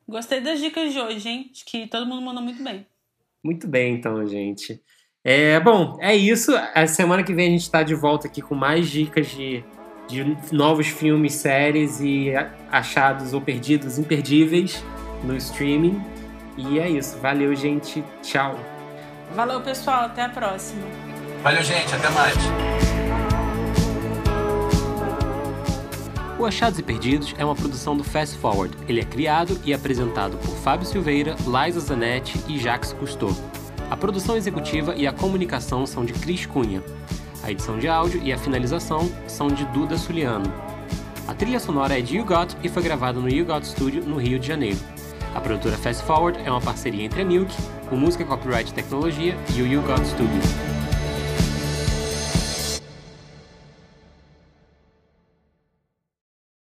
Gostei 0.08 0.40
das 0.40 0.60
dicas 0.60 0.94
de 0.94 1.00
hoje, 1.00 1.28
hein? 1.28 1.50
Acho 1.52 1.66
que 1.66 1.88
todo 1.88 2.06
mundo 2.06 2.22
mandou 2.22 2.44
muito 2.44 2.64
bem. 2.64 2.86
Muito 3.44 3.68
bem, 3.68 3.96
então, 3.96 4.26
gente. 4.28 4.80
É, 5.24 5.60
bom, 5.60 5.98
é 6.00 6.16
isso. 6.16 6.52
A 6.76 6.86
semana 6.86 7.24
que 7.24 7.34
vem 7.34 7.48
a 7.48 7.52
gente 7.52 7.62
está 7.62 7.82
de 7.82 7.96
volta 7.96 8.28
aqui 8.28 8.42
com 8.42 8.54
mais 8.54 8.88
dicas 8.88 9.28
de, 9.32 9.64
de 10.08 10.24
novos 10.52 10.88
filmes, 10.88 11.34
séries 11.34 12.00
e 12.02 12.32
achados 12.70 13.34
ou 13.34 13.42
perdidos 13.42 13.98
imperdíveis 13.98 14.84
no 15.24 15.36
streaming. 15.38 16.02
E 16.58 16.80
é 16.80 16.90
isso. 16.90 17.18
Valeu, 17.20 17.56
gente. 17.56 18.04
Tchau. 18.22 18.60
Valeu, 19.34 19.62
pessoal. 19.62 20.06
Até 20.06 20.24
a 20.24 20.30
próxima. 20.30 20.84
Valeu, 21.42 21.64
gente. 21.64 21.94
Até 21.96 22.10
mais. 22.10 22.36
O 26.40 26.46
Achados 26.46 26.78
e 26.78 26.84
Perdidos 26.84 27.34
é 27.38 27.46
uma 27.46 27.56
produção 27.56 27.96
do 27.96 28.04
Fast 28.04 28.38
Forward. 28.38 28.76
Ele 28.88 29.00
é 29.00 29.06
criado 29.06 29.58
e 29.64 29.74
apresentado 29.74 30.38
por 30.38 30.54
Fábio 30.58 30.86
Silveira, 30.86 31.36
Liza 31.48 31.80
Zanetti 31.80 32.38
e 32.50 32.60
Jacques 32.60 32.92
Cousteau. 32.92 33.34
A 33.90 33.96
produção 33.96 34.36
executiva 34.36 34.94
e 34.96 35.08
a 35.08 35.14
comunicação 35.14 35.86
são 35.86 36.04
de 36.04 36.12
Cris 36.14 36.46
Cunha. 36.46 36.84
A 37.44 37.52
edição 37.52 37.78
de 37.78 37.88
áudio 37.88 38.22
e 38.24 38.34
a 38.34 38.38
finalização 38.38 39.10
são 39.28 39.48
de 39.48 39.64
Duda 39.68 39.98
Suliano. 39.98 40.52
A 41.28 41.34
trilha 41.34 41.60
sonora 41.60 41.98
é 41.98 42.02
de 42.02 42.18
You 42.18 42.26
Got 42.26 42.58
e 42.62 42.68
foi 42.68 42.84
gravada 42.84 43.20
no 43.20 43.30
You 43.30 43.46
Got 43.46 43.66
Studio, 43.66 44.04
no 44.04 44.18
Rio 44.18 44.38
de 44.38 44.48
Janeiro. 44.48 44.80
A 45.36 45.42
produtora 45.42 45.76
Fast 45.78 46.04
Forward 46.04 46.40
é 46.44 46.50
uma 46.50 46.62
parceria 46.62 47.04
entre 47.04 47.22
a 47.22 47.26
Milk, 47.26 47.52
o 47.92 47.96
Música 47.96 48.24
Copyright 48.24 48.72
Tecnologia 48.74 49.36
e 49.56 49.62
o 49.62 49.68
You 49.68 49.82
Got 49.82 50.06
Studio. 50.06 50.83